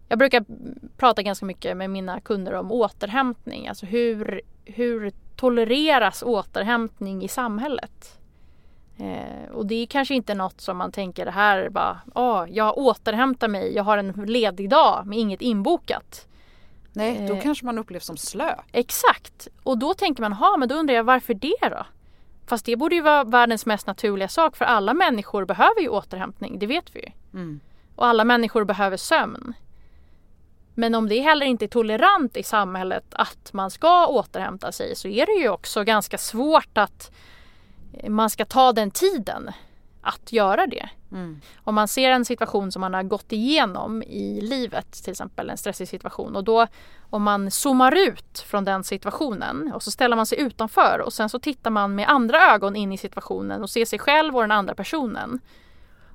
jag 0.08 0.18
brukar 0.18 0.44
prata 0.96 1.22
ganska 1.22 1.46
mycket 1.46 1.76
med 1.76 1.90
mina 1.90 2.20
kunder 2.20 2.52
om 2.52 2.72
återhämtning. 2.72 3.68
Alltså 3.68 3.86
hur, 3.86 4.40
hur 4.64 5.12
tolereras 5.36 6.22
återhämtning 6.22 7.22
i 7.22 7.28
samhället? 7.28 8.18
Eh, 8.98 9.50
och 9.52 9.66
det 9.66 9.74
är 9.74 9.86
kanske 9.86 10.14
inte 10.14 10.34
något 10.34 10.60
som 10.60 10.76
man 10.76 10.92
tänker 10.92 11.24
det 11.24 11.30
här 11.30 11.68
bara, 11.68 12.00
oh, 12.14 12.46
jag 12.50 12.78
återhämtar 12.78 13.48
mig, 13.48 13.74
jag 13.74 13.84
har 13.84 13.98
en 13.98 14.12
ledig 14.12 14.70
dag 14.70 15.06
med 15.06 15.18
inget 15.18 15.42
inbokat. 15.42 16.26
Nej, 16.92 17.26
då 17.28 17.34
eh, 17.34 17.42
kanske 17.42 17.66
man 17.66 17.78
upplevs 17.78 18.06
som 18.06 18.16
slö. 18.16 18.54
Exakt, 18.72 19.48
och 19.62 19.78
då 19.78 19.94
tänker 19.94 20.22
man, 20.22 20.32
ha 20.32 20.56
men 20.56 20.68
då 20.68 20.74
undrar 20.74 20.94
jag 20.94 21.04
varför 21.04 21.34
det 21.34 21.68
då? 21.70 21.86
Fast 22.46 22.66
det 22.66 22.76
borde 22.76 22.94
ju 22.94 23.00
vara 23.00 23.24
världens 23.24 23.66
mest 23.66 23.86
naturliga 23.86 24.28
sak 24.28 24.56
för 24.56 24.64
alla 24.64 24.94
människor 24.94 25.44
behöver 25.44 25.80
ju 25.80 25.88
återhämtning, 25.88 26.58
det 26.58 26.66
vet 26.66 26.96
vi 26.96 27.00
ju. 27.00 27.10
Mm. 27.32 27.60
Och 27.96 28.06
alla 28.06 28.24
människor 28.24 28.64
behöver 28.64 28.96
sömn. 28.96 29.54
Men 30.74 30.94
om 30.94 31.08
det 31.08 31.20
heller 31.20 31.46
inte 31.46 31.64
är 31.64 31.68
tolerant 31.68 32.36
i 32.36 32.42
samhället 32.42 33.04
att 33.10 33.52
man 33.52 33.70
ska 33.70 34.06
återhämta 34.06 34.72
sig 34.72 34.96
så 34.96 35.08
är 35.08 35.26
det 35.26 35.32
ju 35.42 35.48
också 35.48 35.84
ganska 35.84 36.18
svårt 36.18 36.78
att 36.78 37.12
man 38.08 38.30
ska 38.30 38.44
ta 38.44 38.72
den 38.72 38.90
tiden 38.90 39.50
att 40.04 40.32
göra 40.32 40.66
det. 40.66 40.88
Mm. 41.12 41.40
Om 41.64 41.74
man 41.74 41.88
ser 41.88 42.10
en 42.10 42.24
situation 42.24 42.72
som 42.72 42.80
man 42.80 42.94
har 42.94 43.02
gått 43.02 43.32
igenom 43.32 44.02
i 44.02 44.40
livet, 44.40 44.92
till 44.92 45.10
exempel 45.10 45.50
en 45.50 45.56
stressig 45.56 45.88
situation 45.88 46.36
och 46.36 46.44
då 46.44 46.66
om 47.10 47.22
man 47.22 47.50
zoomar 47.50 48.08
ut 48.08 48.38
från 48.38 48.64
den 48.64 48.84
situationen 48.84 49.72
och 49.72 49.82
så 49.82 49.90
ställer 49.90 50.16
man 50.16 50.26
sig 50.26 50.40
utanför 50.40 51.02
och 51.04 51.12
sen 51.12 51.28
så 51.28 51.38
tittar 51.38 51.70
man 51.70 51.94
med 51.94 52.08
andra 52.08 52.52
ögon 52.52 52.76
in 52.76 52.92
i 52.92 52.98
situationen 52.98 53.62
och 53.62 53.70
ser 53.70 53.84
sig 53.84 53.98
själv 53.98 54.36
och 54.36 54.42
den 54.42 54.50
andra 54.50 54.74
personen. 54.74 55.40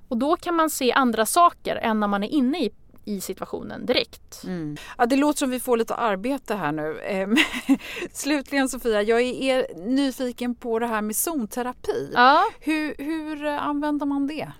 Och 0.07 0.17
då 0.17 0.35
kan 0.35 0.55
man 0.55 0.69
se 0.69 0.91
andra 0.91 1.25
saker 1.25 1.75
än 1.75 1.99
när 1.99 2.07
man 2.07 2.23
är 2.23 2.27
inne 2.27 2.65
i 2.65 2.71
i 3.09 3.21
situationen 3.21 3.85
direkt. 3.85 4.43
Mm. 4.43 4.77
Ja, 4.97 5.05
det 5.05 5.15
låter 5.15 5.37
som 5.37 5.49
vi 5.49 5.59
får 5.59 5.77
lite 5.77 5.95
arbete 5.95 6.55
här 6.55 6.71
nu. 6.71 6.99
Ehm, 7.03 7.35
slutligen 8.13 8.69
Sofia, 8.69 9.01
jag 9.01 9.21
är 9.21 9.75
nyfiken 9.75 10.55
på 10.55 10.79
det 10.79 10.87
här 10.87 11.01
med 11.01 11.15
zonterapi. 11.15 12.11
Ja. 12.13 12.43
Hur, 12.59 12.95
hur 12.97 13.45
eh, 13.45 13.67
använder 13.67 14.05
man 14.05 14.27
det? 14.27 14.51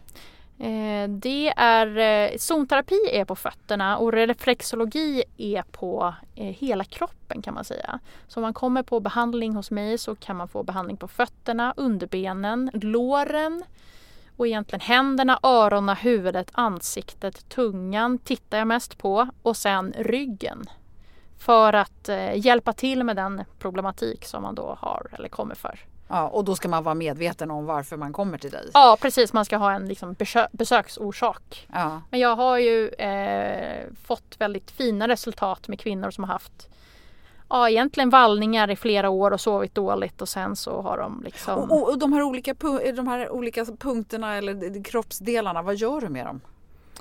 Eh, 0.60 1.10
det 1.10 1.54
är, 1.58 1.98
eh, 1.98 2.38
zonterapi 2.38 3.00
är 3.12 3.26
på 3.26 3.36
fötterna 3.36 3.98
och 3.98 4.14
reflexologi 4.14 5.24
är 5.38 5.62
på 5.62 6.14
hela 6.36 6.84
kroppen 6.84 7.42
kan 7.42 7.54
man 7.54 7.64
säga. 7.64 8.00
Så 8.28 8.40
om 8.40 8.42
man 8.42 8.54
kommer 8.54 8.84
på 8.84 9.00
behandling 9.00 9.56
hos 9.56 9.72
mig 9.72 9.98
så 9.98 10.16
kan 10.16 10.36
man 10.36 10.48
få 10.48 10.64
behandling 10.64 10.98
på 10.98 11.08
fötterna, 11.08 11.74
underbenen, 11.78 12.72
låren, 12.74 13.64
och 14.40 14.48
egentligen 14.48 14.82
händerna, 14.82 15.40
öronen, 15.44 15.96
huvudet, 15.96 16.50
ansiktet, 16.52 17.50
tungan 17.50 18.18
tittar 18.18 18.58
jag 18.58 18.68
mest 18.68 18.98
på 18.98 19.28
och 19.42 19.58
sen 19.58 19.94
ryggen. 19.98 20.66
För 21.38 21.74
att 21.74 22.10
eh, 22.10 22.46
hjälpa 22.46 22.74
till 22.74 23.04
med 23.04 23.16
den 23.16 23.44
problematik 23.60 24.26
som 24.26 24.44
man 24.44 24.56
då 24.56 24.78
har 24.82 25.08
eller 25.12 25.30
kommer 25.30 25.56
för. 25.56 25.80
Ja, 26.08 26.28
och 26.28 26.46
då 26.46 26.56
ska 26.56 26.68
man 26.68 26.84
vara 26.84 26.96
medveten 26.96 27.52
om 27.52 27.66
varför 27.66 27.98
man 27.98 28.14
kommer 28.14 28.38
till 28.38 28.52
dig. 28.52 28.70
Ja 28.74 28.98
precis, 29.02 29.34
man 29.34 29.46
ska 29.46 29.58
ha 29.58 29.72
en 29.72 29.88
liksom, 29.88 30.14
besö 30.14 30.48
besöksorsak. 30.52 31.68
Ja. 31.74 32.02
Men 32.10 32.20
jag 32.20 32.36
har 32.36 32.58
ju 32.58 32.88
eh, 32.90 33.86
fått 34.04 34.36
väldigt 34.38 34.72
fina 34.72 35.08
resultat 35.08 35.68
med 35.68 35.80
kvinnor 35.80 36.12
som 36.12 36.24
har 36.24 36.34
haft 36.34 36.70
ja, 37.50 37.70
egentligen 37.70 38.10
vallningar 38.10 38.70
i 38.70 38.76
flera 38.76 39.10
år 39.10 39.32
och 39.32 39.42
sovit 39.42 39.76
dåligt 39.76 40.22
och 40.22 40.30
sen 40.30 40.56
så 40.56 40.82
har 40.82 40.98
de 40.98 41.22
liksom... 41.24 41.72
Och, 41.72 41.90
och 41.90 42.00
de, 42.00 42.14
här 42.14 42.22
olika, 42.22 42.54
de 42.96 43.08
här 43.08 43.30
olika 43.30 43.66
punkterna 43.66 44.36
eller 44.36 44.84
kroppsdelarna, 44.84 45.62
vad 45.62 45.76
gör 45.76 46.02
du 46.02 46.10
med 46.10 46.26
dem? 46.26 46.42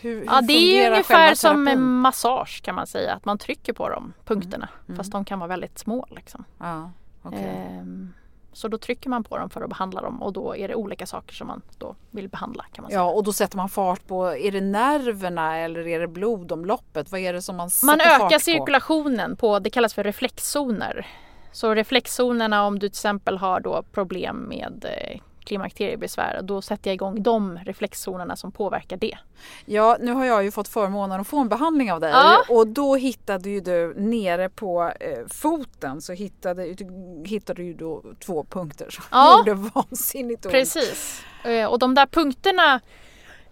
Hur, 0.01 0.25
ja, 0.25 0.41
det 0.41 0.53
är 0.53 0.91
ungefär 0.91 1.35
som 1.35 1.69
en 1.69 1.83
massage 1.83 2.63
kan 2.63 2.75
man 2.75 2.87
säga, 2.87 3.15
att 3.15 3.25
man 3.25 3.39
trycker 3.39 3.73
på 3.73 3.89
de 3.89 4.13
punkterna. 4.25 4.69
Mm. 4.87 4.97
Fast 4.97 5.13
de 5.13 5.25
kan 5.25 5.39
vara 5.39 5.49
väldigt 5.49 5.79
små. 5.79 6.07
Liksom. 6.11 6.45
Ja, 6.59 6.91
okay. 7.23 7.39
ehm, 7.39 8.13
så 8.53 8.69
då 8.69 8.79
trycker 8.79 9.11
man 9.11 9.25
på 9.25 9.39
dem 9.39 9.51
för 9.51 9.61
att 9.63 9.69
behandla 9.69 10.01
dem 10.01 10.23
och 10.23 10.33
då 10.33 10.57
är 10.57 10.69
det 10.69 10.75
olika 10.75 11.07
saker 11.07 11.35
som 11.35 11.47
man 11.47 11.63
då 11.79 11.95
vill 12.11 12.29
behandla. 12.29 12.65
kan 12.73 12.83
man 12.83 12.91
säga. 12.91 13.01
Ja 13.01 13.11
och 13.11 13.25
då 13.25 13.33
sätter 13.33 13.57
man 13.57 13.69
fart 13.69 14.07
på, 14.07 14.27
är 14.27 14.53
det 14.53 14.61
nerverna 14.61 15.57
eller 15.59 15.87
är 15.87 16.01
det 16.01 16.09
blodomloppet? 16.09 17.11
Vad 17.13 17.21
är 17.21 17.33
det 17.33 17.43
som 17.43 17.57
man 17.57 17.71
sätter 17.71 17.87
Man 17.87 18.01
ökar 18.01 18.19
fart 18.19 18.33
på? 18.33 18.41
cirkulationen 18.41 19.37
på, 19.37 19.59
det 19.59 19.71
kallas 19.71 19.95
för 19.95 20.05
reflexzoner. 20.05 21.07
Så 21.53 21.75
reflexzonerna 21.75 22.67
om 22.67 22.79
du 22.79 22.89
till 22.89 22.93
exempel 22.95 23.39
har 23.39 23.61
då 23.61 23.83
problem 23.93 24.37
med 24.37 24.85
eh, 24.85 25.21
klimakteriebesvär. 25.49 26.41
Då 26.43 26.63
sätter 26.63 26.91
jag 26.91 26.95
igång 26.95 27.23
de 27.23 27.59
reflexzonerna 27.59 28.37
som 28.37 28.53
påverkar 28.53 28.97
det. 28.97 29.19
Ja, 29.65 29.97
nu 30.01 30.13
har 30.13 30.25
jag 30.25 30.45
ju 30.45 30.51
fått 30.51 30.69
förmånen 30.69 31.21
att 31.21 31.27
få 31.27 31.39
en 31.39 31.49
behandling 31.49 31.93
av 31.93 32.01
dig 32.01 32.11
ja. 32.11 32.45
och 32.49 32.67
då 32.67 32.97
hittade 32.97 33.51
ju 33.51 33.61
du 33.61 33.95
nere 33.97 34.49
på 34.49 34.93
eh, 35.01 35.27
foten 35.31 36.01
så 36.01 36.13
hittade, 36.13 36.77
hittade 37.25 37.63
du 37.63 37.75
då 37.75 38.03
två 38.27 38.45
punkter 38.45 38.91
som 38.91 39.05
ja. 39.11 39.39
gjorde 39.39 39.71
vansinnigt 39.75 40.47
ont. 40.47 40.53
Precis. 40.53 41.23
Eh, 41.45 41.67
och 41.67 41.79
de 41.79 41.95
där 41.95 42.07
punkterna 42.07 42.81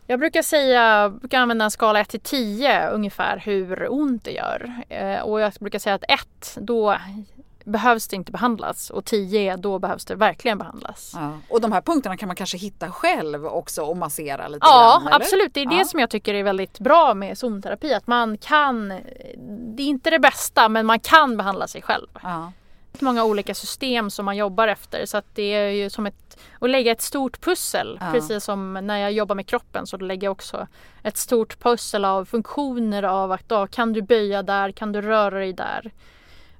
jag 0.07 0.21
brukar 0.21 0.43
säga, 0.43 1.03
jag 1.03 1.13
brukar 1.13 1.39
använda 1.41 1.65
en 1.65 1.71
skala 1.71 2.01
1 2.01 2.09
till 2.09 2.21
10 2.21 2.91
ungefär 2.91 3.39
hur 3.39 3.87
ont 3.91 4.25
det 4.25 4.31
gör. 4.31 4.73
Eh, 4.89 5.21
och 5.21 5.41
jag 5.41 5.53
brukar 5.61 5.79
säga 5.79 5.95
att 5.95 6.05
1 6.09 6.59
då 6.61 6.97
behövs 7.67 8.09
det 8.09 8.17
inte 8.17 8.33
behandlas 8.33 8.91
och 8.91 9.05
10 9.05 9.57
då 9.57 9.79
behövs 9.79 10.05
det 10.05 10.15
verkligen 10.15 10.59
behandlas. 10.59 11.13
Ja. 11.15 11.33
Och 11.51 11.61
de 11.61 11.73
här 11.73 11.81
punkterna 11.81 12.17
kan 12.17 12.27
man 12.27 12.37
kanske 12.37 12.57
hitta 12.57 12.91
själv 12.91 13.47
också 13.47 13.83
och 13.83 13.97
massera 13.97 14.49
lite 14.49 14.67
Ja 14.67 15.03
grann, 15.03 15.13
absolut, 15.13 15.55
det 15.55 15.61
är 15.61 15.65
ja. 15.65 15.79
det 15.79 15.85
som 15.85 16.01
jag 16.01 16.11
tycker 16.11 16.35
är 16.35 16.43
väldigt 16.43 16.79
bra 16.79 17.15
med 17.15 17.39
zonterapi. 17.39 17.95
Att 17.95 18.07
man 18.07 18.39
kan, 18.39 18.89
det 19.77 19.83
är 19.83 19.87
inte 19.87 20.11
det 20.11 20.19
bästa 20.19 20.69
men 20.69 20.87
man 20.87 21.01
kan 21.01 21.37
behandla 21.37 21.67
sig 21.67 21.83
själv. 21.83 22.07
Ja. 22.23 22.53
Många 22.99 23.25
olika 23.25 23.55
system 23.55 24.11
som 24.11 24.25
man 24.25 24.37
jobbar 24.37 24.69
efter 24.69 25.07
så 25.07 25.17
att 25.17 25.35
det 25.35 25.55
är 25.55 25.71
ju 25.71 25.91
som 25.91 26.07
ett, 26.07 26.39
att 26.61 26.71
lägga 26.71 26.93
ett 26.93 27.03
stort 27.03 27.41
pussel. 27.41 27.99
Ja. 28.01 28.13
Precis 28.13 28.45
som 28.45 28.73
när 28.73 28.99
jag 28.99 29.13
jobbar 29.13 29.35
med 29.35 29.47
kroppen 29.47 29.87
så 29.87 29.97
lägger 29.97 30.27
jag 30.27 30.33
också 30.33 30.67
ett 31.03 31.17
stort 31.17 31.59
pussel 31.59 32.05
av 32.05 32.25
funktioner 32.25 33.03
av 33.03 33.33
att 33.33 33.49
då, 33.49 33.67
kan 33.67 33.93
du 33.93 34.03
böja 34.03 34.43
där, 34.43 34.73
kan 34.73 34.93
du 34.93 35.03
röra 35.03 35.39
dig 35.39 35.53
där. 35.53 35.93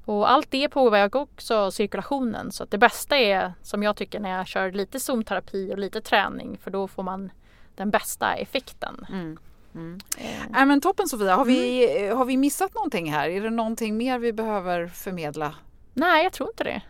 Och 0.07 0.31
allt 0.31 0.51
det 0.51 0.69
påverkar 0.69 1.19
också 1.21 1.71
cirkulationen 1.71 2.53
så 2.53 2.63
att 2.63 2.71
det 2.71 2.79
bästa 2.79 3.17
är 3.17 3.53
som 3.63 3.83
jag 3.83 3.97
tycker 3.97 4.21
när 4.21 4.31
jag 4.31 4.47
kör 4.47 4.73
lite 4.73 5.01
zoomterapi 5.01 5.73
och 5.73 5.79
lite 5.79 6.01
träning 6.01 6.59
för 6.63 6.71
då 6.71 6.89
får 6.89 7.03
man 7.03 7.31
den 7.75 7.91
bästa 7.91 8.35
effekten. 8.35 9.07
Mm. 9.09 9.39
Mm. 9.75 10.01
Eh. 10.19 10.61
Äh, 10.61 10.67
men 10.67 10.81
toppen 10.81 11.09
Sofia, 11.09 11.35
har 11.35 11.45
vi, 11.45 11.91
mm. 11.99 12.19
har 12.19 12.25
vi 12.25 12.37
missat 12.37 12.75
någonting 12.75 13.13
här? 13.13 13.29
Är 13.29 13.41
det 13.41 13.51
någonting 13.51 13.97
mer 13.97 14.19
vi 14.19 14.33
behöver 14.33 14.87
förmedla? 14.87 15.55
Nej, 15.99 16.25
jag 16.25 16.33
tror 16.33 16.49
inte 16.49 16.65
det. 16.65 16.81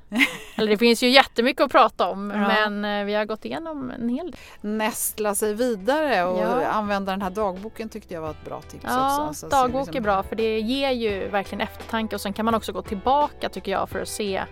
Eller 0.57 0.71
det 0.71 0.79
finns 0.79 1.03
ju 1.03 1.09
jättemycket 1.09 1.65
att 1.65 1.73
prata 1.73 2.09
om 2.09 2.31
ja. 2.31 2.69
men 2.69 2.85
eh, 2.85 3.05
vi 3.05 3.15
har 3.15 3.25
gått 3.25 3.45
igenom 3.45 3.91
en 3.91 4.09
hel 4.09 4.31
del. 4.31 4.41
Nästla 4.61 5.35
sig 5.35 5.55
vidare 5.55 6.25
och 6.25 6.39
ja. 6.39 6.67
använda 6.67 7.13
den 7.13 7.23
här 7.23 7.31
dagboken 7.31 7.89
tyckte 7.89 8.15
jag 8.15 8.21
var 8.21 8.31
ett 8.31 8.45
bra 8.45 8.61
tips 8.61 8.85
ja, 8.87 9.29
också. 9.29 9.49
Dagbok 9.49 9.87
liksom... 9.87 9.97
är 9.97 10.01
bra 10.01 10.23
för 10.23 10.37
det 10.37 10.61
ger 10.61 10.91
ju 10.91 11.29
verkligen 11.29 11.61
eftertanke 11.61 12.15
och 12.15 12.21
sen 12.21 12.33
kan 12.33 12.45
man 12.45 12.55
också 12.55 12.73
gå 12.73 12.83
tillbaka 12.83 13.49
tycker 13.49 13.73
jag 13.73 13.89
för 13.89 14.03
att 14.03 14.09
se 14.09 14.43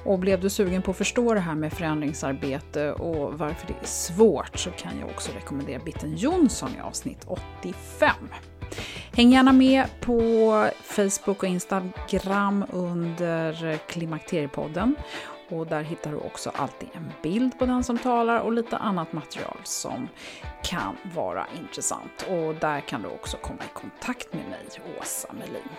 Och 0.03 0.19
blev 0.19 0.41
du 0.41 0.49
sugen 0.49 0.81
på 0.81 0.91
att 0.91 0.97
förstå 0.97 1.33
det 1.33 1.39
här 1.39 1.55
med 1.55 1.73
förändringsarbete 1.73 2.91
och 2.91 3.39
varför 3.39 3.67
det 3.67 3.73
är 3.81 3.87
svårt 3.87 4.59
så 4.59 4.71
kan 4.71 4.99
jag 4.99 5.09
också 5.09 5.31
rekommendera 5.31 5.81
Bitten 5.85 6.15
Jonsson 6.15 6.69
i 6.77 6.81
avsnitt 6.81 7.25
85. 7.61 8.09
Häng 9.11 9.31
gärna 9.31 9.53
med 9.53 9.85
på 10.01 10.69
Facebook 10.83 11.43
och 11.43 11.49
Instagram 11.49 12.65
under 12.71 13.77
Klimakteriepodden. 13.77 14.95
Och 15.49 15.67
där 15.67 15.83
hittar 15.83 16.11
du 16.11 16.17
också 16.17 16.49
alltid 16.55 16.89
en 16.93 17.13
bild 17.23 17.59
på 17.59 17.65
den 17.65 17.83
som 17.83 17.97
talar 17.97 18.39
och 18.39 18.53
lite 18.53 18.77
annat 18.77 19.13
material 19.13 19.57
som 19.63 20.09
kan 20.63 20.97
vara 21.15 21.45
intressant. 21.59 22.25
Och 22.29 22.55
där 22.55 22.79
kan 22.81 23.01
du 23.01 23.07
också 23.09 23.37
komma 23.37 23.59
i 23.63 23.73
kontakt 23.73 24.33
med 24.33 24.49
mig, 24.49 24.65
Åsa 24.99 25.33
Melin. 25.33 25.69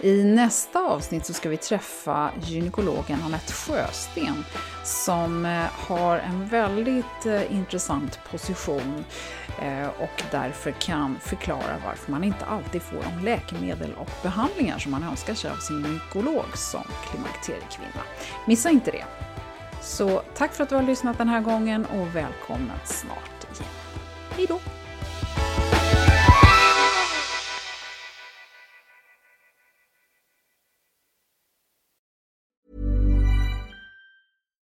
I 0.00 0.24
nästa 0.24 0.80
avsnitt 0.80 1.26
så 1.26 1.32
ska 1.32 1.48
vi 1.48 1.56
träffa 1.56 2.30
gynekologen 2.42 3.22
Anette 3.24 3.52
Sjösten 3.52 4.44
som 4.84 5.46
eh, 5.46 5.64
har 5.70 6.18
en 6.18 6.46
väldigt 6.46 7.26
eh, 7.26 7.52
intressant 7.52 8.20
position 8.30 9.04
eh, 9.62 9.86
och 9.86 10.22
därför 10.30 10.70
kan 10.70 11.18
förklara 11.20 11.76
varför 11.84 12.12
man 12.12 12.24
inte 12.24 12.44
alltid 12.44 12.82
får 12.82 13.02
de 13.02 13.24
läkemedel 13.24 13.94
och 13.94 14.10
behandlingar 14.22 14.78
som 14.78 14.90
man 14.90 15.02
önskar 15.02 15.34
sig 15.34 15.50
av 15.50 15.56
sin 15.56 15.84
gynekolog 15.84 16.56
som 16.56 16.84
klimakteriekvinna. 17.10 18.02
Missa 18.46 18.70
inte 18.70 18.90
det! 18.90 19.04
Så 19.82 20.22
tack 20.34 20.54
för 20.54 20.62
att 20.62 20.68
du 20.68 20.74
har 20.74 20.82
lyssnat 20.82 21.18
den 21.18 21.28
här 21.28 21.40
gången 21.40 21.86
och 21.86 22.16
välkommen 22.16 22.78
snart 22.84 23.44
igen. 23.58 23.70
Hej 24.36 24.46
då! 24.48 24.75